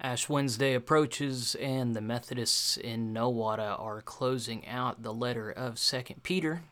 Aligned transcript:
Ash 0.00 0.28
Wednesday 0.28 0.74
approaches, 0.74 1.56
and 1.56 1.96
the 1.96 2.00
Methodists 2.00 2.76
in 2.76 3.12
Nowata 3.12 3.76
are 3.80 4.00
closing 4.00 4.64
out 4.68 5.02
the 5.02 5.12
letter 5.12 5.50
of 5.50 5.76
Second 5.76 6.22
Peter. 6.22 6.62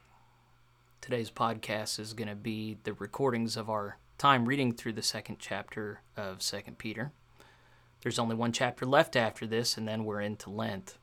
Today's 1.00 1.28
podcast 1.32 1.98
is 1.98 2.12
going 2.12 2.28
to 2.28 2.36
be 2.36 2.76
the 2.84 2.92
recordings 2.92 3.56
of 3.56 3.68
our 3.68 3.98
time 4.16 4.46
reading 4.46 4.72
through 4.72 4.92
the 4.92 5.02
second 5.02 5.40
chapter 5.40 6.02
of 6.16 6.40
Second 6.40 6.78
Peter. 6.78 7.10
There's 8.02 8.20
only 8.20 8.36
one 8.36 8.52
chapter 8.52 8.86
left 8.86 9.16
after 9.16 9.44
this, 9.44 9.76
and 9.76 9.88
then 9.88 10.04
we're 10.04 10.20
into 10.20 10.48
Lent. 10.48 10.96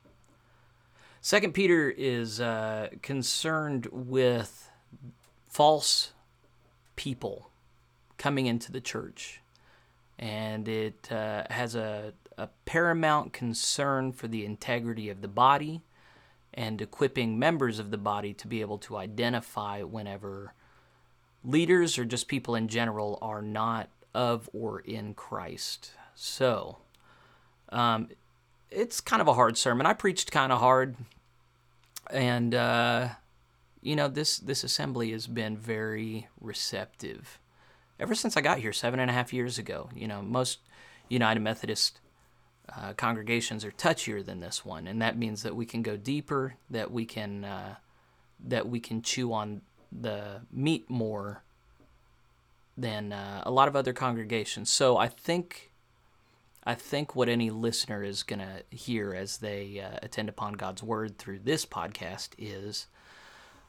Second 1.19 1.53
Peter 1.53 1.89
is 1.89 2.39
uh, 2.39 2.87
concerned 3.01 3.89
with 3.91 4.71
false 5.49 6.13
people 6.95 7.49
coming 8.17 8.45
into 8.45 8.71
the 8.71 8.79
church 8.79 9.41
and 10.19 10.67
it 10.67 11.11
uh, 11.11 11.43
has 11.49 11.75
a, 11.75 12.13
a 12.37 12.47
paramount 12.65 13.33
concern 13.33 14.11
for 14.11 14.27
the 14.27 14.45
integrity 14.45 15.09
of 15.09 15.21
the 15.21 15.27
body 15.27 15.81
and 16.53 16.81
equipping 16.81 17.39
members 17.39 17.79
of 17.79 17.91
the 17.91 17.97
body 17.97 18.33
to 18.33 18.47
be 18.47 18.61
able 18.61 18.77
to 18.77 18.97
identify 18.97 19.81
whenever 19.81 20.53
leaders 21.43 21.97
or 21.97 22.05
just 22.05 22.27
people 22.27 22.55
in 22.55 22.67
general 22.67 23.17
are 23.21 23.41
not 23.41 23.89
of 24.13 24.49
or 24.53 24.79
in 24.81 25.13
Christ. 25.13 25.91
So, 26.15 26.77
um, 27.69 28.09
it's 28.69 29.01
kind 29.01 29.21
of 29.21 29.27
a 29.27 29.33
hard 29.33 29.57
sermon. 29.57 29.85
I 29.85 29.93
preached 29.93 30.31
kind 30.31 30.51
of 30.51 30.59
hard, 30.59 30.95
and 32.11 32.53
uh, 32.53 33.09
you 33.81 33.95
know 33.95 34.07
this 34.07 34.37
this 34.37 34.63
assembly 34.63 35.11
has 35.11 35.27
been 35.27 35.57
very 35.57 36.27
receptive 36.39 37.39
ever 38.03 38.13
since 38.13 38.35
I 38.35 38.41
got 38.41 38.59
here 38.59 38.73
seven 38.73 38.99
and 38.99 39.09
a 39.09 39.13
half 39.13 39.33
years 39.33 39.57
ago. 39.57 39.89
You 39.95 40.07
know, 40.07 40.21
most 40.21 40.59
United 41.07 41.39
Methodist 41.39 42.01
uh, 42.75 42.93
congregations 42.93 43.63
are 43.63 43.71
touchier 43.71 44.23
than 44.23 44.41
this 44.41 44.65
one, 44.65 44.87
and 44.87 45.01
that 45.01 45.17
means 45.17 45.41
that 45.43 45.55
we 45.55 45.65
can 45.65 45.81
go 45.81 45.95
deeper, 45.95 46.55
that 46.69 46.91
we 46.91 47.05
can 47.05 47.45
uh, 47.45 47.75
that 48.45 48.67
we 48.67 48.79
can 48.79 49.01
chew 49.01 49.31
on 49.31 49.61
the 49.91 50.41
meat 50.51 50.89
more 50.89 51.43
than 52.77 53.13
uh, 53.13 53.41
a 53.45 53.51
lot 53.51 53.67
of 53.69 53.75
other 53.75 53.93
congregations. 53.93 54.69
So 54.69 54.97
I 54.97 55.07
think 55.07 55.71
I 56.65 56.75
think 56.75 57.15
what 57.15 57.29
any 57.29 57.49
listener 57.49 58.03
is 58.03 58.23
going 58.23 58.39
to 58.39 58.75
hear 58.75 59.13
as 59.13 59.37
they 59.37 59.79
uh, 59.79 59.99
attend 60.01 60.27
upon 60.27 60.53
God's 60.53 60.83
word 60.83 61.17
through 61.17 61.39
this 61.39 61.65
podcast 61.65 62.29
is 62.37 62.87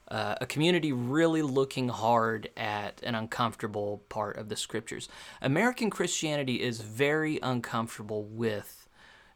uh, 0.08 0.34
a 0.40 0.46
community 0.46 0.92
really 0.92 1.42
looking 1.42 1.88
hard 1.88 2.50
at 2.56 3.00
an 3.02 3.14
uncomfortable 3.14 4.02
part 4.08 4.36
of 4.36 4.48
the 4.48 4.56
scriptures. 4.56 5.08
American 5.40 5.90
Christianity 5.90 6.60
is 6.60 6.80
very 6.80 7.38
uncomfortable 7.42 8.24
with 8.24 8.88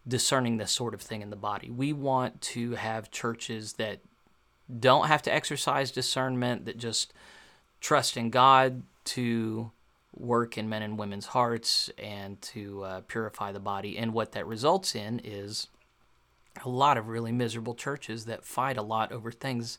discerning 0.06 0.56
this 0.56 0.72
sort 0.72 0.94
of 0.94 1.00
thing 1.00 1.22
in 1.22 1.30
the 1.30 1.36
body. 1.36 1.70
We 1.70 1.92
want 1.92 2.40
to 2.42 2.72
have 2.72 3.10
churches 3.10 3.74
that 3.74 4.00
don't 4.80 5.06
have 5.06 5.22
to 5.22 5.32
exercise 5.32 5.90
discernment, 5.90 6.66
that 6.66 6.76
just 6.76 7.12
trust 7.80 8.16
in 8.16 8.30
God 8.30 8.82
to 9.04 9.70
work 10.14 10.58
in 10.58 10.68
men 10.68 10.82
and 10.82 10.98
women's 10.98 11.26
hearts 11.26 11.90
and 11.96 12.40
to 12.42 12.82
uh, 12.84 13.00
purify 13.02 13.52
the 13.52 13.60
body. 13.60 13.96
And 13.96 14.12
what 14.12 14.32
that 14.32 14.46
results 14.46 14.94
in 14.94 15.20
is 15.24 15.68
a 16.64 16.68
lot 16.68 16.98
of 16.98 17.08
really 17.08 17.32
miserable 17.32 17.74
churches 17.74 18.24
that 18.24 18.44
fight 18.44 18.76
a 18.76 18.82
lot 18.82 19.12
over 19.12 19.30
things 19.30 19.78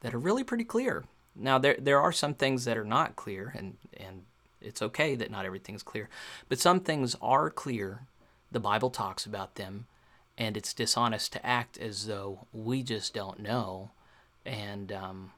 that 0.00 0.14
are 0.14 0.18
really 0.18 0.44
pretty 0.44 0.64
clear. 0.64 1.04
Now 1.34 1.58
there 1.58 1.76
there 1.78 2.00
are 2.00 2.12
some 2.12 2.34
things 2.34 2.64
that 2.64 2.76
are 2.76 2.84
not 2.84 3.16
clear 3.16 3.52
and 3.56 3.76
and 3.96 4.22
it's 4.60 4.82
okay 4.82 5.14
that 5.14 5.30
not 5.30 5.46
everything's 5.46 5.82
clear. 5.82 6.08
But 6.48 6.58
some 6.58 6.80
things 6.80 7.16
are 7.22 7.48
clear. 7.50 8.02
The 8.52 8.60
Bible 8.60 8.90
talks 8.90 9.24
about 9.24 9.54
them 9.54 9.86
and 10.36 10.56
it's 10.56 10.74
dishonest 10.74 11.32
to 11.34 11.46
act 11.46 11.78
as 11.78 12.06
though 12.06 12.46
we 12.52 12.82
just 12.82 13.14
don't 13.14 13.40
know. 13.40 13.90
And 14.44 14.90
um, 14.90 15.32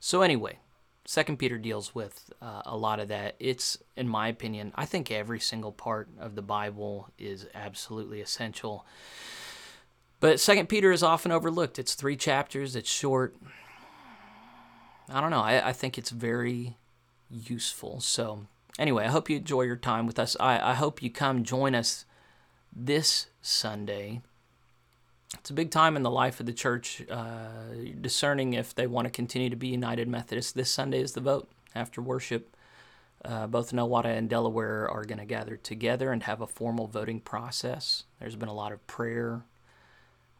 so 0.00 0.22
anyway, 0.22 0.58
Second 1.04 1.38
Peter 1.38 1.58
deals 1.58 1.94
with 1.94 2.32
uh, 2.40 2.62
a 2.64 2.76
lot 2.76 3.00
of 3.00 3.08
that. 3.08 3.34
It's, 3.38 3.78
in 3.96 4.08
my 4.08 4.28
opinion, 4.28 4.72
I 4.76 4.86
think 4.86 5.10
every 5.10 5.40
single 5.40 5.72
part 5.72 6.08
of 6.18 6.36
the 6.36 6.42
Bible 6.42 7.08
is 7.18 7.46
absolutely 7.54 8.20
essential. 8.20 8.86
But 10.20 10.40
Second 10.40 10.68
Peter 10.68 10.92
is 10.92 11.02
often 11.02 11.32
overlooked. 11.32 11.78
It's 11.78 11.94
three 11.94 12.16
chapters. 12.16 12.76
It's 12.76 12.90
short. 12.90 13.34
I 15.10 15.20
don't 15.20 15.30
know. 15.30 15.40
I, 15.40 15.68
I 15.68 15.72
think 15.72 15.98
it's 15.98 16.10
very 16.10 16.76
useful. 17.28 18.00
So, 18.00 18.46
anyway, 18.78 19.04
I 19.04 19.08
hope 19.08 19.28
you 19.28 19.36
enjoy 19.36 19.62
your 19.62 19.76
time 19.76 20.06
with 20.06 20.18
us. 20.18 20.36
I, 20.38 20.70
I 20.70 20.74
hope 20.74 21.02
you 21.02 21.10
come 21.10 21.42
join 21.42 21.74
us 21.74 22.04
this 22.74 23.26
Sunday. 23.42 24.22
It's 25.34 25.50
a 25.50 25.54
big 25.54 25.70
time 25.70 25.96
in 25.96 26.02
the 26.02 26.10
life 26.10 26.40
of 26.40 26.46
the 26.46 26.52
church, 26.52 27.02
uh, 27.10 27.92
discerning 28.00 28.52
if 28.54 28.74
they 28.74 28.86
want 28.86 29.06
to 29.06 29.10
continue 29.10 29.50
to 29.50 29.56
be 29.56 29.68
United 29.68 30.08
Methodist. 30.08 30.54
This 30.54 30.70
Sunday 30.70 31.00
is 31.00 31.12
the 31.12 31.20
vote 31.20 31.48
after 31.74 32.02
worship. 32.02 32.56
Uh, 33.24 33.46
both 33.46 33.72
Nowata 33.72 34.06
and 34.06 34.30
Delaware 34.30 34.88
are 34.90 35.04
going 35.04 35.18
to 35.18 35.24
gather 35.24 35.56
together 35.56 36.10
and 36.10 36.22
have 36.22 36.40
a 36.40 36.46
formal 36.46 36.86
voting 36.86 37.20
process. 37.20 38.04
There's 38.18 38.36
been 38.36 38.48
a 38.48 38.54
lot 38.54 38.72
of 38.72 38.84
prayer 38.86 39.42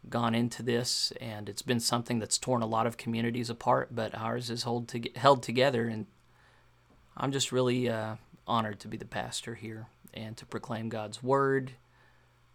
gone 0.09 0.35
into 0.35 0.63
this, 0.63 1.13
and 1.21 1.49
it's 1.49 1.63
been 1.63 1.81
something 1.81 2.19
that's 2.19 2.39
torn 2.39 2.63
a 2.63 2.67
lot 2.67 2.87
of 2.87 2.97
communities 2.97 3.51
apart, 3.51 3.95
but 3.95 4.15
ours 4.15 4.51
is 4.51 4.63
hold 4.63 4.89
to, 4.89 5.03
held 5.17 5.43
together. 5.43 5.87
And 5.87 6.07
I'm 7.17 7.33
just 7.33 7.53
really 7.53 7.89
uh, 7.89 8.17
honored 8.47 8.81
to 8.81 8.89
be 8.89 8.97
the 8.97 9.05
pastor 9.05 9.55
here 9.55 9.87
and 10.15 10.37
to 10.39 10.47
proclaim 10.47 10.89
God's 10.89 11.23
word 11.23 11.73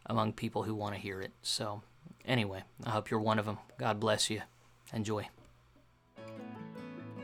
among 0.06 0.34
people 0.34 0.64
who 0.64 0.76
want 0.76 0.96
to 0.96 1.02
hear 1.02 1.22
it. 1.22 1.32
So, 1.42 1.82
anyway, 2.26 2.64
I 2.84 2.92
hope 2.92 3.10
you're 3.10 3.20
one 3.20 3.40
of 3.40 3.46
them. 3.46 3.60
God 3.78 4.00
bless 4.00 4.30
you. 4.30 4.42
Enjoy. 4.94 5.28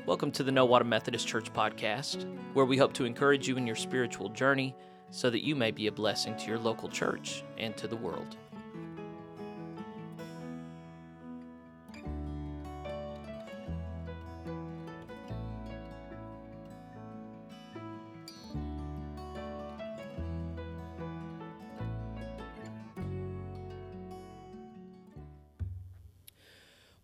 Welcome 0.06 0.32
to 0.32 0.44
the 0.44 0.52
Nowata 0.52 0.86
Methodist 0.86 1.28
Church 1.28 1.54
podcast, 1.54 2.26
where 2.54 2.66
we 2.66 2.78
hope 2.78 2.94
to 2.94 3.06
encourage 3.06 3.48
you 3.48 3.58
in 3.58 3.68
your 3.68 3.76
spiritual 3.76 4.30
journey 4.30 4.76
so 5.12 5.30
that 5.30 5.46
you 5.46 5.56
may 5.56 5.72
be 5.72 5.88
a 5.88 5.92
blessing 5.92 6.36
to 6.38 6.48
your 6.48 6.58
local 6.58 6.90
church 6.90 7.44
and 7.58 7.78
to 7.78 7.88
the 7.88 7.96
world. 7.96 8.38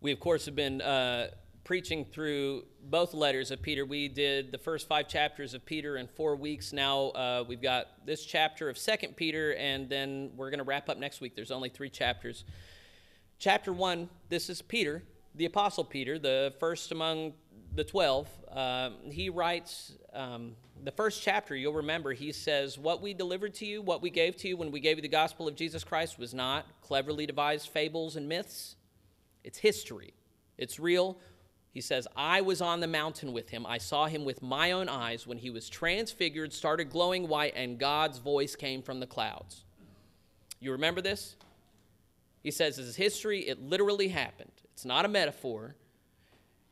We, 0.00 0.12
of 0.12 0.20
course, 0.20 0.44
have 0.46 0.54
been 0.54 0.80
uh, 0.80 1.28
preaching 1.64 2.04
through 2.04 2.64
both 2.84 3.14
letters 3.14 3.50
of 3.50 3.60
Peter. 3.60 3.84
We 3.84 4.06
did 4.06 4.52
the 4.52 4.58
first 4.58 4.86
five 4.86 5.08
chapters 5.08 5.54
of 5.54 5.66
Peter 5.66 5.96
in 5.96 6.06
four 6.06 6.36
weeks. 6.36 6.72
Now 6.72 7.08
uh, 7.08 7.44
we've 7.46 7.60
got 7.60 8.06
this 8.06 8.24
chapter 8.24 8.68
of 8.68 8.78
Second 8.78 9.16
Peter, 9.16 9.54
and 9.56 9.88
then 9.88 10.30
we're 10.36 10.50
going 10.50 10.58
to 10.58 10.64
wrap 10.64 10.88
up 10.88 10.98
next 10.98 11.20
week. 11.20 11.34
There's 11.34 11.50
only 11.50 11.68
three 11.68 11.90
chapters. 11.90 12.44
Chapter 13.40 13.72
one, 13.72 14.08
this 14.28 14.48
is 14.48 14.62
Peter, 14.62 15.02
the 15.34 15.46
Apostle 15.46 15.82
Peter, 15.82 16.16
the 16.16 16.54
first 16.60 16.92
among 16.92 17.32
the 17.74 17.82
12. 17.82 18.28
Uh, 18.52 18.90
he 19.10 19.30
writes 19.30 19.94
um, 20.12 20.52
the 20.84 20.92
first 20.92 21.24
chapter, 21.24 21.56
you'll 21.56 21.72
remember, 21.72 22.12
he 22.12 22.30
says, 22.30 22.78
What 22.78 23.02
we 23.02 23.14
delivered 23.14 23.54
to 23.54 23.66
you, 23.66 23.82
what 23.82 24.00
we 24.00 24.10
gave 24.10 24.36
to 24.36 24.48
you 24.48 24.56
when 24.56 24.70
we 24.70 24.78
gave 24.78 24.96
you 24.96 25.02
the 25.02 25.08
gospel 25.08 25.48
of 25.48 25.56
Jesus 25.56 25.82
Christ 25.82 26.20
was 26.20 26.32
not 26.32 26.66
cleverly 26.82 27.26
devised 27.26 27.68
fables 27.70 28.14
and 28.14 28.28
myths 28.28 28.76
it's 29.44 29.58
history, 29.58 30.14
it's 30.56 30.78
real. 30.78 31.18
He 31.70 31.82
says, 31.82 32.08
I 32.16 32.40
was 32.40 32.60
on 32.60 32.80
the 32.80 32.86
mountain 32.88 33.32
with 33.32 33.50
him. 33.50 33.64
I 33.64 33.78
saw 33.78 34.06
him 34.06 34.24
with 34.24 34.42
my 34.42 34.72
own 34.72 34.88
eyes 34.88 35.26
when 35.26 35.38
he 35.38 35.50
was 35.50 35.68
transfigured, 35.68 36.52
started 36.52 36.90
glowing 36.90 37.28
white, 37.28 37.52
and 37.54 37.78
God's 37.78 38.18
voice 38.18 38.56
came 38.56 38.82
from 38.82 38.98
the 39.00 39.06
clouds. 39.06 39.64
You 40.60 40.72
remember 40.72 41.00
this? 41.00 41.36
He 42.42 42.50
says, 42.50 42.76
This 42.76 42.86
is 42.86 42.96
history. 42.96 43.40
It 43.40 43.60
literally 43.60 44.08
happened. 44.08 44.50
It's 44.72 44.84
not 44.84 45.04
a 45.04 45.08
metaphor. 45.08 45.76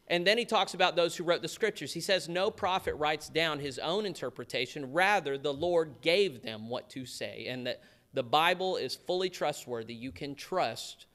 And 0.08 0.26
then 0.26 0.38
he 0.38 0.44
talks 0.44 0.75
about 0.75 0.94
those 0.94 1.17
who 1.17 1.25
wrote 1.25 1.43
the 1.43 1.49
scriptures. 1.49 1.93
He 1.93 2.00
says, 2.00 2.29
No 2.29 2.50
prophet 2.50 2.94
writes 2.94 3.29
down 3.29 3.58
his 3.58 3.79
own 3.79 4.06
interpretation. 4.06 4.93
Rather, 4.93 5.37
the 5.37 5.52
Lord 5.52 6.00
gave 6.00 6.43
them 6.43 6.69
what 6.69 6.88
to 6.91 7.05
say. 7.05 7.46
And 7.49 7.67
that 7.67 7.82
the 8.14 8.23
Bible 8.23 8.76
is 8.76 8.94
fully 8.94 9.29
trustworthy. 9.29 9.94
You 9.94 10.12
can 10.12 10.35
trust 10.35 11.06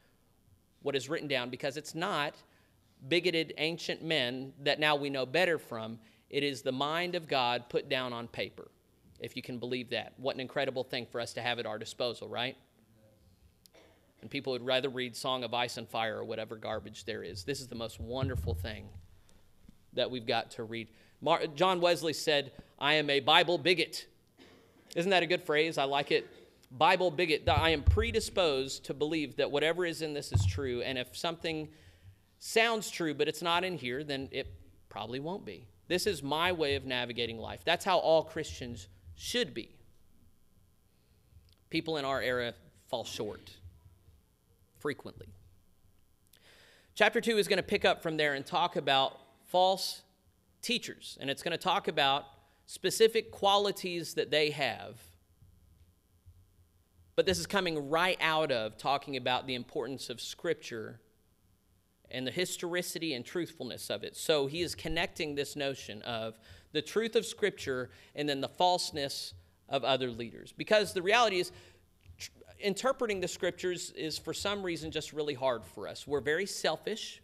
what 0.81 0.95
is 0.95 1.09
written 1.09 1.27
down 1.27 1.49
because 1.49 1.77
it's 1.77 1.95
not 1.95 2.35
bigoted 3.07 3.53
ancient 3.57 4.03
men 4.03 4.53
that 4.63 4.79
now 4.79 4.95
we 4.95 5.09
know 5.09 5.25
better 5.25 5.57
from. 5.57 5.99
It 6.29 6.43
is 6.43 6.61
the 6.61 6.71
mind 6.71 7.15
of 7.15 7.27
God 7.27 7.65
put 7.69 7.89
down 7.89 8.13
on 8.13 8.27
paper, 8.27 8.69
if 9.19 9.35
you 9.35 9.41
can 9.41 9.57
believe 9.57 9.89
that. 9.89 10.13
What 10.17 10.35
an 10.35 10.41
incredible 10.41 10.83
thing 10.83 11.05
for 11.11 11.19
us 11.19 11.33
to 11.33 11.41
have 11.41 11.59
at 11.59 11.65
our 11.65 11.77
disposal, 11.77 12.27
right? 12.27 12.55
And 14.21 14.29
people 14.29 14.53
would 14.53 14.65
rather 14.65 14.89
read 14.89 15.15
Song 15.15 15.43
of 15.43 15.53
Ice 15.53 15.77
and 15.77 15.89
Fire 15.89 16.17
or 16.17 16.23
whatever 16.23 16.55
garbage 16.55 17.05
there 17.05 17.23
is. 17.23 17.43
This 17.43 17.59
is 17.59 17.67
the 17.67 17.75
most 17.75 17.99
wonderful 17.99 18.53
thing 18.53 18.87
that 19.93 20.09
we've 20.09 20.27
got 20.27 20.51
to 20.51 20.63
read. 20.63 20.87
Mar- 21.21 21.47
John 21.55 21.81
Wesley 21.81 22.13
said, 22.13 22.51
I 22.79 22.93
am 22.95 23.09
a 23.09 23.19
Bible 23.19 23.57
bigot. 23.57 24.05
Isn't 24.95 25.11
that 25.11 25.23
a 25.23 25.27
good 25.27 25.43
phrase? 25.43 25.77
I 25.77 25.83
like 25.85 26.11
it. 26.11 26.29
Bible 26.71 27.11
bigot, 27.11 27.45
that 27.45 27.59
I 27.59 27.69
am 27.69 27.83
predisposed 27.83 28.85
to 28.85 28.93
believe 28.93 29.35
that 29.37 29.51
whatever 29.51 29.85
is 29.85 30.01
in 30.01 30.13
this 30.13 30.31
is 30.31 30.45
true. 30.45 30.81
And 30.81 30.97
if 30.97 31.15
something 31.15 31.67
sounds 32.39 32.89
true, 32.89 33.13
but 33.13 33.27
it's 33.27 33.41
not 33.41 33.63
in 33.63 33.77
here, 33.77 34.03
then 34.03 34.29
it 34.31 34.47
probably 34.89 35.19
won't 35.19 35.45
be. 35.45 35.67
This 35.87 36.07
is 36.07 36.23
my 36.23 36.51
way 36.51 36.75
of 36.75 36.85
navigating 36.85 37.37
life. 37.37 37.61
That's 37.65 37.83
how 37.83 37.97
all 37.97 38.23
Christians 38.23 38.87
should 39.15 39.53
be. 39.53 39.75
People 41.69 41.97
in 41.97 42.05
our 42.05 42.21
era 42.21 42.53
fall 42.87 43.03
short 43.03 43.51
frequently. 44.79 45.27
Chapter 46.95 47.21
2 47.21 47.37
is 47.37 47.47
going 47.47 47.57
to 47.57 47.63
pick 47.63 47.85
up 47.85 48.01
from 48.01 48.17
there 48.17 48.33
and 48.33 48.45
talk 48.45 48.75
about 48.75 49.19
false 49.47 50.01
teachers, 50.61 51.17
and 51.21 51.29
it's 51.29 51.43
going 51.43 51.51
to 51.51 51.57
talk 51.57 51.87
about 51.87 52.25
specific 52.65 53.31
qualities 53.31 54.13
that 54.13 54.31
they 54.31 54.49
have. 54.51 54.97
But 57.15 57.25
this 57.25 57.39
is 57.39 57.45
coming 57.45 57.89
right 57.89 58.17
out 58.21 58.51
of 58.51 58.77
talking 58.77 59.17
about 59.17 59.47
the 59.47 59.55
importance 59.55 60.09
of 60.09 60.21
Scripture 60.21 60.99
and 62.09 62.25
the 62.25 62.31
historicity 62.31 63.13
and 63.13 63.25
truthfulness 63.25 63.89
of 63.89 64.03
it. 64.03 64.15
So 64.15 64.47
he 64.47 64.61
is 64.61 64.75
connecting 64.75 65.35
this 65.35 65.55
notion 65.55 66.01
of 66.03 66.39
the 66.71 66.81
truth 66.81 67.15
of 67.15 67.25
Scripture 67.25 67.89
and 68.15 68.27
then 68.27 68.41
the 68.41 68.49
falseness 68.49 69.33
of 69.69 69.83
other 69.83 70.09
leaders. 70.09 70.53
Because 70.55 70.93
the 70.93 71.01
reality 71.01 71.39
is, 71.39 71.51
interpreting 72.59 73.19
the 73.19 73.27
scriptures 73.27 73.91
is 73.91 74.17
for 74.17 74.33
some 74.33 74.61
reason 74.61 74.91
just 74.91 75.13
really 75.13 75.33
hard 75.33 75.65
for 75.65 75.87
us. 75.87 76.05
We're 76.05 76.21
very 76.21 76.45
selfish 76.45 77.21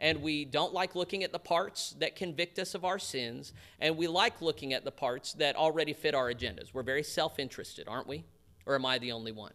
and 0.00 0.20
we 0.20 0.44
don't 0.44 0.74
like 0.74 0.96
looking 0.96 1.22
at 1.22 1.30
the 1.30 1.38
parts 1.38 1.94
that 2.00 2.16
convict 2.16 2.58
us 2.58 2.74
of 2.74 2.84
our 2.84 2.98
sins, 2.98 3.52
and 3.78 3.96
we 3.96 4.08
like 4.08 4.42
looking 4.42 4.72
at 4.72 4.84
the 4.84 4.90
parts 4.90 5.32
that 5.34 5.54
already 5.54 5.92
fit 5.92 6.12
our 6.12 6.28
agendas. 6.32 6.74
We're 6.74 6.82
very 6.82 7.04
self 7.04 7.38
interested, 7.38 7.86
aren't 7.86 8.08
we? 8.08 8.24
Or 8.66 8.74
am 8.74 8.86
I 8.86 8.98
the 8.98 9.12
only 9.12 9.32
one? 9.32 9.52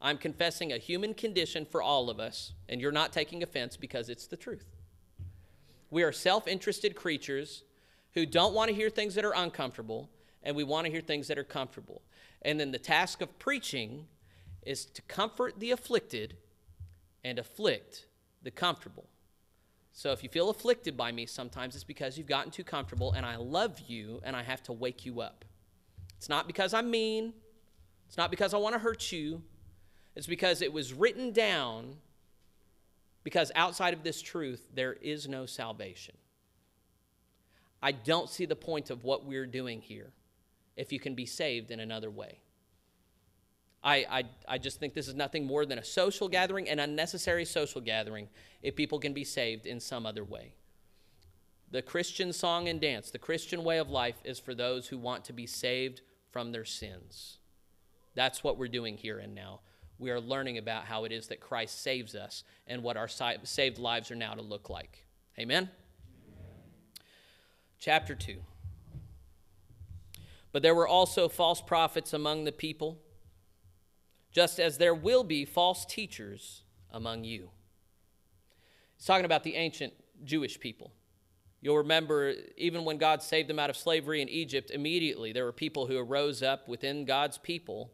I'm 0.00 0.18
confessing 0.18 0.72
a 0.72 0.78
human 0.78 1.14
condition 1.14 1.64
for 1.64 1.82
all 1.82 2.08
of 2.08 2.20
us, 2.20 2.52
and 2.68 2.80
you're 2.80 2.92
not 2.92 3.12
taking 3.12 3.42
offense 3.42 3.76
because 3.76 4.08
it's 4.08 4.26
the 4.26 4.36
truth. 4.36 4.76
We 5.90 6.02
are 6.02 6.12
self 6.12 6.46
interested 6.46 6.94
creatures 6.94 7.64
who 8.14 8.26
don't 8.26 8.54
want 8.54 8.68
to 8.68 8.74
hear 8.74 8.90
things 8.90 9.14
that 9.16 9.24
are 9.24 9.34
uncomfortable, 9.34 10.08
and 10.42 10.54
we 10.54 10.64
want 10.64 10.86
to 10.86 10.92
hear 10.92 11.00
things 11.00 11.28
that 11.28 11.38
are 11.38 11.44
comfortable. 11.44 12.02
And 12.42 12.60
then 12.60 12.70
the 12.70 12.78
task 12.78 13.20
of 13.20 13.38
preaching 13.38 14.06
is 14.62 14.84
to 14.84 15.02
comfort 15.02 15.58
the 15.58 15.72
afflicted 15.72 16.36
and 17.24 17.38
afflict 17.38 18.06
the 18.42 18.50
comfortable. 18.50 19.08
So 19.92 20.12
if 20.12 20.22
you 20.22 20.28
feel 20.28 20.50
afflicted 20.50 20.96
by 20.96 21.10
me, 21.10 21.26
sometimes 21.26 21.74
it's 21.74 21.84
because 21.84 22.16
you've 22.16 22.28
gotten 22.28 22.52
too 22.52 22.62
comfortable 22.62 23.12
and 23.14 23.26
I 23.26 23.36
love 23.36 23.80
you 23.88 24.20
and 24.22 24.36
I 24.36 24.42
have 24.42 24.62
to 24.64 24.72
wake 24.72 25.04
you 25.04 25.20
up. 25.20 25.44
It's 26.18 26.28
not 26.28 26.46
because 26.46 26.74
I'm 26.74 26.90
mean, 26.90 27.32
it's 28.06 28.18
not 28.18 28.30
because 28.30 28.52
I 28.52 28.58
want 28.58 28.74
to 28.74 28.78
hurt 28.78 29.10
you, 29.10 29.42
it's 30.14 30.26
because 30.26 30.60
it 30.60 30.72
was 30.72 30.92
written 30.92 31.32
down 31.32 31.96
because 33.24 33.52
outside 33.54 33.94
of 33.94 34.02
this 34.02 34.20
truth, 34.20 34.68
there 34.74 34.94
is 34.94 35.28
no 35.28 35.46
salvation. 35.46 36.16
I 37.80 37.92
don't 37.92 38.28
see 38.28 38.46
the 38.46 38.56
point 38.56 38.90
of 38.90 39.04
what 39.04 39.24
we're 39.24 39.46
doing 39.46 39.80
here 39.80 40.12
if 40.76 40.92
you 40.92 40.98
can 40.98 41.14
be 41.14 41.26
saved 41.26 41.70
in 41.70 41.78
another 41.80 42.10
way. 42.10 42.40
I, 43.82 44.06
I, 44.10 44.24
I 44.48 44.58
just 44.58 44.80
think 44.80 44.94
this 44.94 45.06
is 45.06 45.14
nothing 45.14 45.46
more 45.46 45.64
than 45.64 45.78
a 45.78 45.84
social 45.84 46.28
gathering, 46.28 46.68
an 46.68 46.80
unnecessary 46.80 47.44
social 47.44 47.80
gathering, 47.80 48.28
if 48.62 48.74
people 48.74 48.98
can 48.98 49.12
be 49.12 49.24
saved 49.24 49.66
in 49.66 49.78
some 49.78 50.04
other 50.04 50.24
way. 50.24 50.54
The 51.70 51.82
Christian 51.82 52.32
song 52.32 52.68
and 52.68 52.80
dance, 52.80 53.10
the 53.10 53.18
Christian 53.18 53.62
way 53.62 53.78
of 53.78 53.90
life, 53.90 54.16
is 54.24 54.38
for 54.38 54.54
those 54.54 54.88
who 54.88 54.98
want 54.98 55.24
to 55.26 55.32
be 55.32 55.46
saved 55.46 56.00
from 56.30 56.52
their 56.52 56.64
sins. 56.64 57.38
That's 58.14 58.42
what 58.42 58.58
we're 58.58 58.68
doing 58.68 58.96
here 58.96 59.18
and 59.18 59.34
now. 59.34 59.60
We 59.98 60.10
are 60.10 60.20
learning 60.20 60.58
about 60.58 60.84
how 60.84 61.04
it 61.04 61.12
is 61.12 61.28
that 61.28 61.40
Christ 61.40 61.82
saves 61.82 62.14
us 62.14 62.44
and 62.66 62.82
what 62.82 62.96
our 62.96 63.08
saved 63.08 63.78
lives 63.78 64.10
are 64.10 64.16
now 64.16 64.34
to 64.34 64.42
look 64.42 64.70
like. 64.70 65.06
Amen? 65.38 65.64
Amen. 65.64 66.48
Chapter 67.78 68.14
2. 68.14 68.36
But 70.52 70.62
there 70.62 70.74
were 70.74 70.88
also 70.88 71.28
false 71.28 71.60
prophets 71.60 72.12
among 72.12 72.44
the 72.44 72.52
people, 72.52 72.98
just 74.30 74.58
as 74.58 74.78
there 74.78 74.94
will 74.94 75.24
be 75.24 75.44
false 75.44 75.84
teachers 75.84 76.62
among 76.90 77.24
you. 77.24 77.50
He's 78.96 79.06
talking 79.06 79.24
about 79.24 79.44
the 79.44 79.56
ancient 79.56 79.92
Jewish 80.24 80.58
people. 80.58 80.92
You'll 81.60 81.78
remember, 81.78 82.34
even 82.56 82.84
when 82.84 82.98
God 82.98 83.22
saved 83.22 83.48
them 83.48 83.58
out 83.58 83.70
of 83.70 83.76
slavery 83.76 84.22
in 84.22 84.28
Egypt, 84.28 84.70
immediately 84.70 85.32
there 85.32 85.44
were 85.44 85.52
people 85.52 85.86
who 85.86 85.98
arose 85.98 86.42
up 86.42 86.68
within 86.68 87.04
God's 87.04 87.36
people 87.36 87.90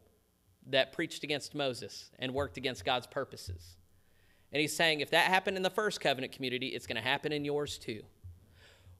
that 0.67 0.93
preached 0.93 1.23
against 1.23 1.55
Moses 1.55 2.11
and 2.19 2.33
worked 2.33 2.57
against 2.57 2.85
God's 2.85 3.07
purposes. 3.07 3.77
And 4.51 4.61
he's 4.61 4.75
saying, 4.75 4.99
if 4.99 5.09
that 5.11 5.25
happened 5.25 5.57
in 5.57 5.63
the 5.63 5.69
first 5.69 5.99
covenant 5.99 6.33
community, 6.33 6.67
it's 6.67 6.87
going 6.87 6.95
to 6.95 7.01
happen 7.01 7.31
in 7.31 7.43
yours 7.43 7.77
too. 7.77 8.03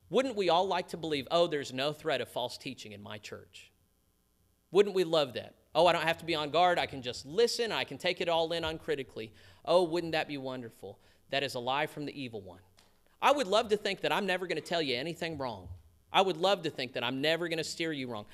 Wouldn't 0.10 0.36
we 0.36 0.50
all 0.50 0.68
like 0.68 0.90
to 0.90 0.98
believe, 0.98 1.28
oh, 1.32 1.48
there's 1.48 1.74
no 1.74 1.94
threat 1.94 2.22
of 2.22 2.30
false 2.30 2.58
teaching 2.58 2.92
in 2.92 3.02
my 3.02 3.18
church? 3.18 3.72
Wouldn't 4.72 4.96
we 4.96 5.04
love 5.04 5.34
that? 5.34 5.56
Oh, 5.74 5.88
I 5.88 5.94
don't 5.94 6.04
have 6.04 6.18
to 6.20 6.26
be 6.26 6.36
on 6.36 6.50
guard. 6.50 6.80
I 6.80 6.86
can 6.86 7.02
just 7.02 7.26
listen. 7.26 7.72
I 7.72 7.84
can 7.84 7.98
take 7.98 8.22
it 8.22 8.30
all 8.30 8.52
in 8.52 8.64
uncritically. 8.64 9.32
Oh, 9.64 9.84
wouldn't 9.84 10.14
that 10.14 10.28
be 10.28 10.38
wonderful? 10.38 11.00
That 11.32 11.44
is 11.44 11.56
a 11.56 11.60
lie 11.60 11.88
from 11.88 12.06
the 12.06 12.20
evil 12.20 12.42
one. 12.42 12.60
I 13.26 13.32
would 13.32 13.48
love 13.48 13.70
to 13.70 13.78
think 13.78 14.02
that 14.02 14.12
I'm 14.12 14.28
never 14.28 14.46
going 14.46 14.62
to 14.62 14.68
tell 14.68 14.84
you 14.84 14.96
anything 14.96 15.40
wrong. 15.40 15.68
I 16.14 16.22
would 16.22 16.38
love 16.38 16.62
to 16.62 16.70
think 16.70 16.94
that 16.94 17.04
I'm 17.04 17.22
never 17.22 17.48
going 17.48 17.58
to 17.58 17.64
steer 17.64 17.92
you 17.92 18.08
wrong. 18.08 18.28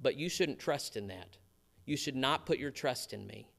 But 0.00 0.16
you 0.16 0.30
shouldn't 0.30 0.58
trust 0.58 0.96
in 0.96 1.08
that. 1.08 1.36
You 1.84 1.94
should 1.94 2.16
not 2.16 2.46
put 2.46 2.58
your 2.58 2.70
trust 2.70 3.12
in 3.12 3.26
me. 3.26 3.50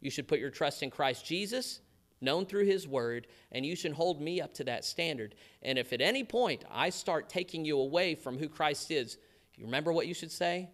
You 0.00 0.10
should 0.10 0.26
put 0.26 0.40
your 0.40 0.48
trust 0.48 0.82
in 0.82 0.88
Christ 0.88 1.26
Jesus 1.26 1.80
known 2.22 2.46
through 2.46 2.64
His 2.64 2.88
Word, 2.88 3.26
and 3.50 3.66
you 3.66 3.76
should 3.76 3.92
hold 3.92 4.22
me 4.22 4.40
up 4.40 4.54
to 4.54 4.64
that 4.64 4.86
standard. 4.86 5.34
And 5.62 5.76
if 5.76 5.92
at 5.92 6.00
any 6.00 6.24
point 6.24 6.64
I 6.70 6.88
start 6.88 7.28
taking 7.28 7.66
you 7.66 7.78
away 7.78 8.14
from 8.14 8.38
who 8.38 8.48
Christ 8.48 8.90
is, 8.90 9.18
you 9.56 9.66
remember 9.66 9.92
what 9.92 10.06
you 10.06 10.14
should 10.14 10.32
say? 10.32 10.70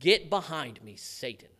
Get 0.00 0.30
behind 0.30 0.82
me, 0.82 0.96
Satan. 0.96 1.50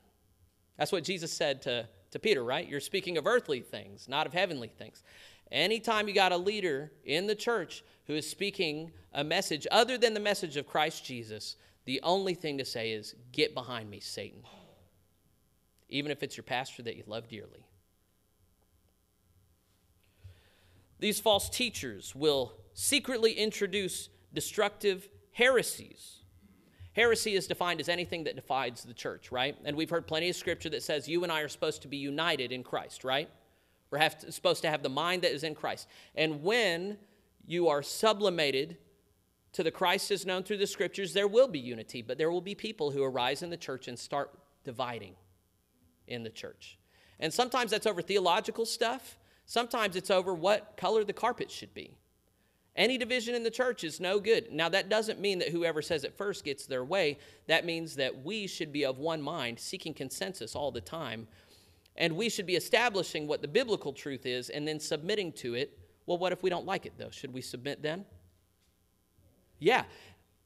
That's 0.79 0.93
what 0.93 1.05
Jesus 1.05 1.31
said 1.31 1.61
to, 1.62 1.87
to 2.12 2.19
Peter, 2.19 2.43
right? 2.43 2.67
You're 2.67 2.81
speaking 2.81 3.19
of 3.19 3.26
earthly 3.26 3.61
things, 3.61 4.09
not 4.09 4.26
of 4.26 4.32
heavenly 4.32 4.69
things. 4.69 5.03
Anytime 5.52 6.08
you 6.08 6.14
got 6.14 6.32
a 6.32 6.37
leader 6.37 6.90
in 7.04 7.26
the 7.26 7.34
church 7.34 7.84
who 8.06 8.14
is 8.14 8.28
speaking 8.28 8.90
a 9.12 9.22
message 9.22 9.66
other 9.70 9.99
than 9.99 10.14
the 10.14 10.20
message 10.20 10.56
of 10.56 10.66
Christ 10.66 11.04
Jesus, 11.04 11.56
the 11.84 12.00
only 12.02 12.32
thing 12.32 12.56
to 12.56 12.64
say 12.64 12.93
is, 12.93 13.14
Get 13.32 13.54
behind 13.54 13.90
me, 13.90 14.00
Satan. 14.00 14.43
Even 15.90 16.10
if 16.10 16.23
it's 16.23 16.38
your 16.38 16.44
pastor 16.44 16.82
that 16.85 16.97
you 16.97 17.04
love 17.06 17.28
dearly. 17.28 17.66
These 21.00 21.21
false 21.21 21.50
teachers 21.50 22.14
will 22.14 22.54
secretly 22.73 23.32
introduce 23.32 24.09
destructive 24.32 25.06
heresies. 25.32 26.21
Heresy 26.94 27.35
is 27.35 27.47
defined 27.47 27.80
as 27.80 27.90
anything 27.90 28.25
that 28.25 28.37
divides 28.37 28.85
the 28.85 28.94
church, 28.94 29.30
right? 29.30 29.56
And 29.64 29.76
we've 29.76 29.90
heard 29.90 30.06
plenty 30.06 30.30
of 30.30 30.37
scripture 30.37 30.71
that 30.71 30.82
says 30.82 31.09
you 31.09 31.23
and 31.25 31.32
I 31.32 31.40
are 31.40 31.49
supposed 31.49 31.82
to 31.82 31.88
be 31.88 31.99
united 31.99 32.52
in 32.52 32.62
Christ, 32.62 33.04
right? 33.04 33.28
We're 33.92 33.99
have 33.99 34.18
to, 34.18 34.32
supposed 34.32 34.62
to 34.62 34.70
have 34.70 34.82
the 34.82 34.88
mind 34.88 35.22
that 35.22 35.30
is 35.30 35.44
in 35.44 35.54
Christ. 35.54 35.87
And 36.16 36.42
when 36.42 36.99
you 37.46 37.68
are 37.68 37.84
sublimated 37.84 38.78
to 39.52 39.62
the 39.62 39.70
Christ 39.70 40.11
as 40.11 40.26
known 40.26 40.42
through 40.42 40.56
the 40.56 40.66
scriptures, 40.66 41.12
there 41.12 41.28
will 41.28 41.46
be 41.46 41.61
unity, 41.61 42.02
but 42.02 42.18
there 42.18 42.32
will 42.32 42.40
be 42.40 42.56
people 42.56 42.90
who 42.90 43.04
arise 43.04 43.42
in 43.42 43.50
the 43.50 43.56
church 43.56 43.87
and 43.87 43.96
start 43.96 44.30
dividing 44.64 45.14
in 46.08 46.25
the 46.25 46.30
church. 46.30 46.76
And 47.20 47.32
sometimes 47.32 47.70
that's 47.70 47.87
over 47.87 48.02
theological 48.02 48.66
stuff, 48.66 49.16
Sometimes 49.46 49.96
it's 49.96 50.11
over 50.11 50.34
what 50.34 50.76
color 50.76 51.04
the 51.04 51.12
carpet 51.12 51.50
should 51.50 51.75
be. 51.75 51.96
Any 52.75 52.96
division 52.96 53.34
in 53.34 53.42
the 53.42 53.50
church 53.50 53.84
is 53.84 54.00
no 54.00 54.18
good. 54.18 54.50
Now, 54.50 54.70
that 54.70 54.88
doesn't 54.88 55.20
mean 55.20 55.40
that 55.40 55.50
whoever 55.50 55.82
says 55.82 56.04
it 56.04 56.16
first 56.16 56.42
gets 56.42 56.64
their 56.64 56.84
way. 56.84 57.18
That 57.49 57.66
means 57.66 57.96
that 57.96 58.25
we 58.25 58.46
should 58.46 58.72
be 58.72 58.87
of 58.87 58.99
one 58.99 59.20
mind, 59.20 59.58
seeking 59.58 59.92
consensus 59.92 60.56
all 60.56 60.70
the 60.70 60.80
time. 60.80 61.28
And 61.96 62.16
we 62.16 62.28
should 62.28 62.46
be 62.46 62.56
establishing 62.56 63.26
what 63.26 63.42
the 63.42 63.49
biblical 63.49 63.92
truth 63.92 64.25
is 64.26 64.49
and 64.49 64.66
then 64.66 64.80
submitting 64.80 65.32
to 65.32 65.54
it. 65.54 65.78
Well, 66.06 66.18
what 66.18 66.32
if 66.32 66.42
we 66.42 66.50
don't 66.50 66.66
like 66.66 66.87
it, 66.87 66.94
though? 66.96 67.11
Should 67.11 67.32
we 67.32 67.42
submit 67.42 67.82
then? 67.82 68.04
Yeah, 69.58 69.84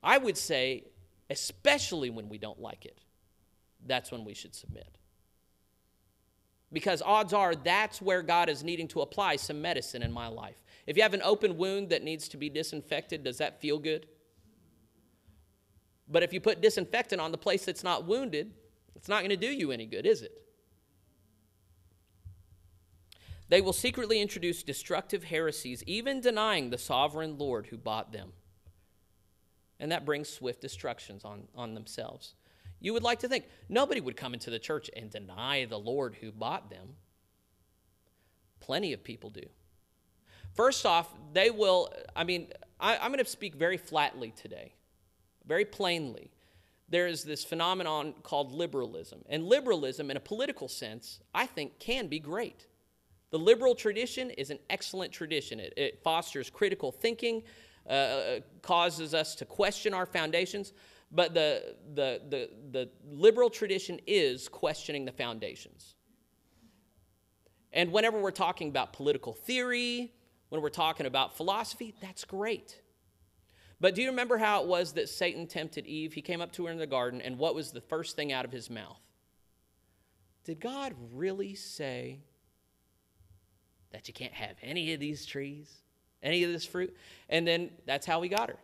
I 0.03 0.19
would 0.19 0.37
say, 0.37 0.85
especially 1.31 2.11
when 2.11 2.29
we 2.29 2.39
don't 2.39 2.61
like 2.61 2.85
it, 2.85 2.99
that's 3.87 4.13
when 4.13 4.25
we 4.25 4.35
should 4.35 4.55
submit. 4.55 4.99
Because 6.73 7.01
odds 7.01 7.33
are 7.33 7.55
that's 7.55 8.03
where 8.03 8.23
God 8.23 8.49
is 8.49 8.63
needing 8.63 8.89
to 8.89 9.01
apply 9.01 9.37
some 9.37 9.63
medicine 9.63 10.03
in 10.03 10.13
my 10.13 10.27
life. 10.27 10.57
If 10.87 10.97
you 10.97 11.03
have 11.03 11.15
an 11.15 11.23
open 11.23 11.57
wound 11.57 11.91
that 11.91 12.03
needs 12.03 12.29
to 12.29 12.37
be 12.37 12.51
disinfected, 12.51 13.25
does 13.25 13.39
that 13.39 13.61
feel 13.61 13.79
good? 13.79 14.07
But 16.09 16.23
if 16.23 16.33
you 16.33 16.41
put 16.41 16.61
disinfectant 16.61 17.21
on 17.21 17.33
the 17.33 17.39
place 17.39 17.65
that's 17.65 17.83
not 17.83 18.07
wounded, 18.07 18.53
it's 18.95 19.09
not 19.09 19.21
going 19.21 19.31
to 19.31 19.37
do 19.37 19.47
you 19.47 19.73
any 19.73 19.87
good, 19.87 20.07
is 20.07 20.23
it? 20.23 20.33
They 23.49 23.61
will 23.61 23.73
secretly 23.73 24.21
introduce 24.21 24.63
destructive 24.63 25.25
heresies, 25.25 25.83
even 25.87 26.21
denying 26.21 26.71
the 26.71 26.79
sovereign 26.79 27.39
Lord 27.39 27.67
who 27.67 27.77
bought 27.77 28.13
them. 28.13 28.33
And 29.79 29.93
that 29.93 30.05
brings 30.05 30.29
swift 30.29 30.61
destructions 30.61 31.25
on, 31.25 31.49
on 31.55 31.75
themselves. 31.75 32.35
You 32.81 32.93
would 32.93 33.03
like 33.03 33.21
to 33.21 33.29
think 33.29 33.45
nobody 33.69 34.01
would 34.01 34.17
come 34.17 34.35
into 34.35 34.51
the 34.51 34.59
church 34.59 34.91
and 34.97 35.11
deny 35.11 35.65
the 35.65 35.79
Lord 35.79 36.17
who 36.21 36.33
bought 36.33 36.71
them. 36.71 36.95
Plenty 38.61 38.93
of 38.93 39.05
people 39.05 39.31
do. 39.31 39.45
First 40.55 40.87
off, 40.87 41.13
they 41.33 41.51
will, 41.51 41.93
I 42.15 42.25
mean, 42.25 42.49
I, 42.81 42.97
am 42.97 43.13
going 43.13 43.23
to 43.23 43.31
speak 43.31 43.55
very 43.55 43.77
flatly 43.77 44.31
today, 44.31 44.73
very 45.47 45.65
plainly. 45.65 46.31
There 46.89 47.07
is 47.07 47.25
this 47.25 47.45
phenomenon 47.45 48.15
called 48.23 48.53
liberalism. 48.53 49.23
And 49.29 49.45
liberalism, 49.45 50.11
in 50.11 50.17
a 50.17 50.21
political 50.21 50.69
sense, 50.69 51.21
I 51.35 51.47
think 51.47 51.79
can 51.79 52.07
be 52.07 52.19
great. 52.19 52.67
The 53.31 53.39
liberal 53.39 53.75
tradition 53.75 54.31
is 54.31 54.51
an 54.51 54.59
excellent 54.71 55.13
tradition. 55.13 55.61
It, 55.61 55.75
it 55.77 56.03
fosters 56.03 56.51
critical 56.51 56.93
thinking, 56.93 57.43
uh, 57.89 57.93
uh 57.93 58.41
causes 58.63 59.15
us 59.15 59.35
to 59.37 59.45
question 59.45 59.95
our 59.95 60.07
foundations. 60.07 60.73
But 61.13 61.35
the, 61.35 61.77
the, 61.95 62.21
the, 62.29 62.51
the 62.73 62.91
liberal 63.09 63.51
tradition 63.51 64.01
is 64.07 64.49
questioning 64.49 65.05
the 65.05 65.13
foundations. 65.13 65.95
And 67.73 67.93
whenever 67.93 68.21
we're 68.21 68.31
talking 68.31 68.69
about 68.69 68.93
political 68.93 69.33
theory, 69.33 70.13
when 70.49 70.63
we're 70.63 70.69
talking 70.69 71.07
about 71.07 71.37
philosophy, 71.37 71.95
that's 72.01 72.25
great. 72.25 72.81
But 73.81 73.95
do 73.95 74.03
you 74.03 74.09
remember 74.09 74.39
how 74.39 74.63
it 74.63 74.69
was 74.69 74.93
that 74.93 75.09
Satan 75.09 75.47
tempted 75.47 75.87
Eve? 75.87 76.15
He 76.15 76.23
came 76.23 76.41
up 76.41 76.53
to 76.53 76.67
her 76.67 76.73
in 76.73 76.79
the 76.79 76.87
garden, 76.87 77.21
and 77.21 77.39
what 77.39 77.55
was 77.55 77.73
the 77.73 77.81
first 77.81 78.17
thing 78.17 78.33
out 78.33 78.45
of 78.45 78.53
his 78.53 78.71
mouth? 78.71 79.01
Did 80.45 80.61
God 80.61 80.95
really 81.13 81.55
say 81.55 82.21
that 83.93 84.09
you 84.09 84.15
can't 84.15 84.33
have 84.33 84.57
any 84.63 84.93
of 84.93 85.01
these 85.01 85.27
trees, 85.27 85.83
any 86.23 86.45
of 86.45 86.53
this 86.53 86.65
fruit? 86.65 86.95
And 87.29 87.47
then 87.47 87.71
that's 87.87 88.07
how 88.07 88.23
he 88.23 88.29
got 88.29 88.49
her. 88.49 88.59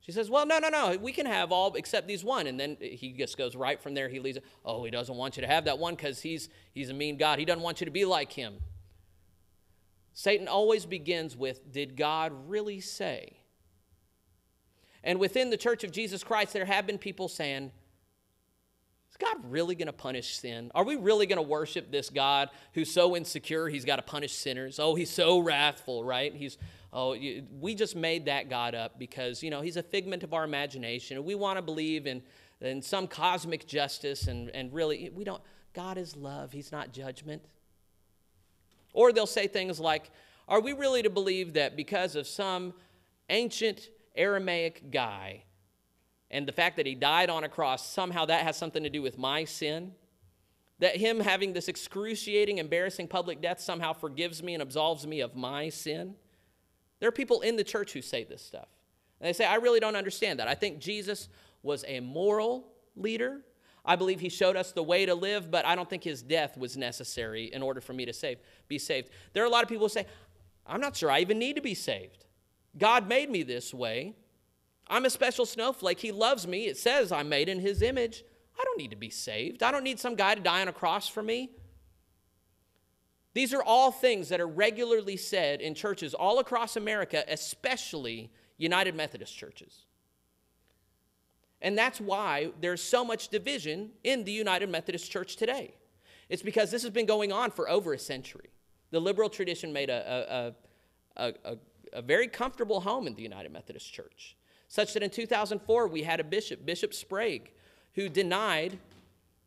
She 0.00 0.12
says, 0.12 0.28
Well, 0.28 0.44
no, 0.44 0.58
no, 0.58 0.68
no, 0.68 0.98
we 1.00 1.12
can 1.12 1.24
have 1.24 1.50
all 1.50 1.74
except 1.74 2.06
these 2.06 2.22
one. 2.22 2.46
And 2.46 2.60
then 2.60 2.76
he 2.78 3.14
just 3.16 3.38
goes 3.38 3.56
right 3.56 3.80
from 3.80 3.94
there. 3.94 4.08
He 4.08 4.20
leaves 4.20 4.36
it. 4.36 4.44
Oh, 4.64 4.84
he 4.84 4.90
doesn't 4.90 5.16
want 5.16 5.36
you 5.36 5.40
to 5.40 5.46
have 5.46 5.64
that 5.64 5.78
one 5.78 5.94
because 5.94 6.20
he's, 6.20 6.50
he's 6.74 6.90
a 6.90 6.94
mean 6.94 7.16
God. 7.16 7.38
He 7.38 7.46
doesn't 7.46 7.62
want 7.62 7.80
you 7.80 7.86
to 7.86 7.90
be 7.90 8.04
like 8.04 8.32
him. 8.32 8.56
Satan 10.12 10.46
always 10.46 10.84
begins 10.84 11.36
with, 11.36 11.72
Did 11.72 11.96
God 11.96 12.32
really 12.48 12.80
say? 12.80 13.38
And 15.02 15.18
within 15.18 15.50
the 15.50 15.56
church 15.56 15.84
of 15.84 15.90
Jesus 15.90 16.22
Christ, 16.22 16.52
there 16.52 16.64
have 16.66 16.86
been 16.86 16.98
people 16.98 17.28
saying, 17.28 17.72
Is 19.14 19.18
God 19.18 19.36
really 19.48 19.76
going 19.76 19.86
to 19.86 19.92
punish 19.92 20.38
sin? 20.38 20.72
Are 20.74 20.82
we 20.82 20.96
really 20.96 21.26
going 21.26 21.36
to 21.36 21.42
worship 21.42 21.92
this 21.92 22.10
God 22.10 22.50
who's 22.72 22.90
so 22.90 23.14
insecure 23.14 23.68
he's 23.68 23.84
got 23.84 23.96
to 23.96 24.02
punish 24.02 24.32
sinners? 24.32 24.80
Oh, 24.80 24.96
he's 24.96 25.08
so 25.10 25.38
wrathful, 25.38 26.02
right? 26.02 26.34
He's 26.34 26.58
oh, 26.92 27.16
we 27.60 27.76
just 27.76 27.94
made 27.94 28.24
that 28.24 28.50
God 28.50 28.74
up 28.74 28.98
because, 28.98 29.40
you 29.40 29.50
know, 29.50 29.60
he's 29.60 29.76
a 29.76 29.84
figment 29.84 30.24
of 30.24 30.34
our 30.34 30.42
imagination. 30.42 31.16
And 31.16 31.24
we 31.24 31.36
want 31.36 31.58
to 31.58 31.62
believe 31.62 32.08
in, 32.08 32.22
in 32.60 32.82
some 32.82 33.06
cosmic 33.06 33.68
justice, 33.68 34.26
and, 34.26 34.50
and 34.50 34.74
really, 34.74 35.08
we 35.14 35.22
don't. 35.22 35.42
God 35.74 35.96
is 35.96 36.16
love, 36.16 36.50
he's 36.50 36.72
not 36.72 36.92
judgment. 36.92 37.42
Or 38.94 39.12
they'll 39.12 39.26
say 39.26 39.46
things 39.46 39.78
like, 39.78 40.10
Are 40.48 40.60
we 40.60 40.72
really 40.72 41.04
to 41.04 41.10
believe 41.10 41.52
that 41.52 41.76
because 41.76 42.16
of 42.16 42.26
some 42.26 42.74
ancient 43.30 43.90
Aramaic 44.16 44.90
guy 44.90 45.44
and 46.30 46.46
the 46.46 46.52
fact 46.52 46.76
that 46.76 46.86
he 46.86 46.94
died 46.94 47.30
on 47.30 47.44
a 47.44 47.48
cross, 47.48 47.88
somehow 47.88 48.24
that 48.26 48.42
has 48.42 48.56
something 48.56 48.82
to 48.82 48.90
do 48.90 49.02
with 49.02 49.18
my 49.18 49.44
sin? 49.44 49.92
That 50.80 50.96
him 50.96 51.20
having 51.20 51.52
this 51.52 51.68
excruciating, 51.68 52.58
embarrassing 52.58 53.08
public 53.08 53.40
death 53.40 53.60
somehow 53.60 53.92
forgives 53.92 54.42
me 54.42 54.54
and 54.54 54.62
absolves 54.62 55.06
me 55.06 55.20
of 55.20 55.36
my 55.36 55.68
sin? 55.68 56.14
There 57.00 57.08
are 57.08 57.12
people 57.12 57.42
in 57.42 57.56
the 57.56 57.64
church 57.64 57.92
who 57.92 58.02
say 58.02 58.24
this 58.24 58.42
stuff. 58.42 58.68
And 59.20 59.28
they 59.28 59.32
say, 59.32 59.44
I 59.44 59.56
really 59.56 59.80
don't 59.80 59.96
understand 59.96 60.40
that. 60.40 60.48
I 60.48 60.54
think 60.54 60.78
Jesus 60.78 61.28
was 61.62 61.84
a 61.86 62.00
moral 62.00 62.66
leader. 62.96 63.40
I 63.84 63.96
believe 63.96 64.20
he 64.20 64.28
showed 64.28 64.56
us 64.56 64.72
the 64.72 64.82
way 64.82 65.06
to 65.06 65.14
live, 65.14 65.50
but 65.50 65.66
I 65.66 65.76
don't 65.76 65.88
think 65.88 66.02
his 66.02 66.22
death 66.22 66.56
was 66.56 66.76
necessary 66.76 67.52
in 67.52 67.62
order 67.62 67.80
for 67.80 67.92
me 67.92 68.06
to 68.06 68.12
save, 68.12 68.38
be 68.66 68.78
saved. 68.78 69.10
There 69.32 69.42
are 69.42 69.46
a 69.46 69.50
lot 69.50 69.62
of 69.62 69.68
people 69.68 69.84
who 69.84 69.90
say, 69.90 70.06
I'm 70.66 70.80
not 70.80 70.96
sure 70.96 71.10
I 71.10 71.20
even 71.20 71.38
need 71.38 71.56
to 71.56 71.62
be 71.62 71.74
saved. 71.74 72.24
God 72.76 73.08
made 73.08 73.30
me 73.30 73.42
this 73.42 73.74
way. 73.74 74.14
I'm 74.88 75.04
a 75.04 75.10
special 75.10 75.46
snowflake. 75.46 76.00
He 76.00 76.12
loves 76.12 76.46
me. 76.46 76.66
It 76.66 76.76
says 76.76 77.10
I'm 77.10 77.28
made 77.28 77.48
in 77.48 77.60
his 77.60 77.82
image. 77.82 78.24
I 78.58 78.64
don't 78.64 78.78
need 78.78 78.90
to 78.90 78.96
be 78.96 79.10
saved. 79.10 79.62
I 79.62 79.70
don't 79.70 79.84
need 79.84 79.98
some 79.98 80.14
guy 80.14 80.34
to 80.34 80.40
die 80.40 80.60
on 80.60 80.68
a 80.68 80.72
cross 80.72 81.08
for 81.08 81.22
me. 81.22 81.50
These 83.32 83.52
are 83.52 83.62
all 83.62 83.90
things 83.90 84.28
that 84.28 84.40
are 84.40 84.46
regularly 84.46 85.16
said 85.16 85.60
in 85.60 85.74
churches 85.74 86.14
all 86.14 86.38
across 86.38 86.76
America, 86.76 87.24
especially 87.26 88.30
United 88.58 88.94
Methodist 88.94 89.36
churches. 89.36 89.86
And 91.60 91.76
that's 91.76 92.00
why 92.00 92.50
there's 92.60 92.82
so 92.82 93.04
much 93.04 93.28
division 93.28 93.90
in 94.04 94.24
the 94.24 94.30
United 94.30 94.68
Methodist 94.68 95.10
Church 95.10 95.34
today. 95.34 95.74
It's 96.28 96.42
because 96.42 96.70
this 96.70 96.82
has 96.82 96.92
been 96.92 97.06
going 97.06 97.32
on 97.32 97.50
for 97.50 97.68
over 97.68 97.92
a 97.94 97.98
century. 97.98 98.50
The 98.90 99.00
liberal 99.00 99.28
tradition 99.28 99.72
made 99.72 99.90
a, 99.90 100.54
a, 101.16 101.24
a, 101.24 101.34
a, 101.44 101.56
a 101.94 102.02
very 102.02 102.28
comfortable 102.28 102.80
home 102.80 103.06
in 103.06 103.14
the 103.14 103.22
United 103.22 103.50
Methodist 103.50 103.92
Church, 103.92 104.36
such 104.68 104.94
that 104.94 105.02
in 105.02 105.10
2004 105.10 105.88
we 105.88 106.02
had 106.02 106.20
a 106.20 106.24
bishop, 106.24 106.64
Bishop 106.64 106.94
Sprague, 106.94 107.50
who 107.94 108.08
denied 108.08 108.78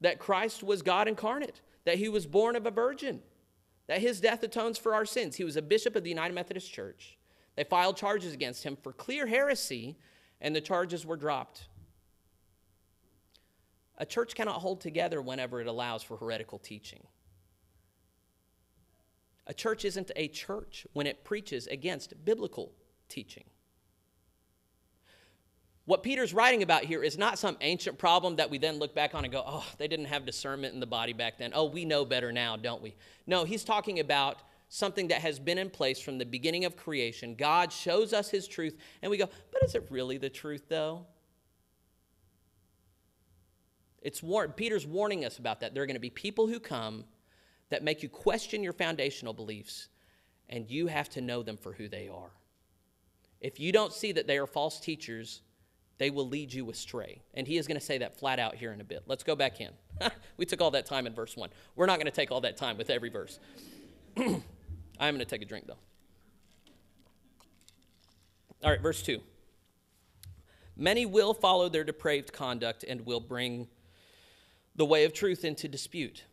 that 0.01 0.19
Christ 0.19 0.63
was 0.63 0.81
God 0.81 1.07
incarnate, 1.07 1.61
that 1.85 1.97
he 1.97 2.09
was 2.09 2.25
born 2.25 2.55
of 2.55 2.65
a 2.65 2.71
virgin 2.71 3.21
that 3.87 4.01
his 4.01 4.19
death 4.19 4.43
atones 4.43 4.77
for 4.77 4.93
our 4.93 5.05
sins. 5.05 5.35
He 5.35 5.43
was 5.43 5.55
a 5.55 5.61
bishop 5.61 5.95
of 5.95 6.03
the 6.03 6.09
United 6.09 6.33
Methodist 6.33 6.71
Church. 6.71 7.17
They 7.55 7.63
filed 7.63 7.97
charges 7.97 8.33
against 8.33 8.63
him 8.63 8.75
for 8.75 8.93
clear 8.93 9.25
heresy, 9.25 9.97
and 10.39 10.55
the 10.55 10.61
charges 10.61 11.05
were 11.05 11.15
dropped. 11.15 11.67
A 13.97 14.05
church 14.05 14.35
cannot 14.35 14.61
hold 14.61 14.81
together 14.81 15.21
whenever 15.21 15.59
it 15.59 15.67
allows 15.67 16.03
for 16.03 16.17
heretical 16.17 16.59
teaching. 16.59 17.01
A 19.47 19.53
church 19.53 19.85
isn't 19.85 20.11
a 20.15 20.27
church 20.27 20.85
when 20.93 21.07
it 21.07 21.23
preaches 21.23 21.65
against 21.67 22.25
biblical 22.25 22.73
teaching. 23.09 23.45
What 25.87 26.03
Peter's 26.03 26.33
writing 26.33 26.63
about 26.63 26.83
here 26.83 27.01
is 27.01 27.17
not 27.17 27.39
some 27.39 27.55
ancient 27.61 27.97
problem 27.97 28.35
that 28.35 28.49
we 28.49 28.57
then 28.57 28.77
look 28.77 28.93
back 28.93 29.15
on 29.15 29.23
and 29.23 29.31
go, 29.31 29.41
oh, 29.47 29.65
they 29.77 29.87
didn't 29.87 30.07
have 30.07 30.25
discernment 30.25 30.73
in 30.73 30.81
the 30.81 30.85
body 30.85 31.13
back 31.13 31.37
then. 31.37 31.53
Oh, 31.55 31.63
we 31.63 31.85
know 31.85 32.03
better 32.03 32.33
now, 32.33 32.57
don't 32.57 32.81
we? 32.81 32.93
No, 33.25 33.45
he's 33.45 33.63
talking 33.63 34.01
about 34.01 34.41
something 34.67 35.07
that 35.07 35.21
has 35.21 35.39
been 35.39 35.57
in 35.57 35.69
place 35.69 36.01
from 36.01 36.17
the 36.17 36.25
beginning 36.25 36.65
of 36.65 36.75
creation. 36.75 37.35
God 37.35 37.71
shows 37.71 38.11
us 38.11 38.29
his 38.29 38.49
truth, 38.49 38.75
and 39.01 39.09
we 39.09 39.15
go, 39.17 39.29
but 39.53 39.63
is 39.63 39.75
it 39.75 39.87
really 39.89 40.17
the 40.17 40.29
truth, 40.29 40.63
though? 40.67 41.05
It's 44.01 44.21
war- 44.21 44.49
Peter's 44.49 44.85
warning 44.85 45.23
us 45.23 45.39
about 45.39 45.61
that. 45.61 45.73
There 45.73 45.83
are 45.83 45.87
going 45.87 45.95
to 45.95 46.01
be 46.01 46.09
people 46.09 46.47
who 46.47 46.59
come 46.59 47.05
that 47.69 47.81
make 47.81 48.03
you 48.03 48.09
question 48.09 48.61
your 48.61 48.73
foundational 48.73 49.31
beliefs, 49.31 49.87
and 50.49 50.69
you 50.69 50.87
have 50.87 51.07
to 51.11 51.21
know 51.21 51.43
them 51.43 51.55
for 51.55 51.71
who 51.71 51.87
they 51.87 52.09
are. 52.09 52.31
If 53.39 53.57
you 53.57 53.71
don't 53.71 53.93
see 53.93 54.11
that 54.11 54.27
they 54.27 54.37
are 54.37 54.47
false 54.47 54.81
teachers, 54.81 55.43
they 55.97 56.09
will 56.09 56.27
lead 56.27 56.53
you 56.53 56.69
astray. 56.69 57.21
And 57.33 57.47
he 57.47 57.57
is 57.57 57.67
going 57.67 57.79
to 57.79 57.85
say 57.85 57.97
that 57.99 58.17
flat 58.17 58.39
out 58.39 58.55
here 58.55 58.71
in 58.71 58.81
a 58.81 58.83
bit. 58.83 59.03
Let's 59.07 59.23
go 59.23 59.35
back 59.35 59.59
in. 59.59 59.71
we 60.37 60.45
took 60.45 60.61
all 60.61 60.71
that 60.71 60.85
time 60.85 61.07
in 61.07 61.13
verse 61.13 61.35
1. 61.35 61.49
We're 61.75 61.87
not 61.87 61.97
going 61.97 62.05
to 62.05 62.11
take 62.11 62.31
all 62.31 62.41
that 62.41 62.57
time 62.57 62.77
with 62.77 62.89
every 62.89 63.09
verse. 63.09 63.39
I'm 64.17 64.43
going 64.99 65.19
to 65.19 65.25
take 65.25 65.41
a 65.41 65.45
drink, 65.45 65.67
though. 65.67 65.77
All 68.63 68.71
right, 68.71 68.81
verse 68.81 69.01
2. 69.01 69.21
Many 70.75 71.05
will 71.05 71.33
follow 71.33 71.69
their 71.69 71.83
depraved 71.83 72.33
conduct 72.33 72.83
and 72.87 73.05
will 73.05 73.19
bring 73.19 73.67
the 74.75 74.85
way 74.85 75.05
of 75.05 75.13
truth 75.13 75.43
into 75.43 75.67
dispute. 75.67 76.23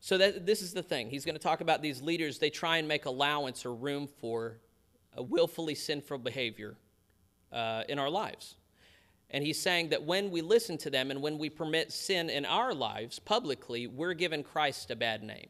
So 0.00 0.18
that 0.18 0.46
this 0.46 0.62
is 0.62 0.72
the 0.72 0.82
thing. 0.82 1.10
He's 1.10 1.24
going 1.24 1.36
to 1.36 1.42
talk 1.42 1.60
about 1.60 1.80
these 1.80 2.02
leaders. 2.02 2.40
They 2.40 2.50
try 2.50 2.78
and 2.78 2.88
make 2.88 3.06
allowance 3.06 3.64
or 3.64 3.72
room 3.72 4.08
for 4.20 4.58
a 5.16 5.22
willfully 5.22 5.76
sinful 5.76 6.18
behavior 6.18 6.74
uh, 7.52 7.84
in 7.88 8.00
our 8.00 8.10
lives. 8.10 8.56
And 9.32 9.42
he's 9.42 9.58
saying 9.58 9.88
that 9.88 10.04
when 10.04 10.30
we 10.30 10.42
listen 10.42 10.76
to 10.78 10.90
them 10.90 11.10
and 11.10 11.22
when 11.22 11.38
we 11.38 11.48
permit 11.48 11.90
sin 11.90 12.28
in 12.28 12.44
our 12.44 12.74
lives 12.74 13.18
publicly, 13.18 13.86
we're 13.86 14.12
giving 14.12 14.42
Christ 14.42 14.90
a 14.90 14.96
bad 14.96 15.22
name. 15.22 15.48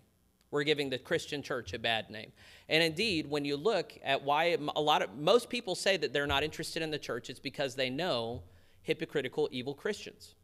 We're 0.52 0.62
giving 0.62 0.88
the 0.88 0.98
Christian 0.98 1.42
church 1.42 1.72
a 1.72 1.78
bad 1.78 2.08
name. 2.08 2.30
And 2.68 2.82
indeed, 2.82 3.28
when 3.28 3.44
you 3.44 3.56
look 3.56 3.98
at 4.04 4.22
why 4.22 4.56
a 4.76 4.80
lot 4.80 5.02
of 5.02 5.16
most 5.16 5.48
people 5.48 5.74
say 5.74 5.96
that 5.96 6.12
they're 6.12 6.26
not 6.26 6.44
interested 6.44 6.82
in 6.82 6.90
the 6.90 6.98
church, 6.98 7.28
it's 7.28 7.40
because 7.40 7.74
they 7.74 7.90
know 7.90 8.42
hypocritical, 8.82 9.48
evil 9.50 9.74
Christians. 9.74 10.34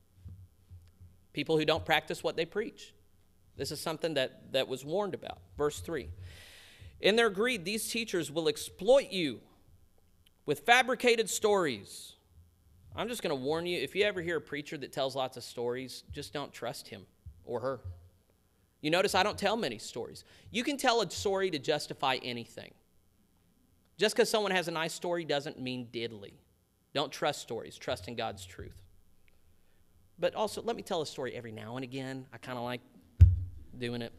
People 1.33 1.59
who 1.59 1.65
don't 1.65 1.85
practice 1.85 2.25
what 2.25 2.37
they 2.37 2.47
preach. 2.47 2.95
This 3.57 3.71
is 3.71 3.81
something 3.81 4.15
that, 4.15 4.53
that 4.53 4.67
was 4.67 4.85
warned 4.85 5.15
about. 5.15 5.39
Verse 5.57 5.79
3 5.81 6.09
In 7.01 7.15
their 7.15 7.31
greed, 7.31 7.65
these 7.65 7.89
teachers 7.89 8.33
will 8.33 8.49
exploit 8.49 9.11
you 9.11 9.41
with 10.47 10.61
fabricated 10.61 11.29
stories 11.29 12.15
I'm 12.97 13.09
just 13.09 13.23
going 13.23 13.31
to 13.31 13.43
warn 13.43 13.67
you 13.67 13.79
if 13.79 13.95
you 13.95 14.05
ever 14.05 14.21
hear 14.21 14.39
a 14.39 14.41
preacher 14.41 14.77
that 14.79 14.93
tells 14.93 15.15
lots 15.15 15.37
of 15.37 15.45
stories, 15.45 16.03
just 16.13 16.33
don't 16.33 16.53
trust 16.53 16.89
him 16.89 17.07
or 17.45 17.61
her. 17.61 17.81
You 18.81 18.91
notice 18.91 19.15
I 19.15 19.23
don't 19.23 19.39
tell 19.39 19.57
many 19.57 19.79
stories. 19.79 20.25
You 20.51 20.65
can 20.65 20.77
tell 20.77 21.01
a 21.01 21.11
story 21.11 21.51
to 21.51 21.59
justify 21.59 22.19
anything. 22.23 22.73
Just 23.97 24.15
because 24.15 24.31
someone 24.31 24.53
has 24.53 24.69
a 24.69 24.71
nice 24.71 24.93
story 24.93 25.25
doesn't 25.25 25.61
mean 25.61 25.89
diddly. 25.93 26.35
Don't 26.95 27.13
trust 27.13 27.41
stories, 27.43 27.77
trust 27.77 28.09
in 28.09 28.15
God's 28.15 28.45
truth. 28.45 28.77
but 30.19 30.35
also 30.35 30.63
let 30.63 30.77
me 30.77 30.83
tell 30.83 31.01
a 31.03 31.07
story 31.07 31.35
every 31.35 31.53
now 31.53 31.77
and 31.77 31.85
again. 31.85 32.27
I 32.33 32.39
kind 32.39 32.59
of 32.59 32.65
like 32.65 32.81
doing 33.79 34.03
it. 34.03 34.13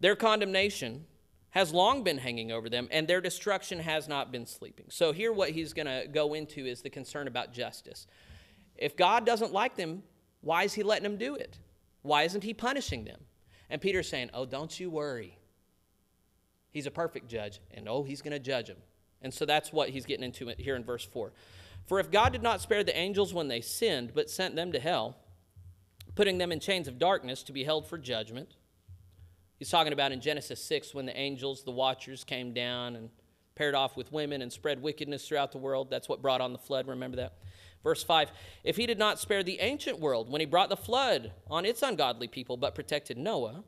Their 0.00 0.16
condemnation 0.16 1.06
has 1.54 1.72
long 1.72 2.02
been 2.02 2.18
hanging 2.18 2.50
over 2.50 2.68
them, 2.68 2.88
and 2.90 3.06
their 3.06 3.20
destruction 3.20 3.78
has 3.78 4.08
not 4.08 4.32
been 4.32 4.44
sleeping. 4.44 4.86
So, 4.88 5.12
here, 5.12 5.32
what 5.32 5.50
he's 5.50 5.72
going 5.72 5.86
to 5.86 6.08
go 6.10 6.34
into 6.34 6.66
is 6.66 6.82
the 6.82 6.90
concern 6.90 7.28
about 7.28 7.52
justice. 7.52 8.08
If 8.76 8.96
God 8.96 9.24
doesn't 9.24 9.52
like 9.52 9.76
them, 9.76 10.02
why 10.40 10.64
is 10.64 10.74
he 10.74 10.82
letting 10.82 11.04
them 11.04 11.16
do 11.16 11.36
it? 11.36 11.60
Why 12.02 12.24
isn't 12.24 12.42
he 12.42 12.52
punishing 12.54 13.04
them? 13.04 13.20
And 13.70 13.80
Peter's 13.80 14.08
saying, 14.08 14.30
Oh, 14.34 14.44
don't 14.46 14.78
you 14.78 14.90
worry. 14.90 15.38
He's 16.72 16.86
a 16.86 16.90
perfect 16.90 17.28
judge, 17.28 17.60
and 17.70 17.88
oh, 17.88 18.02
he's 18.02 18.20
going 18.20 18.32
to 18.32 18.40
judge 18.40 18.66
them. 18.66 18.78
And 19.22 19.32
so 19.32 19.46
that's 19.46 19.72
what 19.72 19.90
he's 19.90 20.06
getting 20.06 20.24
into 20.24 20.52
here 20.58 20.74
in 20.74 20.82
verse 20.82 21.04
4. 21.04 21.32
For 21.86 22.00
if 22.00 22.10
God 22.10 22.32
did 22.32 22.42
not 22.42 22.62
spare 22.62 22.82
the 22.82 22.96
angels 22.96 23.32
when 23.32 23.46
they 23.46 23.60
sinned, 23.60 24.10
but 24.12 24.28
sent 24.28 24.56
them 24.56 24.72
to 24.72 24.80
hell, 24.80 25.18
putting 26.16 26.38
them 26.38 26.50
in 26.50 26.58
chains 26.58 26.88
of 26.88 26.98
darkness 26.98 27.44
to 27.44 27.52
be 27.52 27.62
held 27.62 27.86
for 27.86 27.96
judgment, 27.96 28.56
He's 29.58 29.70
talking 29.70 29.92
about 29.92 30.12
in 30.12 30.20
Genesis 30.20 30.62
6 30.64 30.94
when 30.94 31.06
the 31.06 31.16
angels, 31.16 31.62
the 31.62 31.70
watchers, 31.70 32.24
came 32.24 32.52
down 32.52 32.96
and 32.96 33.08
paired 33.54 33.74
off 33.74 33.96
with 33.96 34.12
women 34.12 34.42
and 34.42 34.52
spread 34.52 34.82
wickedness 34.82 35.28
throughout 35.28 35.52
the 35.52 35.58
world. 35.58 35.90
That's 35.90 36.08
what 36.08 36.20
brought 36.20 36.40
on 36.40 36.52
the 36.52 36.58
flood. 36.58 36.88
Remember 36.88 37.16
that? 37.16 37.34
Verse 37.82 38.02
5 38.02 38.32
If 38.64 38.76
he 38.76 38.86
did 38.86 38.98
not 38.98 39.20
spare 39.20 39.42
the 39.42 39.60
ancient 39.60 40.00
world 40.00 40.30
when 40.30 40.40
he 40.40 40.46
brought 40.46 40.70
the 40.70 40.76
flood 40.76 41.32
on 41.48 41.64
its 41.64 41.82
ungodly 41.82 42.28
people, 42.28 42.56
but 42.56 42.74
protected 42.74 43.16
Noah, 43.16 43.62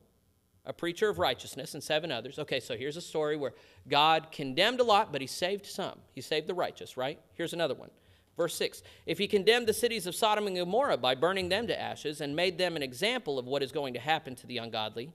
a 0.65 0.73
preacher 0.73 1.09
of 1.09 1.19
righteousness, 1.19 1.75
and 1.75 1.83
seven 1.83 2.11
others. 2.11 2.39
Okay, 2.41 2.59
so 2.59 2.77
here's 2.77 2.97
a 2.97 3.03
story 3.03 3.37
where 3.37 3.55
God 3.89 4.33
condemned 4.33 4.81
a 4.81 4.85
lot, 4.85 5.13
but 5.13 5.21
he 5.21 5.27
saved 5.29 5.67
some. 5.67 6.01
He 6.13 6.21
saved 6.21 6.49
the 6.49 6.55
righteous, 6.55 6.97
right? 6.97 7.21
Here's 7.35 7.53
another 7.53 7.75
one. 7.75 7.91
Verse 8.37 8.57
6 8.57 8.83
If 9.07 9.19
he 9.19 9.29
condemned 9.29 9.69
the 9.69 9.73
cities 9.73 10.07
of 10.07 10.15
Sodom 10.15 10.47
and 10.49 10.57
Gomorrah 10.57 10.97
by 10.97 11.15
burning 11.15 11.49
them 11.49 11.69
to 11.69 11.81
ashes 11.81 12.21
and 12.21 12.35
made 12.35 12.59
them 12.59 12.75
an 12.75 12.83
example 12.83 13.39
of 13.39 13.47
what 13.47 13.63
is 13.63 13.71
going 13.71 13.95
to 13.95 14.01
happen 14.01 14.35
to 14.35 14.47
the 14.47 14.59
ungodly, 14.59 15.13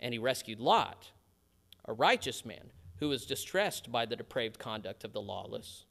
and 0.00 0.12
he 0.12 0.18
rescued 0.18 0.60
Lot, 0.60 1.10
a 1.84 1.92
righteous 1.92 2.44
man 2.44 2.70
who 2.98 3.08
was 3.08 3.26
distressed 3.26 3.92
by 3.92 4.06
the 4.06 4.16
depraved 4.16 4.58
conduct 4.58 5.04
of 5.04 5.12
the 5.12 5.20
lawless. 5.20 5.84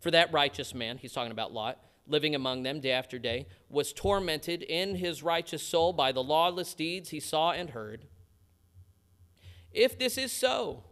For 0.00 0.10
that 0.10 0.32
righteous 0.32 0.74
man, 0.74 0.98
he's 0.98 1.12
talking 1.12 1.32
about 1.32 1.52
Lot, 1.52 1.78
living 2.06 2.34
among 2.34 2.62
them 2.62 2.80
day 2.80 2.92
after 2.92 3.18
day, 3.18 3.46
was 3.68 3.92
tormented 3.92 4.62
in 4.62 4.96
his 4.96 5.22
righteous 5.22 5.62
soul 5.62 5.92
by 5.92 6.12
the 6.12 6.22
lawless 6.22 6.74
deeds 6.74 7.10
he 7.10 7.20
saw 7.20 7.52
and 7.52 7.70
heard. 7.70 8.04
If 9.72 9.98
this 9.98 10.16
is 10.16 10.32
so, 10.32 10.84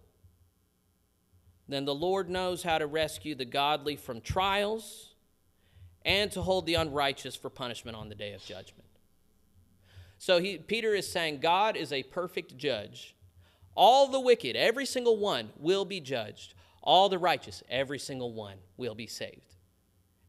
then 1.68 1.84
the 1.84 1.94
Lord 1.94 2.28
knows 2.28 2.62
how 2.62 2.78
to 2.78 2.86
rescue 2.86 3.34
the 3.34 3.44
godly 3.44 3.96
from 3.96 4.20
trials 4.20 5.14
and 6.04 6.30
to 6.32 6.42
hold 6.42 6.66
the 6.66 6.74
unrighteous 6.74 7.34
for 7.34 7.48
punishment 7.48 7.96
on 7.96 8.08
the 8.08 8.14
day 8.14 8.32
of 8.32 8.44
judgment. 8.44 8.84
So 10.24 10.40
he, 10.40 10.56
Peter 10.56 10.94
is 10.94 11.06
saying 11.06 11.40
God 11.40 11.76
is 11.76 11.92
a 11.92 12.02
perfect 12.02 12.56
judge. 12.56 13.14
All 13.74 14.08
the 14.08 14.18
wicked, 14.18 14.56
every 14.56 14.86
single 14.86 15.18
one, 15.18 15.50
will 15.58 15.84
be 15.84 16.00
judged. 16.00 16.54
All 16.82 17.10
the 17.10 17.18
righteous, 17.18 17.62
every 17.68 17.98
single 17.98 18.32
one, 18.32 18.56
will 18.78 18.94
be 18.94 19.06
saved. 19.06 19.56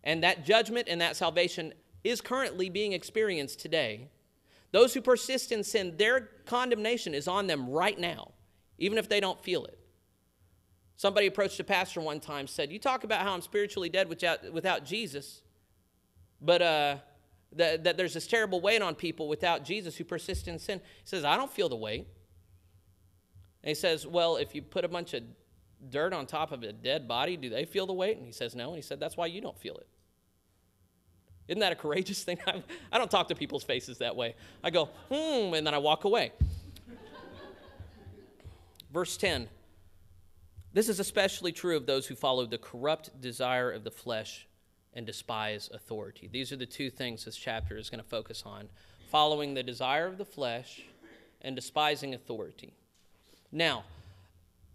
And 0.04 0.22
that 0.22 0.44
judgment 0.44 0.90
and 0.90 1.00
that 1.00 1.16
salvation 1.16 1.74
is 2.04 2.20
currently 2.20 2.70
being 2.70 2.92
experienced 2.92 3.62
today. 3.62 4.10
Those 4.74 4.94
who 4.94 5.00
persist 5.00 5.54
in 5.54 5.64
sin, 5.64 5.96
their 5.96 6.28
condemnation 6.46 7.14
is 7.14 7.30
on 7.30 7.48
them 7.48 7.70
right 7.70 7.98
now, 7.98 8.34
even 8.78 8.98
if 8.98 9.08
they 9.08 9.22
don't 9.22 9.42
feel 9.42 9.64
it. 9.64 9.80
Somebody 10.98 11.28
approached 11.28 11.58
a 11.62 11.64
pastor 11.64 12.02
one 12.02 12.20
time, 12.20 12.48
said, 12.48 12.70
You 12.70 12.80
talk 12.80 13.06
about 13.06 13.22
how 13.22 13.34
I'm 13.34 13.42
spiritually 13.42 13.88
dead 13.88 14.10
without, 14.10 14.52
without 14.52 14.84
Jesus, 14.84 15.42
but 16.42 16.62
uh, 16.62 16.96
that, 17.56 17.84
that 17.84 17.98
there's 17.98 18.14
this 18.14 18.28
terrible 18.28 18.62
weight 18.62 18.82
on 18.82 18.96
people 18.96 19.28
without 19.28 19.64
Jesus 19.64 19.96
who 19.96 20.04
persist 20.04 20.48
in 20.48 20.60
sin. 20.60 20.80
He 20.80 21.08
says, 21.08 21.24
I 21.24 21.38
don't 21.38 21.52
feel 21.52 21.70
the 21.70 21.76
weight. 21.76 22.08
And 23.64 23.70
he 23.70 23.76
says, 23.76 24.06
Well, 24.06 24.38
if 24.38 24.54
you 24.54 24.62
put 24.62 24.86
a 24.86 24.88
bunch 24.88 25.14
of 25.14 25.24
dirt 25.90 26.14
on 26.14 26.26
top 26.26 26.52
of 26.52 26.64
a 26.64 26.72
dead 26.72 27.08
body, 27.08 27.38
do 27.38 27.50
they 27.50 27.66
feel 27.66 27.86
the 27.86 27.94
weight? 27.94 28.18
And 28.18 28.26
he 28.26 28.32
says, 28.32 28.56
No. 28.56 28.68
And 28.68 28.76
he 28.76 28.82
said, 28.82 29.00
That's 29.00 29.18
why 29.18 29.28
you 29.28 29.42
don't 29.42 29.58
feel 29.58 29.76
it. 29.78 29.88
Isn't 31.48 31.60
that 31.60 31.72
a 31.72 31.76
courageous 31.76 32.24
thing? 32.24 32.40
I 32.92 32.98
don't 32.98 33.12
talk 33.12 33.28
to 33.28 33.36
people's 33.36 33.64
faces 33.64 34.00
that 34.00 34.16
way. 34.16 34.36
I 34.64 34.70
go, 34.72 34.90
hmm, 35.12 35.54
and 35.54 35.66
then 35.66 35.74
I 35.74 35.78
walk 35.78 36.06
away. 36.06 36.32
Verse 38.92 39.18
10 39.18 39.48
This 40.74 40.90
is 40.90 41.00
especially 41.00 41.52
true 41.52 41.76
of 41.76 41.86
those 41.86 42.08
who 42.08 42.16
follow 42.16 42.46
the 42.46 42.58
corrupt 42.58 43.22
desire 43.22 43.72
of 43.72 43.84
the 43.84 43.92
flesh 43.92 44.48
and 44.96 45.06
despise 45.06 45.70
authority. 45.74 46.30
These 46.32 46.52
are 46.52 46.56
the 46.56 46.66
two 46.66 46.90
things 46.90 47.26
this 47.26 47.36
chapter 47.36 47.78
is 47.78 47.90
going 47.90 48.02
to 48.02 48.10
focus 48.10 48.44
on 48.46 48.70
following 49.12 49.54
the 49.54 49.64
desire 49.64 50.08
of 50.08 50.18
the 50.18 50.26
flesh 50.26 50.82
and 51.42 51.56
despising 51.56 52.14
authority. 52.14 52.74
Now, 53.52 53.84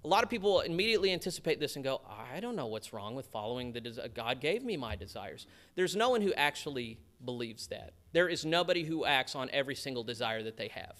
a 0.05 0.09
lot 0.09 0.25
of 0.25 0.31
people 0.31 0.61
immediately 0.61 1.13
anticipate 1.13 1.61
this 1.61 1.77
and 1.77 1.85
go, 1.85 2.01
I 2.33 2.41
don't 2.41 2.57
know 2.57 2.67
what's 2.67 2.93
wrong 2.93 3.15
with 3.15 3.27
following 3.27 3.73
the 3.73 3.81
desire. 3.81 4.09
God 4.09 4.41
gave 4.41 4.65
me 4.65 4.77
my 4.77 4.97
desires. 4.97 5.47
There's 5.75 5.95
no 5.95 6.09
one 6.09 6.23
who 6.23 6.33
actually 6.35 6.99
believes 7.25 7.67
that. 7.67 7.93
There 8.13 8.29
is 8.29 8.45
nobody 8.45 8.85
who 8.85 9.05
acts 9.05 9.35
on 9.35 9.51
every 9.53 9.75
single 9.75 10.03
desire 10.03 10.43
that 10.43 10.57
they 10.57 10.69
have. 10.69 10.97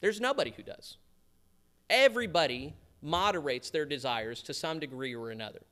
There's 0.00 0.20
nobody 0.20 0.52
who 0.56 0.62
does. 0.62 0.98
Everybody 1.90 2.74
moderates 3.02 3.70
their 3.70 3.84
desires 3.84 4.42
to 4.44 4.54
some 4.54 4.78
degree 4.78 5.14
or 5.14 5.30
another. 5.30 5.62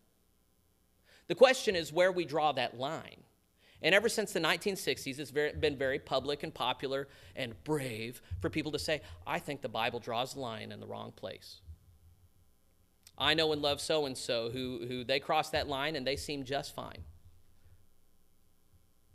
The 1.30 1.36
question 1.36 1.76
is 1.76 1.92
where 1.92 2.10
we 2.10 2.24
draw 2.24 2.50
that 2.50 2.76
line. 2.76 3.22
And 3.82 3.94
ever 3.94 4.08
since 4.08 4.32
the 4.32 4.40
1960s, 4.40 5.20
it's 5.20 5.30
very, 5.30 5.52
been 5.52 5.76
very 5.76 6.00
public 6.00 6.42
and 6.42 6.52
popular 6.52 7.06
and 7.36 7.54
brave 7.62 8.20
for 8.40 8.50
people 8.50 8.72
to 8.72 8.80
say, 8.80 9.00
I 9.24 9.38
think 9.38 9.62
the 9.62 9.68
Bible 9.68 10.00
draws 10.00 10.34
the 10.34 10.40
line 10.40 10.72
in 10.72 10.80
the 10.80 10.88
wrong 10.88 11.12
place. 11.12 11.60
I 13.16 13.34
know 13.34 13.52
and 13.52 13.62
love 13.62 13.80
so 13.80 14.06
and 14.06 14.18
so 14.18 14.50
who, 14.50 14.84
who 14.88 15.04
they 15.04 15.20
cross 15.20 15.50
that 15.50 15.68
line 15.68 15.94
and 15.94 16.04
they 16.04 16.16
seem 16.16 16.42
just 16.42 16.74
fine. 16.74 17.04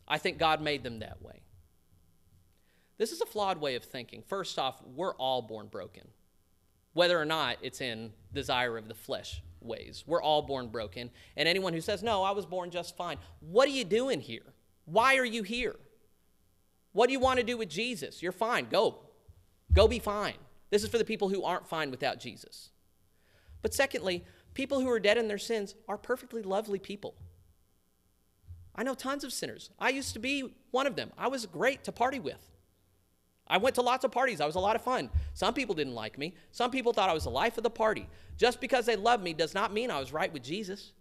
I 0.07 0.17
think 0.17 0.37
God 0.37 0.61
made 0.61 0.83
them 0.83 0.99
that 0.99 1.21
way. 1.21 1.41
This 2.97 3.11
is 3.11 3.19
a 3.19 3.25
flawed 3.25 3.59
way 3.59 3.75
of 3.75 3.83
thinking. 3.83 4.23
First 4.25 4.57
off, 4.57 4.81
we're 4.95 5.15
all 5.15 5.41
born 5.41 5.67
broken, 5.67 6.07
whether 6.93 7.19
or 7.19 7.25
not 7.25 7.57
it's 7.61 7.81
in 7.81 8.13
desire 8.31 8.77
of 8.77 8.87
the 8.87 8.95
flesh 8.95 9.41
ways. 9.65 10.03
We're 10.05 10.21
all 10.21 10.41
born 10.41 10.69
broken. 10.69 11.09
And 11.35 11.47
anyone 11.47 11.73
who 11.73 11.81
says, 11.81 12.03
No, 12.03 12.23
I 12.23 12.31
was 12.31 12.45
born 12.45 12.71
just 12.71 12.95
fine, 12.95 13.17
what 13.39 13.67
are 13.67 13.71
you 13.71 13.83
doing 13.83 14.21
here? 14.21 14.53
Why 14.85 15.17
are 15.17 15.25
you 15.25 15.43
here? 15.43 15.75
What 16.93 17.07
do 17.07 17.13
you 17.13 17.19
want 17.19 17.39
to 17.39 17.45
do 17.45 17.57
with 17.57 17.69
Jesus? 17.69 18.21
You're 18.21 18.31
fine. 18.31 18.67
Go. 18.69 18.99
Go 19.73 19.87
be 19.87 19.99
fine. 19.99 20.35
This 20.69 20.83
is 20.83 20.89
for 20.89 20.97
the 20.97 21.05
people 21.05 21.29
who 21.29 21.43
aren't 21.43 21.67
fine 21.67 21.91
without 21.91 22.19
Jesus. 22.19 22.69
But 23.61 23.73
secondly, 23.73 24.23
people 24.53 24.79
who 24.79 24.89
are 24.89 24.99
dead 24.99 25.17
in 25.17 25.27
their 25.27 25.37
sins 25.37 25.75
are 25.87 25.97
perfectly 25.97 26.41
lovely 26.41 26.79
people. 26.79 27.15
I 28.75 28.83
know 28.83 28.93
tons 28.93 29.23
of 29.23 29.33
sinners. 29.33 29.69
I 29.79 29.89
used 29.89 30.13
to 30.13 30.19
be 30.19 30.53
one 30.71 30.87
of 30.87 30.95
them. 30.95 31.11
I 31.17 31.27
was 31.27 31.45
great 31.45 31.83
to 31.85 31.91
party 31.91 32.19
with. 32.19 32.54
I 33.47 33.57
went 33.57 33.75
to 33.75 33.81
lots 33.81 34.03
of 34.03 34.11
parties. 34.11 34.41
I 34.41 34.45
was 34.45 34.55
a 34.55 34.59
lot 34.59 34.75
of 34.75 34.81
fun. 34.81 35.09
Some 35.33 35.53
people 35.53 35.75
didn't 35.75 35.93
like 35.93 36.17
me. 36.17 36.33
Some 36.51 36.71
people 36.71 36.93
thought 36.93 37.09
I 37.09 37.13
was 37.13 37.25
the 37.25 37.29
life 37.29 37.57
of 37.57 37.63
the 37.63 37.69
party. 37.69 38.07
Just 38.37 38.59
because 38.59 38.85
they 38.85 38.95
loved 38.95 39.23
me 39.23 39.33
does 39.33 39.53
not 39.53 39.71
mean 39.71 39.91
I 39.91 39.99
was 39.99 40.11
right 40.11 40.33
with 40.33 40.43
Jesus. 40.43 40.93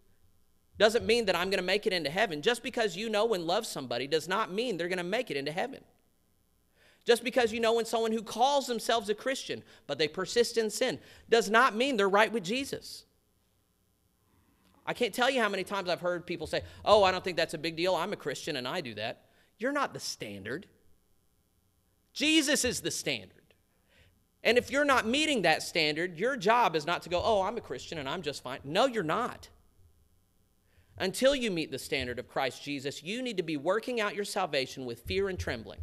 Doesn't 0.77 1.07
mean 1.07 1.25
that 1.27 1.37
I'm 1.37 1.51
going 1.51 1.61
to 1.61 1.65
make 1.65 1.87
it 1.87 1.93
into 1.93 2.11
heaven. 2.11 2.43
Just 2.43 2.63
because 2.63 2.97
you 2.97 3.09
know 3.09 3.33
and 3.33 3.47
love 3.47 3.65
somebody 3.65 4.07
does 4.07 4.29
not 4.29 4.53
mean 4.53 4.77
they're 4.77 4.89
going 4.89 4.99
to 4.99 5.05
make 5.05 5.31
it 5.31 5.37
into 5.37 5.53
heaven. 5.53 5.83
Just 7.05 7.23
because 7.23 7.53
you 7.53 7.61
know 7.61 7.75
when 7.75 7.85
someone 7.85 8.13
who 8.13 8.23
calls 8.23 8.67
themselves 8.67 9.09
a 9.09 9.15
Christian, 9.15 9.63
but 9.87 9.99
they 9.99 10.09
persist 10.09 10.59
in 10.59 10.71
sin, 10.71 10.99
does 11.29 11.49
not 11.49 11.77
mean 11.77 11.97
they're 11.97 12.09
right 12.09 12.33
with 12.33 12.45
Jesus. 12.45 13.05
I 14.87 14.93
can't 14.93 15.15
tell 15.15 15.31
you 15.31 15.41
how 15.41 15.49
many 15.49 15.65
times 15.65 15.89
I've 15.89 16.01
heard 16.01 16.27
people 16.27 16.47
say, 16.47 16.63
Oh, 16.85 17.05
I 17.05 17.11
don't 17.11 17.25
think 17.25 17.37
that's 17.37 17.55
a 17.55 17.59
big 17.59 17.77
deal. 17.77 17.95
I'm 17.95 18.13
a 18.13 18.17
Christian 18.17 18.57
and 18.57 18.69
I 18.69 18.81
do 18.81 18.95
that. 18.95 19.23
You're 19.59 19.73
not 19.73 19.95
the 19.95 20.01
standard. 20.01 20.67
Jesus 22.14 22.64
is 22.64 22.81
the 22.81 22.90
standard. 22.90 23.42
And 24.42 24.57
if 24.57 24.70
you're 24.70 24.85
not 24.85 25.07
meeting 25.07 25.42
that 25.42 25.62
standard, 25.62 26.16
your 26.16 26.37
job 26.37 26.77
is 26.77 26.87
not 26.87 27.03
to 27.03 27.09
go, 27.09 27.20
oh, 27.22 27.42
I'm 27.42 27.57
a 27.57 27.61
Christian 27.61 27.98
and 27.98 28.09
I'm 28.09 28.22
just 28.22 28.42
fine. 28.42 28.61
No, 28.62 28.87
you're 28.87 29.03
not. 29.03 29.48
Until 30.96 31.35
you 31.35 31.50
meet 31.50 31.72
the 31.72 31.79
standard 31.79 32.18
of 32.18 32.29
Christ 32.29 32.62
Jesus, 32.62 33.03
you 33.03 33.20
need 33.20 33.37
to 33.38 33.42
be 33.42 33.57
working 33.57 34.00
out 34.00 34.14
your 34.14 34.24
salvation 34.24 34.85
with 34.85 35.00
fear 35.00 35.29
and 35.29 35.38
trembling. 35.38 35.81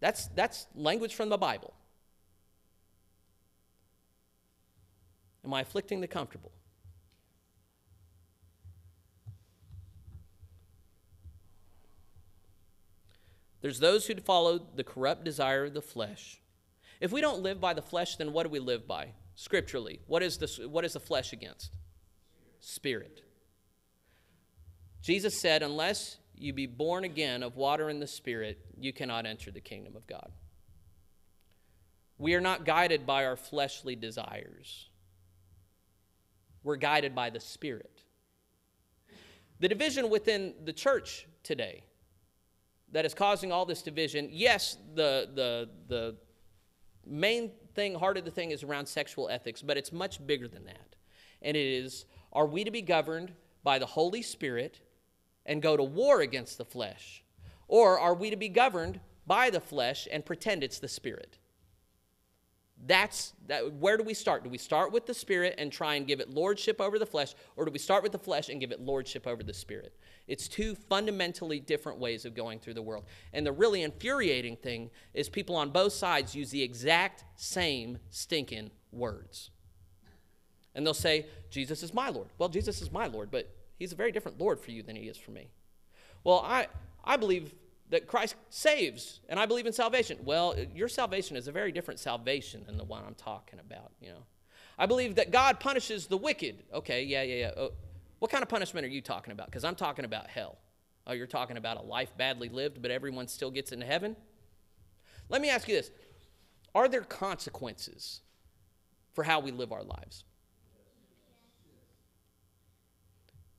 That's, 0.00 0.26
that's 0.28 0.66
language 0.74 1.14
from 1.14 1.28
the 1.28 1.38
Bible. 1.38 1.72
Am 5.44 5.54
I 5.54 5.62
afflicting 5.62 6.00
the 6.00 6.06
comfortable? 6.06 6.52
There's 13.60 13.80
those 13.80 14.06
who 14.06 14.14
follow 14.16 14.60
the 14.76 14.84
corrupt 14.84 15.24
desire 15.24 15.64
of 15.64 15.74
the 15.74 15.82
flesh. 15.82 16.40
If 17.00 17.12
we 17.12 17.20
don't 17.20 17.42
live 17.42 17.60
by 17.60 17.74
the 17.74 17.82
flesh, 17.82 18.16
then 18.16 18.32
what 18.32 18.44
do 18.44 18.50
we 18.50 18.58
live 18.58 18.86
by? 18.86 19.12
Scripturally, 19.34 20.00
what 20.06 20.22
is 20.22 20.38
the, 20.38 20.68
what 20.68 20.84
is 20.84 20.94
the 20.94 21.00
flesh 21.00 21.32
against? 21.32 21.76
Spirit. 22.60 23.22
Jesus 25.02 25.40
said, 25.40 25.62
Unless 25.62 26.18
you 26.36 26.52
be 26.52 26.66
born 26.66 27.04
again 27.04 27.42
of 27.42 27.56
water 27.56 27.88
and 27.88 28.02
the 28.02 28.06
Spirit, 28.06 28.58
you 28.76 28.92
cannot 28.92 29.26
enter 29.26 29.50
the 29.50 29.60
kingdom 29.60 29.96
of 29.96 30.06
God. 30.06 30.30
We 32.18 32.34
are 32.34 32.40
not 32.40 32.64
guided 32.64 33.06
by 33.06 33.24
our 33.24 33.36
fleshly 33.36 33.96
desires, 33.96 34.88
we're 36.62 36.76
guided 36.76 37.14
by 37.14 37.30
the 37.30 37.40
Spirit. 37.40 38.02
The 39.60 39.68
division 39.68 40.08
within 40.08 40.54
the 40.64 40.72
church 40.72 41.26
today 41.42 41.82
that 42.92 43.04
is 43.04 43.14
causing 43.14 43.52
all 43.52 43.66
this 43.66 43.82
division, 43.82 44.28
yes, 44.32 44.76
the, 44.94 45.28
the, 45.34 45.68
the 45.88 46.16
main 47.06 47.50
thing, 47.74 47.94
heart 47.94 48.16
of 48.16 48.24
the 48.24 48.30
thing 48.30 48.50
is 48.50 48.62
around 48.62 48.86
sexual 48.86 49.28
ethics, 49.28 49.62
but 49.62 49.76
it's 49.76 49.92
much 49.92 50.24
bigger 50.26 50.48
than 50.48 50.64
that. 50.64 50.96
And 51.42 51.56
it 51.56 51.66
is 51.66 52.06
are 52.32 52.46
we 52.46 52.64
to 52.64 52.70
be 52.70 52.82
governed 52.82 53.32
by 53.62 53.78
the 53.78 53.86
Holy 53.86 54.22
Spirit 54.22 54.80
and 55.46 55.62
go 55.62 55.76
to 55.76 55.82
war 55.82 56.20
against 56.20 56.58
the 56.58 56.64
flesh? 56.64 57.24
Or 57.68 57.98
are 57.98 58.14
we 58.14 58.30
to 58.30 58.36
be 58.36 58.48
governed 58.48 59.00
by 59.26 59.50
the 59.50 59.60
flesh 59.60 60.06
and 60.10 60.24
pretend 60.24 60.62
it's 60.62 60.78
the 60.78 60.88
Spirit? 60.88 61.38
That's 62.86 63.32
that, 63.48 63.72
where 63.74 63.96
do 63.96 64.04
we 64.04 64.14
start? 64.14 64.44
Do 64.44 64.50
we 64.50 64.58
start 64.58 64.92
with 64.92 65.06
the 65.06 65.14
spirit 65.14 65.56
and 65.58 65.72
try 65.72 65.96
and 65.96 66.06
give 66.06 66.20
it 66.20 66.30
lordship 66.30 66.80
over 66.80 66.98
the 66.98 67.06
flesh, 67.06 67.34
or 67.56 67.64
do 67.64 67.72
we 67.72 67.78
start 67.78 68.02
with 68.02 68.12
the 68.12 68.18
flesh 68.18 68.48
and 68.48 68.60
give 68.60 68.70
it 68.70 68.80
lordship 68.80 69.26
over 69.26 69.42
the 69.42 69.52
spirit? 69.52 69.94
It's 70.26 70.46
two 70.46 70.74
fundamentally 70.74 71.58
different 71.58 71.98
ways 71.98 72.24
of 72.24 72.34
going 72.34 72.60
through 72.60 72.74
the 72.74 72.82
world. 72.82 73.04
And 73.32 73.44
the 73.44 73.52
really 73.52 73.82
infuriating 73.82 74.56
thing 74.56 74.90
is 75.12 75.28
people 75.28 75.56
on 75.56 75.70
both 75.70 75.92
sides 75.92 76.34
use 76.34 76.50
the 76.50 76.62
exact 76.62 77.24
same 77.36 77.98
stinking 78.10 78.70
words. 78.92 79.50
And 80.74 80.86
they'll 80.86 80.94
say, 80.94 81.26
Jesus 81.50 81.82
is 81.82 81.92
my 81.92 82.10
Lord. 82.10 82.28
Well, 82.38 82.48
Jesus 82.48 82.80
is 82.80 82.92
my 82.92 83.06
Lord, 83.06 83.30
but 83.30 83.52
he's 83.78 83.92
a 83.92 83.96
very 83.96 84.12
different 84.12 84.38
Lord 84.38 84.60
for 84.60 84.70
you 84.70 84.82
than 84.82 84.94
he 84.94 85.08
is 85.08 85.16
for 85.16 85.32
me. 85.32 85.48
Well, 86.22 86.40
I, 86.44 86.68
I 87.04 87.16
believe 87.16 87.54
that 87.90 88.06
Christ 88.06 88.36
saves, 88.50 89.20
and 89.28 89.40
I 89.40 89.46
believe 89.46 89.66
in 89.66 89.72
salvation. 89.72 90.18
Well, 90.24 90.54
your 90.74 90.88
salvation 90.88 91.36
is 91.36 91.48
a 91.48 91.52
very 91.52 91.72
different 91.72 92.00
salvation 92.00 92.64
than 92.66 92.76
the 92.76 92.84
one 92.84 93.02
I'm 93.06 93.14
talking 93.14 93.58
about, 93.58 93.92
you 94.00 94.10
know. 94.10 94.24
I 94.78 94.86
believe 94.86 95.16
that 95.16 95.32
God 95.32 95.58
punishes 95.58 96.06
the 96.06 96.16
wicked. 96.16 96.62
Okay, 96.72 97.02
yeah, 97.02 97.22
yeah, 97.22 97.34
yeah. 97.34 97.50
Oh, 97.56 97.72
what 98.18 98.30
kind 98.30 98.42
of 98.42 98.48
punishment 98.48 98.84
are 98.84 98.90
you 98.90 99.00
talking 99.00 99.32
about? 99.32 99.46
Because 99.46 99.64
I'm 99.64 99.74
talking 99.74 100.04
about 100.04 100.28
hell. 100.28 100.58
Oh, 101.06 101.12
you're 101.12 101.26
talking 101.26 101.56
about 101.56 101.78
a 101.78 101.82
life 101.82 102.10
badly 102.16 102.48
lived, 102.48 102.82
but 102.82 102.90
everyone 102.90 103.26
still 103.28 103.50
gets 103.50 103.72
into 103.72 103.86
heaven? 103.86 104.14
Let 105.28 105.40
me 105.40 105.48
ask 105.48 105.66
you 105.68 105.74
this 105.74 105.90
Are 106.74 106.88
there 106.88 107.02
consequences 107.02 108.20
for 109.14 109.24
how 109.24 109.40
we 109.40 109.50
live 109.50 109.72
our 109.72 109.82
lives? 109.82 110.24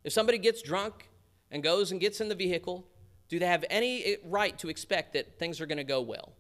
If 0.04 0.14
somebody 0.14 0.38
gets 0.38 0.62
drunk 0.62 1.10
and 1.52 1.62
goes 1.62 1.92
and 1.92 2.00
gets 2.00 2.22
in 2.22 2.30
the 2.30 2.36
vehicle 2.36 2.88
do 3.30 3.40
they 3.40 3.46
have 3.46 3.64
any 3.70 4.04
eh, 4.04 4.16
right 4.26 4.58
to 4.60 4.70
expect 4.70 5.14
that 5.14 5.38
things 5.40 5.62
are 5.62 5.66
going 5.66 5.78
to 5.78 5.84
go 5.84 6.02
well? 6.02 6.34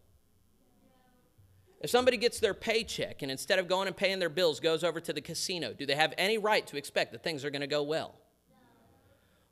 If 1.81 1.89
somebody 1.89 2.17
gets 2.17 2.39
their 2.39 2.53
paycheck 2.53 3.21
and 3.21 3.31
instead 3.31 3.57
of 3.57 3.69
going 3.69 3.87
and 3.87 3.95
paying 3.95 4.19
their 4.19 4.29
bills 4.29 4.59
goes 4.59 4.83
over 4.83 4.99
to 4.99 5.13
the 5.13 5.21
casino, 5.21 5.71
do 5.71 5.85
they 5.85 5.95
have 5.95 6.13
any 6.17 6.37
right 6.37 6.65
to 6.67 6.77
expect 6.77 7.13
that 7.13 7.23
things 7.23 7.45
are 7.45 7.49
going 7.49 7.61
to 7.61 7.67
go 7.67 7.83
well? 7.83 8.15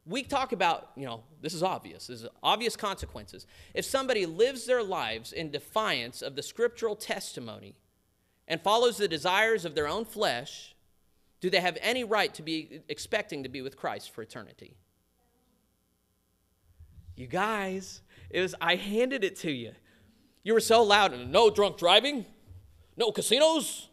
We 0.05 0.23
talk 0.23 0.51
about, 0.51 0.91
you 0.95 1.05
know, 1.05 1.23
this 1.41 1.53
is 1.53 1.63
obvious. 1.63 2.07
This 2.07 2.23
is 2.23 2.29
obvious 2.41 2.75
consequences. 2.75 3.45
If 3.73 3.85
somebody 3.85 4.25
lives 4.25 4.65
their 4.65 4.83
lives 4.83 5.31
in 5.31 5.51
defiance 5.51 6.21
of 6.21 6.35
the 6.35 6.43
scriptural 6.43 6.95
testimony 6.95 7.75
and 8.47 8.61
follows 8.61 8.97
the 8.97 9.07
desires 9.07 9.63
of 9.63 9.75
their 9.75 9.87
own 9.87 10.05
flesh, 10.05 10.75
do 11.39 11.49
they 11.49 11.59
have 11.59 11.77
any 11.81 12.03
right 12.03 12.33
to 12.33 12.41
be 12.41 12.81
expecting 12.87 13.43
to 13.43 13.49
be 13.49 13.61
with 13.61 13.77
Christ 13.77 14.11
for 14.11 14.21
eternity? 14.21 14.77
You 17.17 17.25
guys, 17.25 18.01
it 18.29 18.41
was 18.41 18.53
I 18.61 18.75
handed 18.75 19.23
it 19.23 19.35
to 19.37 19.51
you. 19.51 19.71
You 20.43 20.53
were 20.53 20.61
so 20.61 20.83
loud 20.83 21.13
and 21.13 21.31
no 21.31 21.49
drunk 21.49 21.77
driving, 21.77 22.25
no 22.95 23.11
casinos. 23.11 23.89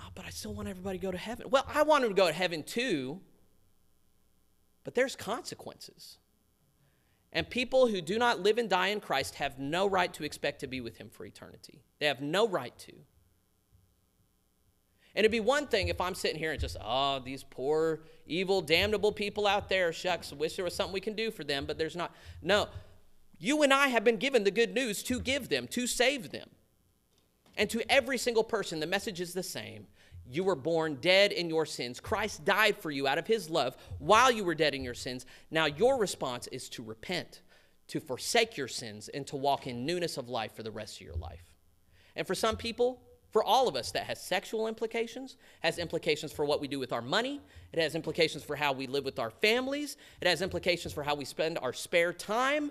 Oh, 0.00 0.08
but 0.14 0.26
I 0.26 0.30
still 0.30 0.52
want 0.52 0.68
everybody 0.68 0.98
to 0.98 1.02
go 1.02 1.10
to 1.10 1.18
heaven. 1.18 1.48
Well, 1.50 1.66
I 1.66 1.82
want 1.82 2.02
them 2.02 2.10
to 2.10 2.14
go 2.14 2.26
to 2.28 2.34
heaven 2.34 2.62
too. 2.62 3.20
But 4.84 4.94
there's 4.94 5.16
consequences. 5.16 6.18
And 7.32 7.48
people 7.48 7.88
who 7.88 8.00
do 8.00 8.18
not 8.18 8.40
live 8.40 8.58
and 8.58 8.68
die 8.68 8.88
in 8.88 9.00
Christ 9.00 9.34
have 9.36 9.58
no 9.58 9.88
right 9.88 10.12
to 10.14 10.22
expect 10.22 10.60
to 10.60 10.66
be 10.66 10.80
with 10.80 10.98
him 10.98 11.08
for 11.10 11.24
eternity. 11.24 11.82
They 11.98 12.06
have 12.06 12.20
no 12.20 12.46
right 12.46 12.78
to. 12.80 12.92
And 15.16 15.24
it'd 15.24 15.32
be 15.32 15.40
one 15.40 15.66
thing 15.66 15.88
if 15.88 15.98
I'm 15.98 16.14
sitting 16.14 16.38
here 16.38 16.52
and 16.52 16.60
just, 16.60 16.76
oh, 16.78 17.20
these 17.20 17.42
poor, 17.42 18.00
evil, 18.26 18.60
damnable 18.60 19.12
people 19.12 19.46
out 19.46 19.70
there, 19.70 19.90
shucks, 19.90 20.30
wish 20.30 20.56
there 20.56 20.64
was 20.64 20.74
something 20.74 20.92
we 20.92 21.00
can 21.00 21.14
do 21.14 21.30
for 21.30 21.42
them, 21.42 21.64
but 21.64 21.78
there's 21.78 21.96
not. 21.96 22.14
No. 22.42 22.68
You 23.38 23.62
and 23.62 23.72
I 23.72 23.88
have 23.88 24.04
been 24.04 24.18
given 24.18 24.44
the 24.44 24.50
good 24.50 24.74
news 24.74 25.02
to 25.04 25.18
give 25.18 25.48
them, 25.48 25.68
to 25.68 25.86
save 25.86 26.32
them. 26.32 26.50
And 27.56 27.70
to 27.70 27.90
every 27.90 28.18
single 28.18 28.44
person, 28.44 28.78
the 28.78 28.86
message 28.86 29.22
is 29.22 29.32
the 29.32 29.42
same. 29.42 29.86
You 30.28 30.44
were 30.44 30.54
born 30.54 30.96
dead 30.96 31.32
in 31.32 31.48
your 31.48 31.64
sins. 31.64 31.98
Christ 31.98 32.44
died 32.44 32.76
for 32.76 32.90
you 32.90 33.08
out 33.08 33.16
of 33.16 33.26
his 33.26 33.48
love 33.48 33.74
while 33.98 34.30
you 34.30 34.44
were 34.44 34.54
dead 34.54 34.74
in 34.74 34.84
your 34.84 34.92
sins. 34.92 35.24
Now, 35.50 35.64
your 35.64 35.98
response 35.98 36.46
is 36.48 36.68
to 36.70 36.82
repent, 36.82 37.40
to 37.88 38.00
forsake 38.00 38.58
your 38.58 38.68
sins, 38.68 39.08
and 39.08 39.26
to 39.28 39.36
walk 39.36 39.66
in 39.66 39.86
newness 39.86 40.18
of 40.18 40.28
life 40.28 40.54
for 40.54 40.62
the 40.62 40.70
rest 40.70 41.00
of 41.00 41.06
your 41.06 41.14
life. 41.14 41.54
And 42.16 42.26
for 42.26 42.34
some 42.34 42.56
people, 42.56 43.00
for 43.36 43.44
all 43.44 43.68
of 43.68 43.76
us 43.76 43.90
that 43.90 44.04
has 44.04 44.18
sexual 44.18 44.66
implications, 44.66 45.36
has 45.60 45.76
implications 45.76 46.32
for 46.32 46.46
what 46.46 46.58
we 46.58 46.66
do 46.66 46.78
with 46.78 46.90
our 46.90 47.02
money, 47.02 47.38
it 47.70 47.78
has 47.78 47.94
implications 47.94 48.42
for 48.42 48.56
how 48.56 48.72
we 48.72 48.86
live 48.86 49.04
with 49.04 49.18
our 49.18 49.28
families, 49.28 49.98
it 50.22 50.26
has 50.26 50.40
implications 50.40 50.94
for 50.94 51.02
how 51.02 51.14
we 51.14 51.26
spend 51.26 51.58
our 51.58 51.74
spare 51.74 52.14
time. 52.14 52.70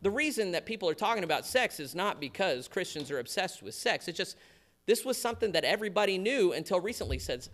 The 0.00 0.10
reason 0.10 0.52
that 0.52 0.64
people 0.64 0.88
are 0.88 0.94
talking 0.94 1.22
about 1.22 1.44
sex 1.44 1.78
is 1.78 1.94
not 1.94 2.18
because 2.18 2.66
Christians 2.66 3.10
are 3.10 3.18
obsessed 3.18 3.62
with 3.62 3.74
sex. 3.74 4.08
It's 4.08 4.16
just 4.16 4.38
this 4.86 5.04
was 5.04 5.18
something 5.18 5.52
that 5.52 5.64
everybody 5.64 6.16
knew 6.16 6.54
until 6.54 6.80
recently 6.80 7.18
says, 7.18 7.50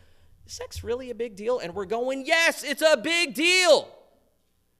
sex 0.46 0.85
really 0.85 1.11
a 1.11 1.16
big 1.16 1.35
deal? 1.35 1.59
And 1.59 1.74
we're 1.74 1.85
going, 1.85 2.24
yes, 2.24 2.62
it's 2.62 2.80
a 2.80 2.96
big 2.96 3.35
deal. 3.35 3.88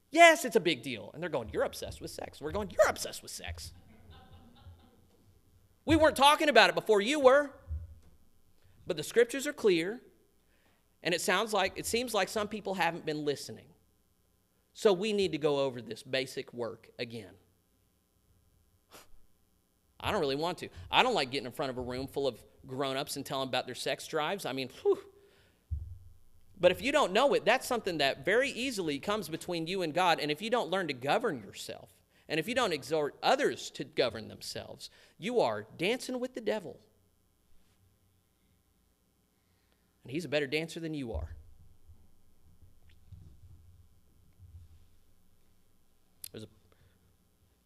Yes, 0.09 0.45
it's 0.45 0.55
a 0.55 0.61
big 0.61 0.83
deal. 0.83 1.11
And 1.13 1.21
they're 1.21 1.29
going, 1.29 1.49
you're 1.51 1.63
obsessed 1.63 1.99
with 1.99 2.11
sex. 2.11 2.39
We're 2.39 2.53
going, 2.53 2.69
you're 2.69 2.87
obsessed 2.87 3.21
with 3.21 3.31
sex. 3.31 3.73
We 5.83 5.97
weren't 5.97 6.15
talking 6.15 6.47
about 6.47 6.69
it 6.69 6.75
before 6.75 7.01
you 7.01 7.19
were. 7.19 7.49
But 8.87 8.95
the 8.95 9.03
scriptures 9.03 9.45
are 9.45 9.53
clear, 9.53 9.99
and 11.03 11.13
it 11.13 11.19
sounds 11.19 11.53
like 11.53 11.73
it 11.75 11.85
seems 11.85 12.13
like 12.13 12.29
some 12.29 12.47
people 12.47 12.73
haven't 12.73 13.05
been 13.05 13.25
listening. 13.25 13.67
So 14.73 14.93
we 14.93 15.11
need 15.11 15.33
to 15.33 15.37
go 15.37 15.59
over 15.59 15.81
this 15.81 16.03
basic 16.03 16.53
work 16.53 16.87
again. 16.97 17.33
I 19.99 20.11
don't 20.11 20.21
really 20.21 20.35
want 20.35 20.59
to. 20.59 20.69
I 20.89 21.03
don't 21.03 21.13
like 21.13 21.31
getting 21.31 21.47
in 21.47 21.51
front 21.51 21.69
of 21.69 21.77
a 21.77 21.81
room 21.81 22.07
full 22.07 22.27
of 22.27 22.41
grown-ups 22.65 23.17
and 23.17 23.25
telling 23.25 23.49
about 23.49 23.65
their 23.65 23.75
sex 23.75 24.07
drives. 24.07 24.45
I 24.45 24.53
mean, 24.53 24.69
whew. 24.81 24.99
But 26.59 26.71
if 26.71 26.81
you 26.81 26.91
don't 26.91 27.11
know 27.11 27.33
it, 27.33 27.45
that's 27.45 27.67
something 27.67 27.99
that 27.99 28.25
very 28.25 28.49
easily 28.49 28.97
comes 28.99 29.29
between 29.29 29.67
you 29.67 29.83
and 29.83 29.93
God. 29.93 30.19
And 30.19 30.31
if 30.31 30.41
you 30.41 30.49
don't 30.49 30.69
learn 30.69 30.87
to 30.87 30.93
govern 30.93 31.41
yourself, 31.41 31.89
and 32.29 32.39
if 32.39 32.47
you 32.47 32.55
don't 32.55 32.73
exhort 32.73 33.15
others 33.21 33.69
to 33.71 33.83
govern 33.83 34.27
themselves, 34.27 34.89
you 35.17 35.39
are 35.39 35.67
dancing 35.77 36.19
with 36.19 36.33
the 36.33 36.41
devil. 36.41 36.79
And 40.07 40.13
he's 40.13 40.23
a 40.23 40.29
better 40.29 40.47
dancer 40.47 40.79
than 40.79 40.93
you 40.93 41.11
are. 41.11 41.27
A, 46.33 46.39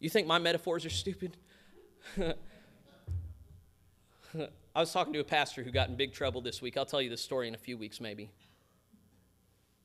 you 0.00 0.10
think 0.10 0.26
my 0.26 0.40
metaphors 0.40 0.84
are 0.84 0.90
stupid? 0.90 1.36
I 2.18 2.34
was 4.74 4.92
talking 4.92 5.12
to 5.12 5.20
a 5.20 5.24
pastor 5.24 5.62
who 5.62 5.70
got 5.70 5.88
in 5.88 5.94
big 5.94 6.12
trouble 6.12 6.40
this 6.40 6.60
week. 6.60 6.76
I'll 6.76 6.84
tell 6.84 7.00
you 7.00 7.08
this 7.08 7.22
story 7.22 7.46
in 7.46 7.54
a 7.54 7.58
few 7.58 7.78
weeks, 7.78 8.00
maybe. 8.00 8.32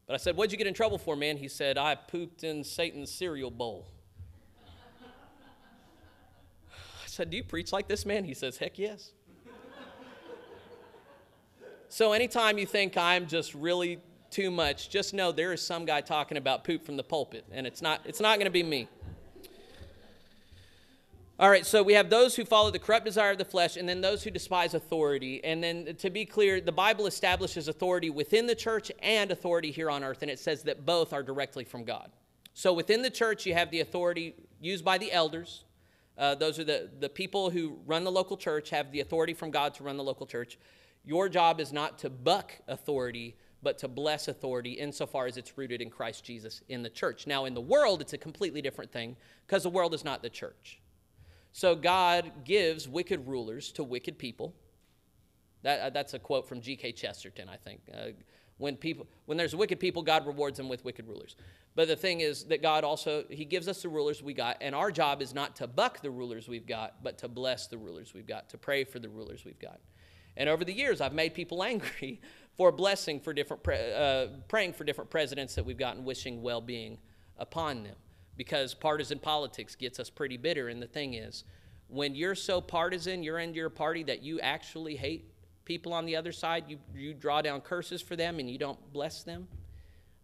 But 0.08 0.16
I 0.16 0.18
said, 0.18 0.36
What'd 0.36 0.52
you 0.52 0.58
get 0.58 0.66
in 0.66 0.74
trouble 0.74 0.98
for, 0.98 1.16
man? 1.16 1.38
He 1.38 1.50
said, 1.50 1.78
I 1.78 1.94
pooped 1.94 2.44
in 2.44 2.64
Satan's 2.64 3.12
cereal 3.12 3.52
bowl. 3.52 3.88
I 6.74 7.06
said, 7.06 7.30
Do 7.30 7.38
you 7.38 7.44
preach 7.44 7.72
like 7.72 7.88
this, 7.88 8.04
man? 8.04 8.24
He 8.24 8.34
says, 8.34 8.58
Heck 8.58 8.80
yes. 8.80 9.12
So 11.90 12.14
anytime 12.14 12.58
you 12.58 12.66
think 12.66 12.98
I'm 12.98 13.28
just 13.28 13.54
really 13.54 14.00
too 14.30 14.52
much, 14.52 14.90
just 14.90 15.14
know 15.14 15.32
there 15.32 15.54
is 15.54 15.62
some 15.62 15.86
guy 15.86 16.02
talking 16.02 16.38
about 16.38 16.64
poop 16.64 16.86
from 16.86 16.98
the 16.98 17.04
pulpit, 17.04 17.46
and 17.52 17.66
it's 17.66 17.82
not, 17.82 18.02
it's 18.06 18.20
not 18.20 18.38
going 18.38 18.46
to 18.46 18.52
be 18.52 18.64
me. 18.64 18.88
All 21.40 21.50
right, 21.50 21.66
so 21.66 21.84
we 21.84 21.94
have 21.94 22.10
those 22.10 22.36
who 22.36 22.46
follow 22.46 22.72
the 22.72 22.80
corrupt 22.80 23.06
desire 23.06 23.32
of 23.32 23.38
the 23.38 23.46
flesh, 23.46 23.78
and 23.78 23.88
then 23.88 24.02
those 24.02 24.24
who 24.24 24.32
despise 24.32 24.74
authority. 24.74 25.44
And 25.44 25.64
then 25.64 25.96
to 26.00 26.10
be 26.10 26.26
clear, 26.26 26.60
the 26.60 26.72
Bible 26.72 27.06
establishes 27.06 27.68
authority 27.68 28.10
within 28.10 28.48
the 28.48 28.56
church 28.56 28.92
and 29.04 29.32
authority 29.32 29.70
here 29.70 29.92
on 29.92 30.04
earth, 30.04 30.24
and 30.24 30.32
it 30.32 30.40
says 30.40 30.64
that 30.64 30.86
both 30.86 31.14
are 31.14 31.22
directly 31.22 31.64
from 31.64 31.84
God. 31.84 32.10
So 32.56 32.74
within 32.74 33.04
the 33.04 33.12
church, 33.12 33.46
you 33.46 33.54
have 33.54 33.70
the 33.70 33.82
authority 33.82 34.34
used 34.60 34.84
by 34.84 34.98
the 34.98 35.12
elders, 35.12 35.64
uh, 36.18 36.34
those 36.34 36.58
are 36.58 36.64
the, 36.64 36.90
the 37.00 37.10
people 37.10 37.52
who 37.52 37.78
run 37.86 38.04
the 38.04 38.12
local 38.12 38.38
church, 38.38 38.72
have 38.72 38.92
the 38.92 39.02
authority 39.02 39.34
from 39.34 39.52
God 39.52 39.76
to 39.76 39.84
run 39.84 39.98
the 39.98 40.04
local 40.04 40.26
church. 40.26 40.58
Your 41.08 41.30
job 41.30 41.62
is 41.62 41.72
not 41.72 41.98
to 42.00 42.10
buck 42.10 42.52
authority, 42.68 43.38
but 43.64 43.78
to 43.78 43.88
bless 43.88 44.28
authority 44.28 44.74
insofar 44.74 45.26
as 45.26 45.38
it's 45.38 45.58
rooted 45.58 45.82
in 45.82 45.90
Christ 45.90 46.26
Jesus 46.26 46.62
in 46.68 46.84
the 46.84 46.90
church. 46.90 47.26
Now, 47.26 47.46
in 47.46 47.54
the 47.54 47.62
world, 47.62 48.02
it's 48.02 48.12
a 48.12 48.18
completely 48.18 48.62
different 48.62 48.92
thing 48.92 49.16
because 49.48 49.64
the 49.64 49.70
world 49.70 49.94
is 49.94 50.04
not 50.04 50.22
the 50.22 50.30
church. 50.30 50.82
So 51.54 51.76
God 51.76 52.44
gives 52.44 52.90
wicked 52.90 53.26
rulers 53.26 53.72
to 53.72 53.86
wicked 53.86 54.20
people. 54.20 54.54
That, 55.64 55.80
uh, 55.80 55.90
that's 55.92 56.14
a 56.14 56.20
quote 56.20 56.46
from 56.46 56.60
G.K. 56.60 56.92
Chesterton, 56.92 57.48
I 57.48 57.56
think. 57.56 57.80
Uh, 57.92 58.08
when 58.58 58.76
people, 58.76 59.08
when 59.28 59.38
there's 59.38 59.56
wicked 59.56 59.80
people, 59.80 60.02
God 60.02 60.28
rewards 60.28 60.58
them 60.58 60.68
with 60.68 60.84
wicked 60.84 61.08
rulers. 61.08 61.38
But 61.74 61.88
the 61.88 61.96
thing 61.96 62.20
is 62.20 62.44
that 62.46 62.62
God 62.62 62.84
also 62.84 63.24
He 63.30 63.46
gives 63.46 63.70
us 63.70 63.82
the 63.82 63.90
rulers 63.90 64.22
we 64.22 64.34
got, 64.34 64.58
and 64.60 64.76
our 64.76 64.92
job 64.92 65.22
is 65.22 65.34
not 65.34 65.56
to 65.58 65.68
buck 65.68 66.02
the 66.02 66.12
rulers 66.12 66.50
we've 66.50 66.68
got, 66.68 67.02
but 67.02 67.18
to 67.20 67.28
bless 67.28 67.68
the 67.68 67.78
rulers 67.78 68.14
we've 68.14 68.28
got, 68.28 68.50
to 68.50 68.58
pray 68.58 68.84
for 68.84 69.00
the 69.00 69.10
rulers 69.10 69.46
we've 69.46 69.60
got. 69.60 69.80
And 70.38 70.48
over 70.48 70.64
the 70.64 70.72
years, 70.72 71.02
I've 71.02 71.14
made 71.14 71.34
people 71.34 71.64
angry 71.64 72.22
for 72.56 72.72
blessing 72.72 73.20
for 73.20 73.34
different, 73.34 73.64
pre- 73.64 73.94
uh, 73.94 74.28
praying 74.48 74.74
for 74.74 74.84
different 74.84 75.10
presidents 75.10 75.56
that 75.56 75.66
we've 75.66 75.78
gotten, 75.78 76.06
wishing 76.06 76.42
well-being 76.42 76.98
upon 77.38 77.84
them, 77.84 77.96
because 78.38 78.74
partisan 78.74 79.20
politics 79.20 79.76
gets 79.76 80.00
us 80.00 80.10
pretty 80.10 80.38
bitter. 80.38 80.70
And 80.70 80.82
the 80.82 80.88
thing 80.88 81.16
is, 81.16 81.44
when 81.88 82.16
you're 82.16 82.36
so 82.36 82.62
partisan, 82.62 83.24
you're 83.24 83.40
into 83.40 83.58
your 83.58 83.70
party 83.70 84.04
that 84.04 84.24
you 84.24 84.40
actually 84.40 84.96
hate 84.96 85.32
people 85.66 85.94
on 85.94 86.06
the 86.06 86.16
other 86.16 86.32
side, 86.32 86.64
you, 86.68 86.78
you 86.96 87.14
draw 87.14 87.42
down 87.42 87.62
curses 87.62 88.02
for 88.02 88.16
them 88.16 88.40
and 88.40 88.50
you 88.50 88.58
don't 88.58 88.80
bless 88.94 89.24
them, 89.24 89.48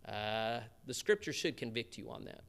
uh, 0.08 0.60
the 0.86 0.94
scripture 0.94 1.34
should 1.34 1.58
convict 1.58 1.98
you 1.98 2.10
on 2.10 2.26
that. 2.26 2.42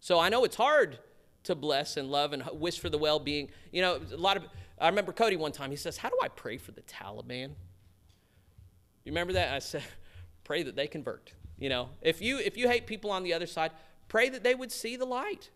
So 0.00 0.18
I 0.18 0.28
know 0.28 0.44
it's 0.44 0.56
hard 0.56 0.98
to 1.44 1.54
bless 1.54 1.96
and 1.96 2.10
love 2.10 2.32
and 2.32 2.42
wish 2.52 2.78
for 2.78 2.88
the 2.88 2.98
well 2.98 3.18
being. 3.18 3.48
You 3.72 3.82
know, 3.82 4.00
a 4.12 4.16
lot 4.16 4.36
of, 4.36 4.44
I 4.78 4.88
remember 4.88 5.12
Cody 5.12 5.36
one 5.36 5.52
time, 5.52 5.70
he 5.70 5.76
says, 5.76 5.96
How 5.96 6.08
do 6.08 6.16
I 6.22 6.28
pray 6.28 6.56
for 6.56 6.72
the 6.72 6.82
Taliban? 6.82 7.50
You 9.04 9.12
remember 9.12 9.34
that? 9.34 9.52
I 9.52 9.58
said, 9.58 9.82
Pray 10.44 10.62
that 10.62 10.76
they 10.76 10.86
convert. 10.86 11.32
You 11.58 11.68
know, 11.68 11.88
if 12.00 12.22
you, 12.22 12.38
if 12.38 12.56
you 12.56 12.68
hate 12.68 12.86
people 12.86 13.10
on 13.10 13.22
the 13.22 13.34
other 13.34 13.46
side, 13.46 13.72
pray 14.08 14.28
that 14.28 14.44
they 14.44 14.54
would 14.54 14.70
see 14.70 14.96
the 14.96 15.04
light. 15.04 15.50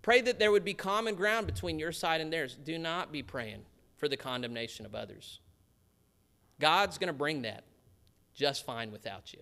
Pray 0.00 0.20
that 0.20 0.38
there 0.38 0.50
would 0.50 0.64
be 0.64 0.74
common 0.74 1.14
ground 1.14 1.46
between 1.46 1.78
your 1.78 1.92
side 1.92 2.20
and 2.20 2.32
theirs. 2.32 2.56
Do 2.62 2.78
not 2.78 3.12
be 3.12 3.22
praying 3.22 3.62
for 3.96 4.08
the 4.08 4.16
condemnation 4.16 4.86
of 4.86 4.94
others. 4.94 5.40
God's 6.60 6.98
going 6.98 7.08
to 7.08 7.12
bring 7.12 7.42
that 7.42 7.64
just 8.34 8.64
fine 8.64 8.90
without 8.90 9.32
you. 9.32 9.40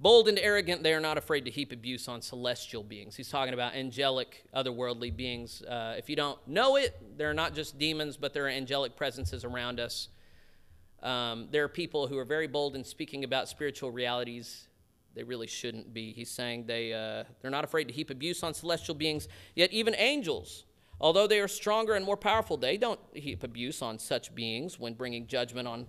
Bold 0.00 0.28
and 0.28 0.38
arrogant, 0.38 0.82
they 0.82 0.94
are 0.94 1.00
not 1.00 1.18
afraid 1.18 1.44
to 1.46 1.50
heap 1.50 1.72
abuse 1.72 2.06
on 2.06 2.22
celestial 2.22 2.84
beings. 2.84 3.16
He's 3.16 3.28
talking 3.28 3.52
about 3.52 3.74
angelic, 3.74 4.44
otherworldly 4.54 5.14
beings. 5.14 5.62
Uh, 5.62 5.94
if 5.98 6.08
you 6.08 6.14
don't 6.14 6.38
know 6.46 6.76
it, 6.76 6.96
they're 7.16 7.34
not 7.34 7.54
just 7.54 7.78
demons, 7.78 8.16
but 8.16 8.32
there 8.32 8.46
are 8.46 8.50
angelic 8.50 8.96
presences 8.96 9.44
around 9.44 9.80
us. 9.80 10.08
Um, 11.02 11.48
there 11.50 11.64
are 11.64 11.68
people 11.68 12.06
who 12.06 12.16
are 12.18 12.24
very 12.24 12.46
bold 12.46 12.76
in 12.76 12.84
speaking 12.84 13.24
about 13.24 13.48
spiritual 13.48 13.90
realities. 13.90 14.68
They 15.14 15.24
really 15.24 15.48
shouldn't 15.48 15.92
be. 15.92 16.12
He's 16.12 16.30
saying 16.30 16.66
they, 16.66 16.92
uh, 16.92 17.24
they're 17.42 17.50
not 17.50 17.64
afraid 17.64 17.88
to 17.88 17.94
heap 17.94 18.10
abuse 18.10 18.44
on 18.44 18.54
celestial 18.54 18.94
beings, 18.94 19.26
yet 19.56 19.72
even 19.72 19.96
angels 19.96 20.64
Although 21.00 21.28
they 21.28 21.40
are 21.40 21.48
stronger 21.48 21.94
and 21.94 22.04
more 22.04 22.16
powerful, 22.16 22.56
they 22.56 22.76
don't 22.76 23.00
heap 23.12 23.44
abuse 23.44 23.82
on 23.82 23.98
such 23.98 24.34
beings 24.34 24.78
when 24.78 24.94
bringing 24.94 25.26
judgment 25.26 25.68
on 25.68 25.86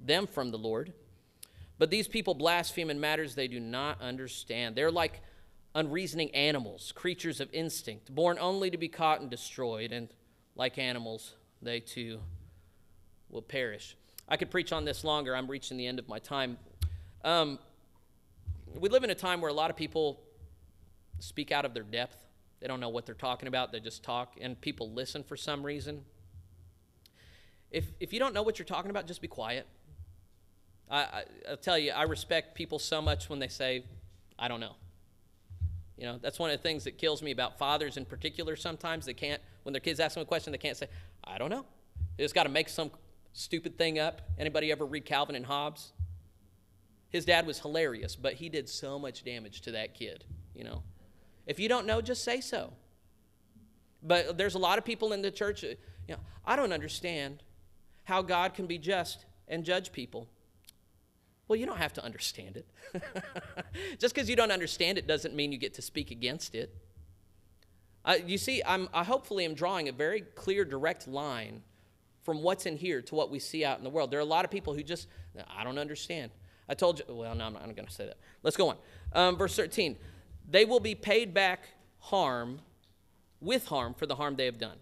them 0.00 0.26
from 0.26 0.50
the 0.50 0.58
Lord. 0.58 0.94
But 1.78 1.90
these 1.90 2.08
people 2.08 2.34
blaspheme 2.34 2.90
in 2.90 3.00
matters 3.00 3.34
they 3.34 3.48
do 3.48 3.60
not 3.60 4.00
understand. 4.00 4.76
They're 4.76 4.90
like 4.90 5.20
unreasoning 5.74 6.34
animals, 6.34 6.92
creatures 6.92 7.40
of 7.40 7.52
instinct, 7.52 8.14
born 8.14 8.38
only 8.40 8.70
to 8.70 8.78
be 8.78 8.88
caught 8.88 9.20
and 9.20 9.30
destroyed. 9.30 9.92
And 9.92 10.08
like 10.54 10.78
animals, 10.78 11.34
they 11.60 11.80
too 11.80 12.20
will 13.28 13.42
perish. 13.42 13.96
I 14.28 14.36
could 14.36 14.50
preach 14.50 14.72
on 14.72 14.84
this 14.84 15.04
longer. 15.04 15.36
I'm 15.36 15.48
reaching 15.48 15.76
the 15.76 15.86
end 15.86 15.98
of 15.98 16.08
my 16.08 16.18
time. 16.18 16.58
Um, 17.24 17.58
we 18.78 18.88
live 18.88 19.04
in 19.04 19.10
a 19.10 19.14
time 19.14 19.40
where 19.40 19.50
a 19.50 19.54
lot 19.54 19.70
of 19.70 19.76
people 19.76 20.20
speak 21.18 21.52
out 21.52 21.64
of 21.64 21.74
their 21.74 21.82
depth. 21.82 22.16
They 22.60 22.66
don't 22.66 22.80
know 22.80 22.88
what 22.88 23.06
they're 23.06 23.14
talking 23.14 23.48
about. 23.48 23.70
They 23.70 23.80
just 23.80 24.02
talk, 24.02 24.36
and 24.40 24.60
people 24.60 24.90
listen 24.90 25.22
for 25.22 25.36
some 25.36 25.64
reason. 25.64 26.02
If, 27.70 27.84
if 28.00 28.12
you 28.12 28.18
don't 28.18 28.34
know 28.34 28.42
what 28.42 28.58
you're 28.58 28.66
talking 28.66 28.90
about, 28.90 29.06
just 29.06 29.20
be 29.20 29.28
quiet. 29.28 29.66
I, 30.90 30.98
I, 30.98 31.24
I'll 31.50 31.56
tell 31.56 31.78
you, 31.78 31.92
I 31.92 32.02
respect 32.02 32.54
people 32.54 32.78
so 32.78 33.02
much 33.02 33.28
when 33.28 33.38
they 33.38 33.48
say, 33.48 33.84
I 34.38 34.48
don't 34.48 34.60
know. 34.60 34.76
You 35.96 36.04
know, 36.04 36.18
that's 36.20 36.38
one 36.38 36.50
of 36.50 36.58
the 36.58 36.62
things 36.62 36.84
that 36.84 36.98
kills 36.98 37.22
me 37.22 37.30
about 37.30 37.58
fathers 37.58 37.96
in 37.96 38.04
particular 38.04 38.54
sometimes. 38.54 39.06
They 39.06 39.14
can't, 39.14 39.40
when 39.62 39.72
their 39.72 39.80
kids 39.80 39.98
ask 39.98 40.14
them 40.14 40.22
a 40.22 40.26
question, 40.26 40.52
they 40.52 40.58
can't 40.58 40.76
say, 40.76 40.88
I 41.24 41.38
don't 41.38 41.50
know. 41.50 41.64
They 42.16 42.24
just 42.24 42.34
got 42.34 42.42
to 42.44 42.50
make 42.50 42.68
some 42.68 42.90
stupid 43.32 43.78
thing 43.78 43.98
up. 43.98 44.22
Anybody 44.38 44.70
ever 44.70 44.84
read 44.84 45.04
Calvin 45.04 45.34
and 45.34 45.46
Hobbes? 45.46 45.92
His 47.08 47.24
dad 47.24 47.46
was 47.46 47.60
hilarious, 47.60 48.14
but 48.14 48.34
he 48.34 48.48
did 48.48 48.68
so 48.68 48.98
much 48.98 49.24
damage 49.24 49.62
to 49.62 49.72
that 49.72 49.94
kid, 49.94 50.24
you 50.54 50.64
know. 50.64 50.82
If 51.46 51.58
you 51.58 51.68
don't 51.68 51.86
know, 51.86 52.00
just 52.00 52.24
say 52.24 52.40
so. 52.40 52.72
But 54.02 54.36
there's 54.36 54.54
a 54.54 54.58
lot 54.58 54.78
of 54.78 54.84
people 54.84 55.12
in 55.12 55.22
the 55.22 55.30
church, 55.30 55.62
you 55.62 55.76
know, 56.08 56.18
I 56.44 56.56
don't 56.56 56.72
understand 56.72 57.42
how 58.04 58.22
God 58.22 58.54
can 58.54 58.66
be 58.66 58.78
just 58.78 59.24
and 59.48 59.64
judge 59.64 59.92
people. 59.92 60.28
Well, 61.48 61.58
you 61.58 61.66
don't 61.66 61.78
have 61.78 61.92
to 61.94 62.04
understand 62.04 62.56
it. 62.56 62.66
just 63.98 64.14
because 64.14 64.28
you 64.28 64.36
don't 64.36 64.50
understand 64.50 64.98
it 64.98 65.06
doesn't 65.06 65.34
mean 65.34 65.52
you 65.52 65.58
get 65.58 65.74
to 65.74 65.82
speak 65.82 66.10
against 66.10 66.54
it. 66.54 66.74
You 68.24 68.38
see, 68.38 68.62
I'm, 68.64 68.88
I 68.94 69.02
hopefully 69.04 69.44
am 69.44 69.54
drawing 69.54 69.88
a 69.88 69.92
very 69.92 70.20
clear, 70.20 70.64
direct 70.64 71.08
line 71.08 71.62
from 72.22 72.42
what's 72.42 72.66
in 72.66 72.76
here 72.76 73.02
to 73.02 73.14
what 73.14 73.30
we 73.30 73.38
see 73.38 73.64
out 73.64 73.78
in 73.78 73.84
the 73.84 73.90
world. 73.90 74.10
There 74.10 74.18
are 74.18 74.22
a 74.22 74.24
lot 74.24 74.44
of 74.44 74.50
people 74.50 74.74
who 74.74 74.82
just, 74.82 75.08
I 75.56 75.64
don't 75.64 75.78
understand. 75.78 76.30
I 76.68 76.74
told 76.74 76.98
you, 76.98 77.04
well, 77.08 77.34
no, 77.34 77.46
I'm 77.46 77.52
not 77.52 77.76
going 77.76 77.86
to 77.86 77.92
say 77.92 78.06
that. 78.06 78.18
Let's 78.42 78.56
go 78.56 78.70
on. 78.70 78.76
Um, 79.12 79.36
verse 79.36 79.54
13 79.56 79.96
they 80.48 80.64
will 80.64 80.78
be 80.78 80.94
paid 80.94 81.34
back 81.34 81.68
harm 81.98 82.60
with 83.40 83.66
harm 83.66 83.94
for 83.94 84.06
the 84.06 84.14
harm 84.14 84.36
they 84.36 84.44
have 84.44 84.58
done. 84.58 84.76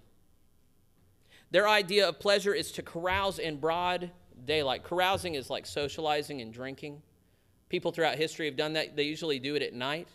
Their 1.50 1.68
idea 1.68 2.08
of 2.08 2.18
pleasure 2.18 2.52
is 2.52 2.70
to 2.72 2.82
carouse 2.82 3.38
in 3.38 3.56
broad 3.56 4.10
daylight. 4.44 4.84
Carousing 4.84 5.34
is 5.34 5.50
like 5.50 5.66
socializing 5.66 6.40
and 6.40 6.52
drinking. 6.52 7.02
People 7.68 7.92
throughout 7.92 8.16
history 8.16 8.46
have 8.46 8.56
done 8.56 8.74
that. 8.74 8.96
They 8.96 9.04
usually 9.04 9.38
do 9.38 9.54
it 9.54 9.62
at 9.62 9.72
night 9.72 10.08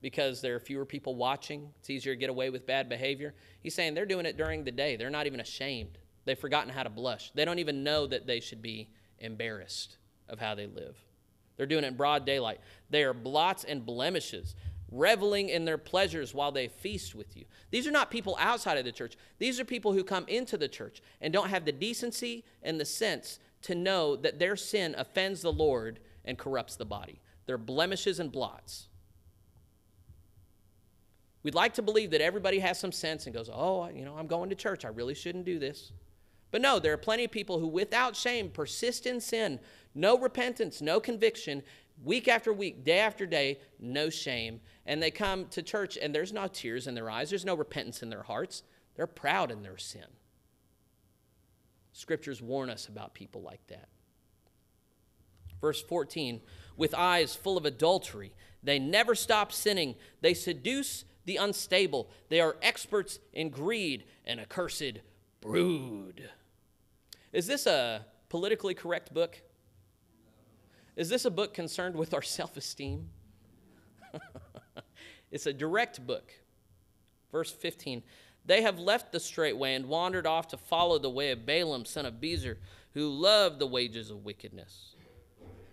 because 0.00 0.40
there 0.40 0.54
are 0.54 0.60
fewer 0.60 0.84
people 0.84 1.14
watching. 1.14 1.70
It's 1.80 1.90
easier 1.90 2.14
to 2.14 2.18
get 2.18 2.30
away 2.30 2.50
with 2.50 2.66
bad 2.66 2.88
behavior. 2.88 3.34
He's 3.60 3.74
saying 3.74 3.94
they're 3.94 4.06
doing 4.06 4.26
it 4.26 4.36
during 4.36 4.64
the 4.64 4.70
day. 4.70 4.96
They're 4.96 5.10
not 5.10 5.26
even 5.26 5.40
ashamed. 5.40 5.98
They've 6.24 6.38
forgotten 6.38 6.72
how 6.72 6.82
to 6.82 6.90
blush. 6.90 7.30
They 7.34 7.44
don't 7.44 7.58
even 7.58 7.82
know 7.82 8.06
that 8.06 8.26
they 8.26 8.40
should 8.40 8.62
be 8.62 8.90
embarrassed 9.18 9.96
of 10.28 10.38
how 10.38 10.54
they 10.54 10.66
live. 10.66 10.96
They're 11.56 11.66
doing 11.66 11.84
it 11.84 11.88
in 11.88 11.96
broad 11.96 12.24
daylight. 12.24 12.60
They 12.90 13.02
are 13.02 13.14
blots 13.14 13.64
and 13.64 13.84
blemishes, 13.84 14.54
reveling 14.90 15.48
in 15.48 15.64
their 15.64 15.78
pleasures 15.78 16.34
while 16.34 16.52
they 16.52 16.68
feast 16.68 17.14
with 17.14 17.36
you. 17.36 17.44
These 17.70 17.86
are 17.86 17.92
not 17.92 18.10
people 18.10 18.36
outside 18.40 18.78
of 18.78 18.84
the 18.84 18.92
church. 18.92 19.16
These 19.38 19.60
are 19.60 19.64
people 19.64 19.92
who 19.92 20.04
come 20.04 20.24
into 20.28 20.56
the 20.56 20.68
church 20.68 21.02
and 21.20 21.32
don't 21.32 21.50
have 21.50 21.64
the 21.64 21.72
decency 21.72 22.44
and 22.62 22.80
the 22.80 22.84
sense 22.84 23.38
to 23.62 23.74
know 23.74 24.16
that 24.16 24.38
their 24.38 24.56
sin 24.56 24.94
offends 24.96 25.42
the 25.42 25.52
Lord 25.52 26.00
and 26.24 26.38
corrupts 26.38 26.76
the 26.76 26.84
body. 26.84 27.20
They're 27.46 27.58
blemishes 27.58 28.20
and 28.20 28.30
blots. 28.32 28.88
We'd 31.42 31.54
like 31.54 31.74
to 31.74 31.82
believe 31.82 32.10
that 32.10 32.20
everybody 32.20 32.58
has 32.58 32.78
some 32.78 32.92
sense 32.92 33.26
and 33.26 33.34
goes, 33.34 33.48
Oh, 33.52 33.88
you 33.88 34.04
know, 34.04 34.16
I'm 34.16 34.26
going 34.26 34.50
to 34.50 34.56
church. 34.56 34.84
I 34.84 34.88
really 34.88 35.14
shouldn't 35.14 35.44
do 35.44 35.58
this. 35.58 35.92
But 36.50 36.62
no, 36.62 36.78
there 36.78 36.92
are 36.92 36.98
plenty 36.98 37.24
of 37.24 37.30
people 37.30 37.58
who, 37.58 37.66
without 37.66 38.16
shame, 38.16 38.50
persist 38.50 39.06
in 39.06 39.20
sin, 39.20 39.60
no 39.94 40.18
repentance, 40.18 40.80
no 40.80 40.98
conviction, 40.98 41.62
week 42.04 42.28
after 42.28 42.52
week, 42.52 42.84
day 42.84 42.98
after 42.98 43.26
day, 43.26 43.58
no 43.78 44.10
shame. 44.10 44.60
And 44.86 45.02
they 45.02 45.10
come 45.10 45.46
to 45.46 45.62
church 45.62 45.98
and 46.00 46.14
there's 46.14 46.32
no 46.32 46.46
tears 46.46 46.86
in 46.86 46.94
their 46.94 47.10
eyes, 47.10 47.30
there's 47.30 47.44
no 47.44 47.54
repentance 47.54 48.02
in 48.02 48.10
their 48.10 48.22
hearts. 48.22 48.62
They're 48.94 49.06
proud 49.06 49.50
in 49.50 49.62
their 49.62 49.78
sin. 49.78 50.06
Scriptures 51.92 52.42
warn 52.42 52.70
us 52.70 52.88
about 52.88 53.14
people 53.14 53.42
like 53.42 53.64
that. 53.68 53.88
Verse 55.60 55.82
14 55.82 56.40
with 56.76 56.94
eyes 56.94 57.34
full 57.34 57.58
of 57.58 57.66
adultery, 57.66 58.32
they 58.62 58.78
never 58.78 59.14
stop 59.14 59.52
sinning. 59.52 59.96
They 60.20 60.32
seduce 60.32 61.04
the 61.24 61.36
unstable. 61.36 62.08
They 62.28 62.40
are 62.40 62.56
experts 62.62 63.18
in 63.32 63.50
greed 63.50 64.04
and 64.24 64.40
accursed 64.40 65.00
brood. 65.40 66.30
Is 67.32 67.46
this 67.46 67.66
a 67.66 68.06
politically 68.28 68.74
correct 68.74 69.12
book? 69.12 69.42
Is 70.98 71.08
this 71.08 71.24
a 71.24 71.30
book 71.30 71.54
concerned 71.54 71.94
with 71.94 72.12
our 72.12 72.22
self 72.38 72.56
esteem? 72.58 73.08
it's 75.30 75.46
a 75.46 75.52
direct 75.52 76.06
book. 76.06 76.32
Verse 77.32 77.50
15 77.50 78.02
They 78.44 78.62
have 78.62 78.78
left 78.78 79.12
the 79.12 79.20
straight 79.20 79.56
way 79.56 79.74
and 79.74 79.86
wandered 79.86 80.26
off 80.26 80.48
to 80.48 80.58
follow 80.58 80.98
the 80.98 81.08
way 81.08 81.30
of 81.30 81.46
Balaam, 81.46 81.84
son 81.84 82.04
of 82.04 82.14
Bezer, 82.14 82.56
who 82.94 83.08
loved 83.08 83.60
the 83.60 83.66
wages 83.66 84.10
of 84.10 84.24
wickedness. 84.24 84.96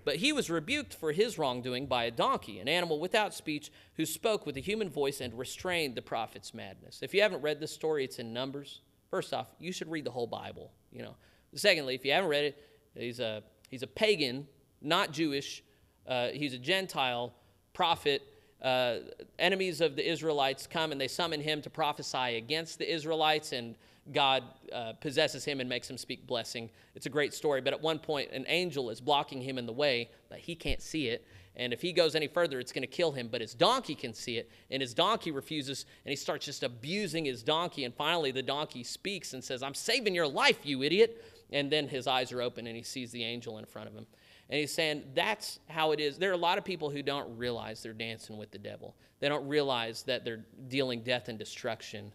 But 0.04 0.18
he 0.18 0.32
was 0.32 0.52
rebuked 0.52 0.94
for 0.94 1.12
his 1.12 1.40
wrongdoing 1.40 1.88
by 1.88 2.04
a 2.04 2.12
donkey, 2.12 2.60
an 2.60 2.68
animal 2.68 3.00
without 3.00 3.34
speech, 3.34 3.72
who 3.96 4.06
spoke 4.06 4.46
with 4.46 4.56
a 4.56 4.60
human 4.60 4.88
voice 4.88 5.20
and 5.20 5.36
restrained 5.36 5.96
the 5.96 6.04
prophet's 6.04 6.54
madness. 6.54 7.00
If 7.02 7.16
you 7.16 7.24
haven't 7.24 7.42
read 7.42 7.60
this 7.60 7.74
story, 7.74 8.04
it's 8.04 8.20
in 8.20 8.32
Numbers. 8.32 8.82
First 9.10 9.34
off, 9.34 9.48
you 9.58 9.72
should 9.72 9.90
read 9.90 10.04
the 10.04 10.12
whole 10.12 10.28
Bible. 10.28 10.72
You 10.92 11.02
know. 11.02 11.16
Secondly, 11.56 11.96
if 11.96 12.06
you 12.06 12.12
haven't 12.12 12.30
read 12.30 12.46
it, 12.46 12.64
He's 12.96 13.20
a, 13.20 13.44
he's 13.70 13.84
a 13.84 13.88
pagan, 13.88 14.48
not 14.82 15.12
Jewish. 15.12 15.64
Uh, 16.08 16.30
he's 16.30 16.54
a 16.54 16.58
Gentile 16.58 17.34
prophet. 17.74 18.22
Uh, 18.62 19.00
enemies 19.38 19.82
of 19.82 19.96
the 19.96 20.10
Israelites 20.10 20.66
come 20.68 20.92
and 20.92 21.00
they 21.00 21.08
summon 21.08 21.42
him 21.42 21.62
to 21.62 21.70
prophesy 21.70 22.38
against 22.38 22.80
the 22.80 22.92
Israelites, 22.92 23.52
and 23.52 23.76
God 24.12 24.44
uh, 24.72 24.94
possesses 24.94 25.46
him 25.46 25.60
and 25.60 25.70
makes 25.70 25.90
him 25.90 25.98
speak 25.98 26.26
blessing. 26.26 26.70
It's 26.96 27.06
a 27.06 27.10
great 27.10 27.34
story, 27.34 27.62
but 27.62 27.74
at 27.74 27.82
one 27.82 28.00
point, 28.00 28.32
an 28.32 28.46
angel 28.48 28.90
is 28.90 29.02
blocking 29.02 29.42
him 29.42 29.58
in 29.58 29.66
the 29.66 29.74
way, 29.74 30.10
but 30.30 30.40
he 30.40 30.56
can't 30.56 30.82
see 30.82 31.08
it. 31.08 31.26
And 31.58 31.74
if 31.74 31.82
he 31.82 31.94
goes 31.94 32.16
any 32.16 32.28
further, 32.28 32.60
it's 32.60 32.72
going 32.72 32.82
to 32.82 32.88
kill 32.88 33.14
him. 33.14 33.30
But 33.32 33.42
his 33.42 33.54
donkey 33.54 33.96
can 33.96 34.14
see 34.14 34.38
it, 34.38 34.50
and 34.70 34.82
his 34.82 34.94
donkey 34.94 35.32
refuses, 35.32 35.86
and 36.04 36.10
he 36.10 36.16
starts 36.16 36.46
just 36.46 36.64
abusing 36.64 37.26
his 37.26 37.44
donkey. 37.44 37.86
And 37.86 37.94
finally, 37.94 38.32
the 38.32 38.44
donkey 38.44 38.84
speaks 38.84 39.34
and 39.34 39.44
says, 39.44 39.64
I'm 39.64 39.74
saving 39.74 40.14
your 40.14 40.28
life, 40.28 40.60
you 40.64 40.84
idiot. 40.84 41.24
And 41.52 41.72
then 41.72 41.88
his 41.88 42.08
eyes 42.08 42.32
are 42.32 42.42
open, 42.42 42.68
and 42.68 42.76
he 42.76 42.84
sees 42.84 43.12
the 43.12 43.24
angel 43.24 43.58
in 43.58 43.66
front 43.66 43.88
of 43.88 43.94
him. 43.94 44.06
And 44.50 44.60
he's 44.60 44.74
saying 44.74 45.04
that's 45.16 45.60
how 45.68 45.92
it 45.92 46.00
is. 46.00 46.18
There 46.18 46.30
are 46.30 46.34
a 46.34 46.38
lot 46.38 46.58
of 46.58 46.66
people 46.66 46.90
who 46.90 47.02
don't 47.02 47.38
realize 47.38 47.82
they're 47.82 47.94
dancing 47.94 48.38
with 48.38 48.52
the 48.52 48.58
devil. 48.58 48.96
They 49.20 49.30
don't 49.30 49.48
realize 49.48 50.04
that 50.04 50.24
they're 50.24 50.46
dealing 50.68 51.02
death 51.02 51.30
and 51.30 51.40
destruction. 51.40 52.14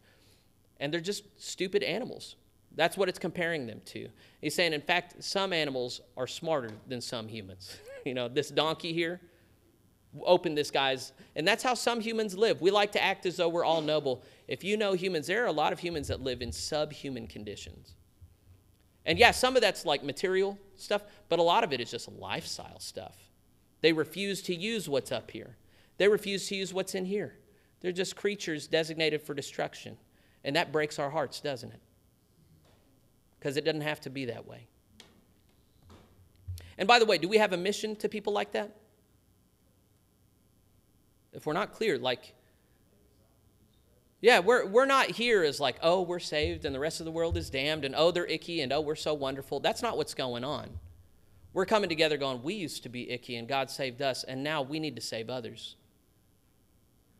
And 0.78 0.92
they're 0.92 1.00
just 1.00 1.24
stupid 1.42 1.82
animals. 1.82 2.36
That's 2.76 2.96
what 2.96 3.08
it's 3.08 3.18
comparing 3.18 3.66
them 3.66 3.80
to. 3.86 4.08
He's 4.40 4.54
saying, 4.54 4.72
in 4.72 4.80
fact, 4.80 5.22
some 5.24 5.52
animals 5.52 6.00
are 6.16 6.28
smarter 6.28 6.70
than 6.86 7.00
some 7.00 7.26
humans. 7.26 7.76
you 8.04 8.14
know, 8.14 8.28
this 8.28 8.48
donkey 8.48 8.92
here 8.92 9.20
opened 10.22 10.56
this 10.56 10.70
guy's, 10.70 11.12
and 11.36 11.46
that's 11.46 11.62
how 11.62 11.74
some 11.74 12.00
humans 12.00 12.36
live. 12.36 12.60
We 12.60 12.70
like 12.70 12.92
to 12.92 13.02
act 13.02 13.26
as 13.26 13.36
though 13.36 13.48
we're 13.48 13.64
all 13.64 13.80
noble. 13.80 14.22
If 14.48 14.64
you 14.64 14.76
know 14.76 14.92
humans, 14.92 15.26
there 15.26 15.42
are 15.42 15.48
a 15.48 15.52
lot 15.52 15.72
of 15.72 15.78
humans 15.78 16.08
that 16.08 16.20
live 16.20 16.42
in 16.42 16.52
subhuman 16.52 17.26
conditions. 17.26 17.94
And 19.06 19.18
yeah, 19.18 19.30
some 19.30 19.56
of 19.56 19.62
that's 19.62 19.84
like 19.84 20.02
material 20.02 20.58
stuff, 20.76 21.02
but 21.28 21.38
a 21.38 21.42
lot 21.42 21.64
of 21.64 21.72
it 21.72 21.80
is 21.80 21.90
just 21.90 22.10
lifestyle 22.10 22.78
stuff. 22.78 23.16
They 23.80 23.92
refuse 23.92 24.42
to 24.42 24.54
use 24.54 24.88
what's 24.88 25.10
up 25.10 25.30
here, 25.30 25.56
they 25.98 26.08
refuse 26.08 26.48
to 26.48 26.56
use 26.56 26.72
what's 26.72 26.94
in 26.94 27.04
here. 27.04 27.34
They're 27.80 27.92
just 27.92 28.14
creatures 28.14 28.66
designated 28.66 29.22
for 29.22 29.34
destruction. 29.34 29.96
And 30.44 30.56
that 30.56 30.72
breaks 30.72 30.98
our 30.98 31.10
hearts, 31.10 31.40
doesn't 31.40 31.70
it? 31.70 31.80
Because 33.38 33.56
it 33.56 33.64
doesn't 33.64 33.80
have 33.82 34.00
to 34.02 34.10
be 34.10 34.26
that 34.26 34.46
way. 34.46 34.66
And 36.78 36.86
by 36.86 36.98
the 36.98 37.04
way, 37.04 37.18
do 37.18 37.28
we 37.28 37.38
have 37.38 37.52
a 37.52 37.56
mission 37.56 37.96
to 37.96 38.08
people 38.08 38.32
like 38.32 38.52
that? 38.52 38.76
If 41.32 41.46
we're 41.46 41.52
not 41.52 41.72
clear, 41.72 41.98
like, 41.98 42.34
yeah, 44.20 44.40
we're, 44.40 44.66
we're 44.66 44.86
not 44.86 45.10
here 45.10 45.42
as 45.42 45.60
like, 45.60 45.76
oh, 45.82 46.02
we're 46.02 46.18
saved 46.18 46.64
and 46.64 46.74
the 46.74 46.80
rest 46.80 47.00
of 47.00 47.06
the 47.06 47.12
world 47.12 47.36
is 47.36 47.48
damned 47.48 47.84
and 47.84 47.94
oh, 47.96 48.10
they're 48.10 48.26
icky 48.26 48.60
and 48.60 48.72
oh, 48.72 48.80
we're 48.80 48.94
so 48.94 49.14
wonderful. 49.14 49.60
That's 49.60 49.82
not 49.82 49.96
what's 49.96 50.14
going 50.14 50.44
on. 50.44 50.68
We're 51.52 51.66
coming 51.66 51.88
together 51.88 52.16
going, 52.16 52.42
we 52.42 52.54
used 52.54 52.82
to 52.82 52.88
be 52.88 53.10
icky 53.10 53.36
and 53.36 53.48
God 53.48 53.70
saved 53.70 54.02
us 54.02 54.24
and 54.24 54.44
now 54.44 54.62
we 54.62 54.78
need 54.78 54.94
to 54.96 55.02
save 55.02 55.30
others. 55.30 55.76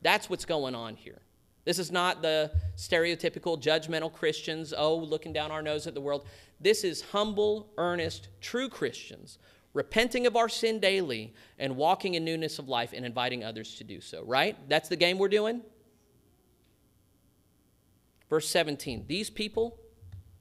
That's 0.02 0.28
what's 0.28 0.44
going 0.44 0.74
on 0.74 0.96
here. 0.96 1.20
This 1.64 1.78
is 1.78 1.90
not 1.90 2.22
the 2.22 2.52
stereotypical 2.76 3.60
judgmental 3.60 4.12
Christians, 4.12 4.72
oh, 4.76 4.96
looking 4.96 5.32
down 5.32 5.50
our 5.50 5.62
nose 5.62 5.86
at 5.86 5.94
the 5.94 6.00
world. 6.00 6.26
This 6.60 6.84
is 6.84 7.00
humble, 7.00 7.70
earnest, 7.78 8.28
true 8.40 8.68
Christians, 8.68 9.38
repenting 9.72 10.26
of 10.26 10.36
our 10.36 10.48
sin 10.48 10.80
daily 10.80 11.34
and 11.58 11.76
walking 11.76 12.14
in 12.14 12.24
newness 12.24 12.58
of 12.58 12.68
life 12.68 12.92
and 12.94 13.04
inviting 13.06 13.44
others 13.44 13.74
to 13.76 13.84
do 13.84 14.00
so, 14.00 14.22
right? 14.24 14.56
That's 14.68 14.88
the 14.88 14.96
game 14.96 15.18
we're 15.18 15.28
doing? 15.28 15.62
Verse 18.30 18.48
17 18.48 19.04
These 19.08 19.28
people, 19.28 19.76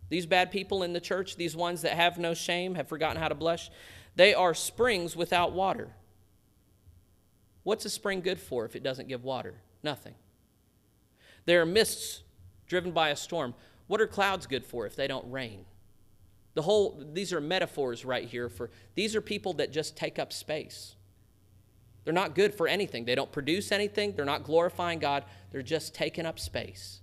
these 0.07 0.25
bad 0.25 0.51
people 0.51 0.83
in 0.83 0.93
the 0.93 1.01
church, 1.01 1.35
these 1.35 1.55
ones 1.55 1.81
that 1.81 1.93
have 1.93 2.17
no 2.17 2.33
shame, 2.33 2.75
have 2.75 2.87
forgotten 2.87 3.21
how 3.21 3.27
to 3.27 3.35
blush, 3.35 3.69
they 4.15 4.33
are 4.33 4.53
springs 4.53 5.15
without 5.15 5.51
water. 5.51 5.89
What's 7.63 7.85
a 7.85 7.89
spring 7.89 8.21
good 8.21 8.39
for 8.39 8.65
if 8.65 8.75
it 8.75 8.83
doesn't 8.83 9.09
give 9.09 9.23
water? 9.23 9.55
Nothing. 9.83 10.15
There 11.45 11.61
are 11.61 11.65
mists 11.65 12.23
driven 12.67 12.91
by 12.91 13.09
a 13.09 13.15
storm. 13.15 13.53
What 13.87 13.99
are 13.99 14.07
clouds 14.07 14.45
good 14.45 14.65
for 14.65 14.85
if 14.85 14.95
they 14.95 15.07
don't 15.07 15.29
rain? 15.29 15.65
The 16.53 16.61
whole 16.61 17.03
these 17.13 17.33
are 17.33 17.41
metaphors 17.41 18.05
right 18.05 18.27
here 18.27 18.49
for 18.49 18.69
these 18.95 19.15
are 19.15 19.21
people 19.21 19.53
that 19.53 19.71
just 19.71 19.95
take 19.95 20.19
up 20.19 20.33
space. 20.33 20.95
They're 22.03 22.13
not 22.13 22.35
good 22.35 22.53
for 22.53 22.67
anything. 22.67 23.05
They 23.05 23.15
don't 23.15 23.31
produce 23.31 23.71
anything. 23.71 24.13
They're 24.15 24.25
not 24.25 24.43
glorifying 24.43 24.99
God. 24.99 25.25
They're 25.51 25.61
just 25.61 25.93
taking 25.93 26.25
up 26.25 26.39
space. 26.39 27.01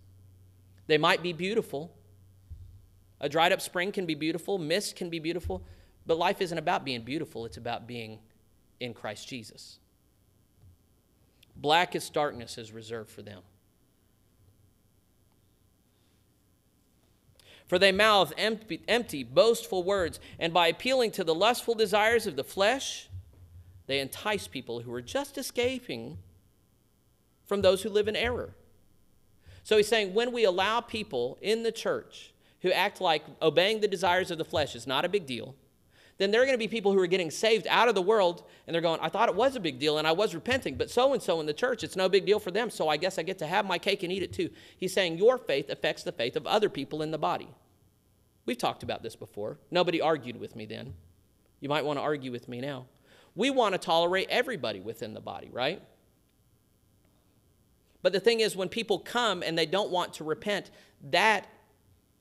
They 0.87 0.99
might 0.99 1.23
be 1.23 1.33
beautiful. 1.33 1.93
A 3.21 3.29
dried 3.29 3.53
up 3.53 3.61
spring 3.61 3.93
can 3.93 4.07
be 4.07 4.15
beautiful, 4.15 4.59
mist 4.59 4.97
can 4.97 5.11
be 5.11 5.19
beautiful, 5.19 5.63
but 6.07 6.19
life 6.19 6.41
isn't 6.41 6.59
about 6.59 6.85
being 6.85 7.03
beautiful, 7.03 7.47
it's 7.47 7.57
about 7.57 7.87
being 7.87 8.19
in 8.79 8.95
Christ 8.95 9.27
Jesus. 9.27 9.79
Blackest 11.57 12.13
darkness 12.13 12.59
is 12.59 12.73
reserved 12.73 13.11
for 13.11 13.23
them. 13.23 13.43
For 17.67 17.79
they 17.79 17.91
mouth 17.91 18.33
empty, 18.37 18.83
empty, 18.87 19.25
boastful 19.25 19.83
words, 19.83 20.21
and 20.39 20.53
by 20.53 20.69
appealing 20.69 21.11
to 21.13 21.25
the 21.25 21.35
lustful 21.35 21.75
desires 21.75 22.27
of 22.27 22.37
the 22.37 22.45
flesh, 22.45 23.09
they 23.87 23.99
entice 23.99 24.47
people 24.47 24.81
who 24.81 24.93
are 24.93 25.03
just 25.03 25.37
escaping 25.39 26.19
from 27.45 27.63
those 27.63 27.83
who 27.83 27.89
live 27.89 28.09
in 28.09 28.15
error. 28.15 28.55
So 29.67 29.77
he's 29.77 29.89
saying 29.89 30.15
when 30.15 30.31
we 30.31 30.45
allow 30.45 30.81
people 30.81 31.39
in 31.43 31.65
the 31.65 31.73
church 31.73 32.33
who 32.63 32.71
act 32.71 33.01
like 33.01 33.25
obeying 33.43 33.81
the 33.81 33.89
desires 33.89 34.31
of 34.31 34.39
the 34.39 34.45
flesh 34.45 34.77
is 34.77 34.87
not 34.87 35.05
a 35.05 35.09
big 35.09 35.27
deal, 35.27 35.57
then 36.19 36.31
there 36.31 36.41
are 36.41 36.45
going 36.45 36.55
to 36.55 36.59
be 36.59 36.69
people 36.69 36.93
who 36.93 37.01
are 37.01 37.09
getting 37.09 37.33
saved 37.33 37.67
out 37.69 37.89
of 37.89 37.97
the 37.97 38.01
world 38.01 38.45
and 38.65 38.73
they're 38.73 38.81
going, 38.81 39.01
I 39.03 39.09
thought 39.09 39.29
it 39.29 39.35
was 39.35 39.57
a 39.57 39.61
big 39.61 39.81
deal 39.81 39.99
and 39.99 40.07
I 40.07 40.13
was 40.13 40.37
repenting, 40.37 40.77
but 40.77 40.89
so 40.89 41.15
and 41.15 41.21
so 41.21 41.41
in 41.41 41.47
the 41.47 41.53
church, 41.53 41.83
it's 41.83 41.97
no 41.97 42.09
big 42.09 42.25
deal 42.25 42.39
for 42.39 42.53
them, 42.53 42.71
so 42.71 42.89
I 42.89 42.97
guess 42.97 43.19
I 43.19 43.25
get 43.25 43.39
to 43.39 43.47
have 43.49 43.67
my 43.67 43.77
cake 43.77 44.05
and 44.05 44.13
eat 44.13 44.23
it 44.23 44.33
too. 44.33 44.51
He's 44.79 44.93
saying 44.93 45.19
your 45.19 45.37
faith 45.37 45.69
affects 45.69 46.05
the 46.05 46.13
faith 46.13 46.37
of 46.37 46.47
other 46.47 46.69
people 46.69 47.03
in 47.03 47.11
the 47.11 47.19
body. 47.19 47.49
We've 48.47 48.57
talked 48.57 48.85
about 48.85 49.03
this 49.03 49.17
before. 49.17 49.59
Nobody 49.73 50.01
argued 50.01 50.39
with 50.39 50.55
me 50.55 50.67
then. 50.67 50.95
You 51.59 51.69
might 51.69 51.85
want 51.85 51.99
to 51.99 52.05
argue 52.05 52.31
with 52.31 52.49
me 52.49 52.61
now. 52.61 52.87
We 53.35 53.51
want 53.51 53.73
to 53.73 53.79
tolerate 53.79 54.29
everybody 54.31 54.79
within 54.79 55.13
the 55.13 55.21
body, 55.21 55.51
right? 55.51 55.83
But 58.03 58.13
the 58.13 58.21
thing 58.21 58.41
is, 58.41 58.55
when 58.55 58.69
people 58.69 58.99
come 58.99 59.43
and 59.43 59.57
they 59.57 59.67
don't 59.67 59.91
want 59.91 60.15
to 60.15 60.25
repent, 60.25 60.71
that 61.11 61.47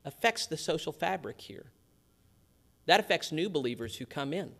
affects 0.04 0.46
the 0.46 0.56
social 0.56 0.92
fabric 0.92 1.40
here. 1.40 1.66
That 2.86 3.00
affects 3.00 3.32
new 3.32 3.48
believers 3.48 3.96
who 3.96 4.06
come 4.06 4.32
in. 4.32 4.52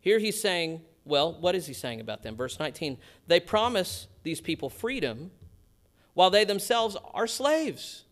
Here 0.00 0.18
he's 0.18 0.40
saying, 0.40 0.82
well, 1.04 1.32
what 1.32 1.54
is 1.54 1.66
he 1.66 1.74
saying 1.74 2.00
about 2.00 2.22
them? 2.22 2.36
Verse 2.36 2.58
19 2.58 2.98
they 3.26 3.40
promise 3.40 4.06
these 4.22 4.40
people 4.40 4.70
freedom 4.70 5.30
while 6.14 6.30
they 6.30 6.44
themselves 6.44 6.96
are 7.12 7.26
slaves 7.26 8.04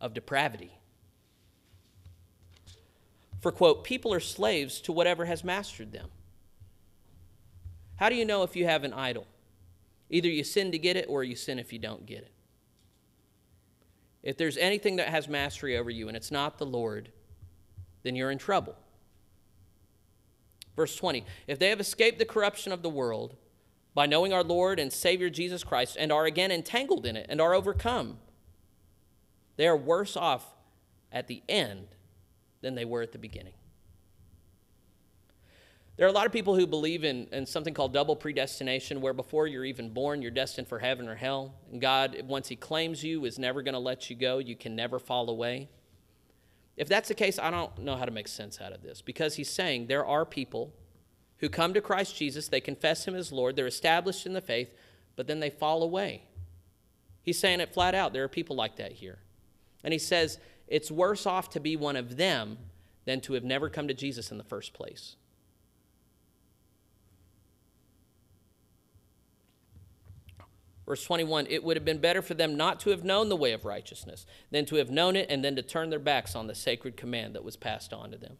of 0.00 0.14
depravity. 0.14 0.72
For, 3.40 3.50
quote, 3.50 3.82
people 3.82 4.14
are 4.14 4.20
slaves 4.20 4.80
to 4.82 4.92
whatever 4.92 5.24
has 5.24 5.42
mastered 5.42 5.92
them. 5.92 6.08
How 7.96 8.08
do 8.08 8.14
you 8.14 8.24
know 8.24 8.44
if 8.44 8.54
you 8.56 8.64
have 8.66 8.84
an 8.84 8.92
idol? 8.92 9.26
Either 10.12 10.28
you 10.28 10.44
sin 10.44 10.70
to 10.70 10.78
get 10.78 10.96
it 10.96 11.06
or 11.08 11.24
you 11.24 11.34
sin 11.34 11.58
if 11.58 11.72
you 11.72 11.78
don't 11.78 12.06
get 12.06 12.18
it. 12.18 12.32
If 14.22 14.36
there's 14.36 14.58
anything 14.58 14.96
that 14.96 15.08
has 15.08 15.26
mastery 15.26 15.76
over 15.76 15.90
you 15.90 16.06
and 16.06 16.16
it's 16.16 16.30
not 16.30 16.58
the 16.58 16.66
Lord, 16.66 17.10
then 18.04 18.14
you're 18.14 18.30
in 18.30 18.38
trouble. 18.38 18.76
Verse 20.76 20.94
20 20.94 21.24
If 21.48 21.58
they 21.58 21.70
have 21.70 21.80
escaped 21.80 22.18
the 22.18 22.24
corruption 22.26 22.72
of 22.72 22.82
the 22.82 22.90
world 22.90 23.36
by 23.94 24.06
knowing 24.06 24.32
our 24.32 24.44
Lord 24.44 24.78
and 24.78 24.92
Savior 24.92 25.30
Jesus 25.30 25.64
Christ 25.64 25.96
and 25.98 26.12
are 26.12 26.26
again 26.26 26.52
entangled 26.52 27.06
in 27.06 27.16
it 27.16 27.26
and 27.28 27.40
are 27.40 27.54
overcome, 27.54 28.18
they 29.56 29.66
are 29.66 29.76
worse 29.76 30.16
off 30.16 30.54
at 31.10 31.26
the 31.26 31.42
end 31.48 31.88
than 32.60 32.74
they 32.74 32.84
were 32.84 33.02
at 33.02 33.12
the 33.12 33.18
beginning. 33.18 33.54
There 36.02 36.08
are 36.08 36.10
a 36.10 36.14
lot 36.14 36.26
of 36.26 36.32
people 36.32 36.56
who 36.56 36.66
believe 36.66 37.04
in, 37.04 37.28
in 37.30 37.46
something 37.46 37.74
called 37.74 37.92
double 37.92 38.16
predestination, 38.16 39.00
where 39.00 39.12
before 39.12 39.46
you're 39.46 39.64
even 39.64 39.88
born, 39.90 40.20
you're 40.20 40.32
destined 40.32 40.66
for 40.66 40.80
heaven 40.80 41.08
or 41.08 41.14
hell. 41.14 41.54
And 41.70 41.80
God, 41.80 42.20
once 42.26 42.48
He 42.48 42.56
claims 42.56 43.04
you, 43.04 43.24
is 43.24 43.38
never 43.38 43.62
going 43.62 43.74
to 43.74 43.78
let 43.78 44.10
you 44.10 44.16
go. 44.16 44.38
You 44.38 44.56
can 44.56 44.74
never 44.74 44.98
fall 44.98 45.30
away. 45.30 45.68
If 46.76 46.88
that's 46.88 47.06
the 47.06 47.14
case, 47.14 47.38
I 47.38 47.52
don't 47.52 47.78
know 47.78 47.94
how 47.94 48.04
to 48.04 48.10
make 48.10 48.26
sense 48.26 48.60
out 48.60 48.72
of 48.72 48.82
this 48.82 49.00
because 49.00 49.36
He's 49.36 49.48
saying 49.48 49.86
there 49.86 50.04
are 50.04 50.24
people 50.24 50.74
who 51.36 51.48
come 51.48 51.72
to 51.72 51.80
Christ 51.80 52.16
Jesus, 52.16 52.48
they 52.48 52.60
confess 52.60 53.06
Him 53.06 53.14
as 53.14 53.30
Lord, 53.30 53.54
they're 53.54 53.68
established 53.68 54.26
in 54.26 54.32
the 54.32 54.40
faith, 54.40 54.74
but 55.14 55.28
then 55.28 55.38
they 55.38 55.50
fall 55.50 55.84
away. 55.84 56.24
He's 57.22 57.38
saying 57.38 57.60
it 57.60 57.72
flat 57.72 57.94
out. 57.94 58.12
There 58.12 58.24
are 58.24 58.28
people 58.28 58.56
like 58.56 58.74
that 58.74 58.90
here. 58.90 59.20
And 59.84 59.92
He 59.92 60.00
says 60.00 60.40
it's 60.66 60.90
worse 60.90 61.26
off 61.26 61.48
to 61.50 61.60
be 61.60 61.76
one 61.76 61.94
of 61.94 62.16
them 62.16 62.58
than 63.04 63.20
to 63.20 63.34
have 63.34 63.44
never 63.44 63.70
come 63.70 63.86
to 63.86 63.94
Jesus 63.94 64.32
in 64.32 64.38
the 64.38 64.42
first 64.42 64.74
place. 64.74 65.14
Verse 70.86 71.04
21 71.04 71.46
It 71.48 71.62
would 71.62 71.76
have 71.76 71.84
been 71.84 71.98
better 71.98 72.22
for 72.22 72.34
them 72.34 72.56
not 72.56 72.80
to 72.80 72.90
have 72.90 73.04
known 73.04 73.28
the 73.28 73.36
way 73.36 73.52
of 73.52 73.64
righteousness 73.64 74.26
than 74.50 74.64
to 74.66 74.76
have 74.76 74.90
known 74.90 75.16
it 75.16 75.26
and 75.30 75.44
then 75.44 75.56
to 75.56 75.62
turn 75.62 75.90
their 75.90 75.98
backs 75.98 76.34
on 76.34 76.46
the 76.46 76.54
sacred 76.54 76.96
command 76.96 77.34
that 77.34 77.44
was 77.44 77.56
passed 77.56 77.92
on 77.92 78.10
to 78.10 78.18
them. 78.18 78.38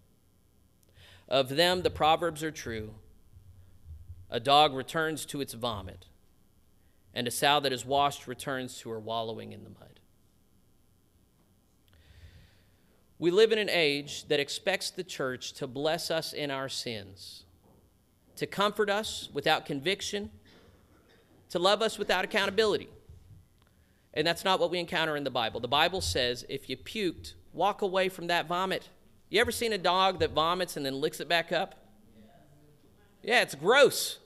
Of 1.28 1.50
them, 1.50 1.82
the 1.82 1.90
proverbs 1.90 2.42
are 2.42 2.50
true. 2.50 2.94
A 4.28 4.40
dog 4.40 4.74
returns 4.74 5.24
to 5.26 5.40
its 5.40 5.52
vomit, 5.52 6.06
and 7.14 7.28
a 7.28 7.30
sow 7.30 7.60
that 7.60 7.72
is 7.72 7.84
washed 7.84 8.26
returns 8.26 8.78
to 8.78 8.90
her 8.90 8.98
wallowing 8.98 9.52
in 9.52 9.64
the 9.64 9.70
mud. 9.70 10.00
We 13.18 13.30
live 13.30 13.52
in 13.52 13.58
an 13.58 13.70
age 13.70 14.26
that 14.28 14.40
expects 14.40 14.90
the 14.90 15.04
church 15.04 15.52
to 15.54 15.66
bless 15.66 16.10
us 16.10 16.32
in 16.32 16.50
our 16.50 16.68
sins, 16.68 17.44
to 18.36 18.46
comfort 18.46 18.90
us 18.90 19.28
without 19.32 19.64
conviction, 19.64 20.30
to 21.52 21.58
love 21.58 21.82
us 21.82 21.98
without 21.98 22.24
accountability. 22.24 22.88
And 24.14 24.26
that's 24.26 24.42
not 24.42 24.58
what 24.58 24.70
we 24.70 24.78
encounter 24.78 25.16
in 25.16 25.24
the 25.24 25.30
Bible. 25.30 25.60
The 25.60 25.68
Bible 25.68 26.00
says 26.00 26.46
if 26.48 26.70
you 26.70 26.78
puked, 26.78 27.34
walk 27.52 27.82
away 27.82 28.08
from 28.08 28.28
that 28.28 28.46
vomit. 28.46 28.88
You 29.28 29.38
ever 29.38 29.52
seen 29.52 29.74
a 29.74 29.78
dog 29.78 30.18
that 30.20 30.30
vomits 30.30 30.78
and 30.78 30.84
then 30.84 31.00
licks 31.00 31.20
it 31.20 31.28
back 31.28 31.52
up? 31.52 31.74
Yeah, 33.22 33.42
it's 33.42 33.54
gross. 33.54 34.18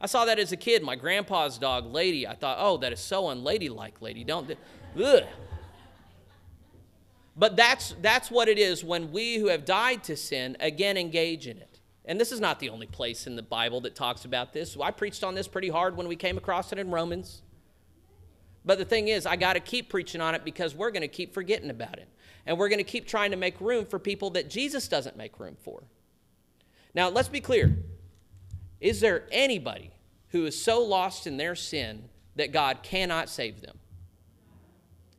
I 0.00 0.06
saw 0.06 0.24
that 0.24 0.38
as 0.38 0.50
a 0.50 0.56
kid. 0.56 0.82
My 0.82 0.96
grandpa's 0.96 1.58
dog, 1.58 1.92
Lady. 1.92 2.26
I 2.26 2.34
thought, 2.34 2.56
oh, 2.58 2.78
that 2.78 2.92
is 2.92 3.00
so 3.00 3.28
unladylike, 3.28 4.00
Lady. 4.00 4.24
Don't. 4.24 4.50
Ugh. 5.02 5.24
But 7.36 7.54
that's, 7.54 7.94
that's 8.00 8.30
what 8.30 8.48
it 8.48 8.58
is 8.58 8.82
when 8.82 9.12
we 9.12 9.36
who 9.36 9.48
have 9.48 9.66
died 9.66 10.04
to 10.04 10.16
sin 10.16 10.56
again 10.58 10.96
engage 10.96 11.46
in 11.46 11.58
it. 11.58 11.71
And 12.04 12.20
this 12.20 12.32
is 12.32 12.40
not 12.40 12.58
the 12.58 12.70
only 12.70 12.86
place 12.86 13.26
in 13.26 13.36
the 13.36 13.42
Bible 13.42 13.80
that 13.82 13.94
talks 13.94 14.24
about 14.24 14.52
this. 14.52 14.76
I 14.80 14.90
preached 14.90 15.22
on 15.22 15.34
this 15.34 15.46
pretty 15.46 15.68
hard 15.68 15.96
when 15.96 16.08
we 16.08 16.16
came 16.16 16.36
across 16.36 16.72
it 16.72 16.78
in 16.78 16.90
Romans. 16.90 17.42
But 18.64 18.78
the 18.78 18.84
thing 18.84 19.08
is, 19.08 19.26
I 19.26 19.36
got 19.36 19.54
to 19.54 19.60
keep 19.60 19.88
preaching 19.88 20.20
on 20.20 20.34
it 20.34 20.44
because 20.44 20.74
we're 20.74 20.90
going 20.90 21.02
to 21.02 21.08
keep 21.08 21.32
forgetting 21.34 21.70
about 21.70 21.98
it. 21.98 22.08
And 22.44 22.58
we're 22.58 22.68
going 22.68 22.78
to 22.78 22.84
keep 22.84 23.06
trying 23.06 23.30
to 23.30 23.36
make 23.36 23.60
room 23.60 23.86
for 23.86 23.98
people 23.98 24.30
that 24.30 24.50
Jesus 24.50 24.88
doesn't 24.88 25.16
make 25.16 25.38
room 25.38 25.56
for. 25.62 25.84
Now, 26.94 27.08
let's 27.08 27.28
be 27.28 27.40
clear. 27.40 27.76
Is 28.80 29.00
there 29.00 29.28
anybody 29.30 29.92
who 30.30 30.44
is 30.46 30.60
so 30.60 30.82
lost 30.82 31.26
in 31.26 31.36
their 31.36 31.54
sin 31.54 32.08
that 32.34 32.52
God 32.52 32.82
cannot 32.82 33.28
save 33.28 33.60
them? 33.60 33.78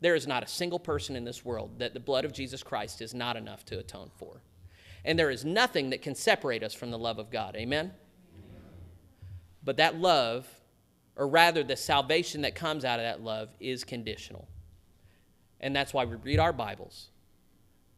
There 0.02 0.16
is 0.16 0.28
not 0.28 0.44
a 0.44 0.48
single 0.48 0.80
person 0.80 1.16
in 1.16 1.24
this 1.24 1.46
world 1.46 1.80
that 1.80 1.94
the 1.94 2.00
blood 2.00 2.26
of 2.26 2.34
Jesus 2.34 2.62
Christ 2.62 3.02
is 3.02 3.14
not 3.14 3.38
enough 3.38 3.64
to 3.66 3.80
atone 3.80 4.12
for. 4.18 4.42
And 5.06 5.20
there 5.20 5.30
is 5.30 5.44
nothing 5.44 5.90
that 5.90 6.02
can 6.02 6.16
separate 6.16 6.64
us 6.64 6.74
from 6.74 6.92
the 6.92 6.98
love 6.98 7.20
of 7.20 7.30
God. 7.30 7.56
Amen? 7.56 7.92
But 9.64 9.78
that 9.78 9.98
love, 9.98 10.48
or 11.16 11.28
rather 11.28 11.64
the 11.64 11.76
salvation 11.76 12.42
that 12.42 12.56
comes 12.56 12.86
out 12.86 13.00
of 13.00 13.06
that 13.06 13.22
love, 13.22 13.50
is 13.60 13.84
conditional. 13.84 14.48
And 15.60 15.76
that's 15.76 15.94
why 15.94 16.06
we 16.06 16.16
read 16.16 16.40
our 16.40 16.54
Bibles. 16.54 17.10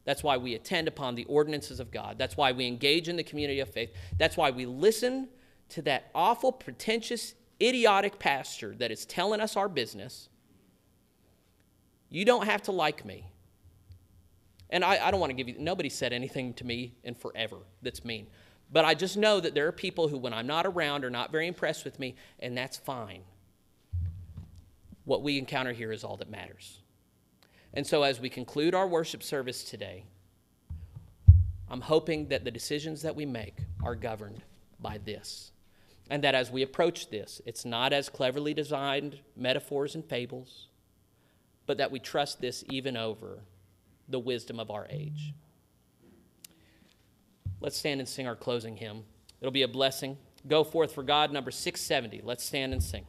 That's 0.04 0.24
why 0.24 0.38
we 0.38 0.54
attend 0.54 0.88
upon 0.88 1.16
the 1.16 1.26
ordinances 1.26 1.80
of 1.80 1.92
God. 1.92 2.18
That's 2.18 2.38
why 2.38 2.52
we 2.52 2.68
engage 2.68 3.10
in 3.10 3.16
the 3.16 3.24
community 3.24 3.60
of 3.60 3.70
faith. 3.70 3.92
That's 4.18 4.38
why 4.38 4.52
we 4.52 4.68
listen 4.68 5.30
to 5.70 5.82
that 5.84 6.12
awful, 6.14 6.52
pretentious, 6.52 7.34
idiotic 7.60 8.20
pastor 8.20 8.76
that 8.76 8.92
is 8.92 9.06
telling 9.06 9.42
us 9.42 9.56
our 9.58 9.70
business 9.70 10.30
you 12.10 12.24
don't 12.24 12.46
have 12.46 12.62
to 12.64 12.72
like 12.72 13.04
me. 13.04 13.26
And 14.70 14.84
I, 14.84 15.08
I 15.08 15.12
don't 15.12 15.20
want 15.20 15.30
to 15.30 15.36
give 15.36 15.48
you, 15.48 15.56
nobody 15.60 15.90
said 15.90 16.14
anything 16.14 16.54
to 16.56 16.66
me 16.66 16.96
in 17.04 17.16
forever 17.16 17.58
that's 17.82 18.04
mean. 18.04 18.28
But 18.72 18.86
I 18.86 18.96
just 18.96 19.16
know 19.16 19.40
that 19.40 19.54
there 19.54 19.68
are 19.68 19.72
people 19.72 20.08
who, 20.08 20.18
when 20.18 20.34
I'm 20.34 20.48
not 20.48 20.66
around, 20.66 21.06
are 21.06 21.10
not 21.10 21.32
very 21.32 21.48
impressed 21.48 21.86
with 21.86 22.00
me, 22.00 22.16
and 22.40 22.58
that's 22.58 22.78
fine. 22.78 23.22
What 25.04 25.22
we 25.22 25.38
encounter 25.38 25.72
here 25.72 25.92
is 25.92 26.04
all 26.04 26.18
that 26.18 26.32
matters. 26.32 26.80
And 27.74 27.86
so, 27.86 28.02
as 28.02 28.20
we 28.20 28.30
conclude 28.30 28.74
our 28.74 28.88
worship 28.88 29.22
service 29.22 29.64
today, 29.64 30.06
I'm 31.70 31.82
hoping 31.82 32.30
that 32.30 32.44
the 32.44 32.50
decisions 32.50 33.04
that 33.04 33.16
we 33.16 33.26
make 33.26 33.58
are 33.84 33.96
governed 33.96 34.42
by 34.80 34.98
this. 34.98 35.52
And 36.10 36.24
that 36.24 36.34
as 36.36 36.50
we 36.50 36.64
approach 36.64 37.10
this, 37.10 37.42
it's 37.46 37.66
not 37.66 37.94
as 37.94 38.10
cleverly 38.10 38.54
designed 38.54 39.20
metaphors 39.36 39.94
and 39.94 40.04
fables 40.04 40.70
but 41.66 41.78
that 41.78 41.92
we 41.92 42.00
trust 42.00 42.42
this 42.42 42.64
even 42.70 42.96
over 42.98 43.40
the 44.08 44.20
wisdom 44.20 44.60
of 44.60 44.70
our 44.72 44.88
age. 44.90 45.34
Let's 47.60 47.78
stand 47.78 48.00
and 48.00 48.08
sing 48.08 48.28
our 48.28 48.36
closing 48.36 48.78
hymn. 48.78 49.04
It'll 49.42 49.52
be 49.52 49.64
a 49.64 49.68
blessing. 49.68 50.18
Go 50.48 50.64
forth 50.64 50.94
for 50.94 51.04
God, 51.04 51.32
number 51.32 51.52
670. 51.52 52.22
Let's 52.24 52.44
stand 52.44 52.74
and 52.74 52.84
sing. 52.84 53.06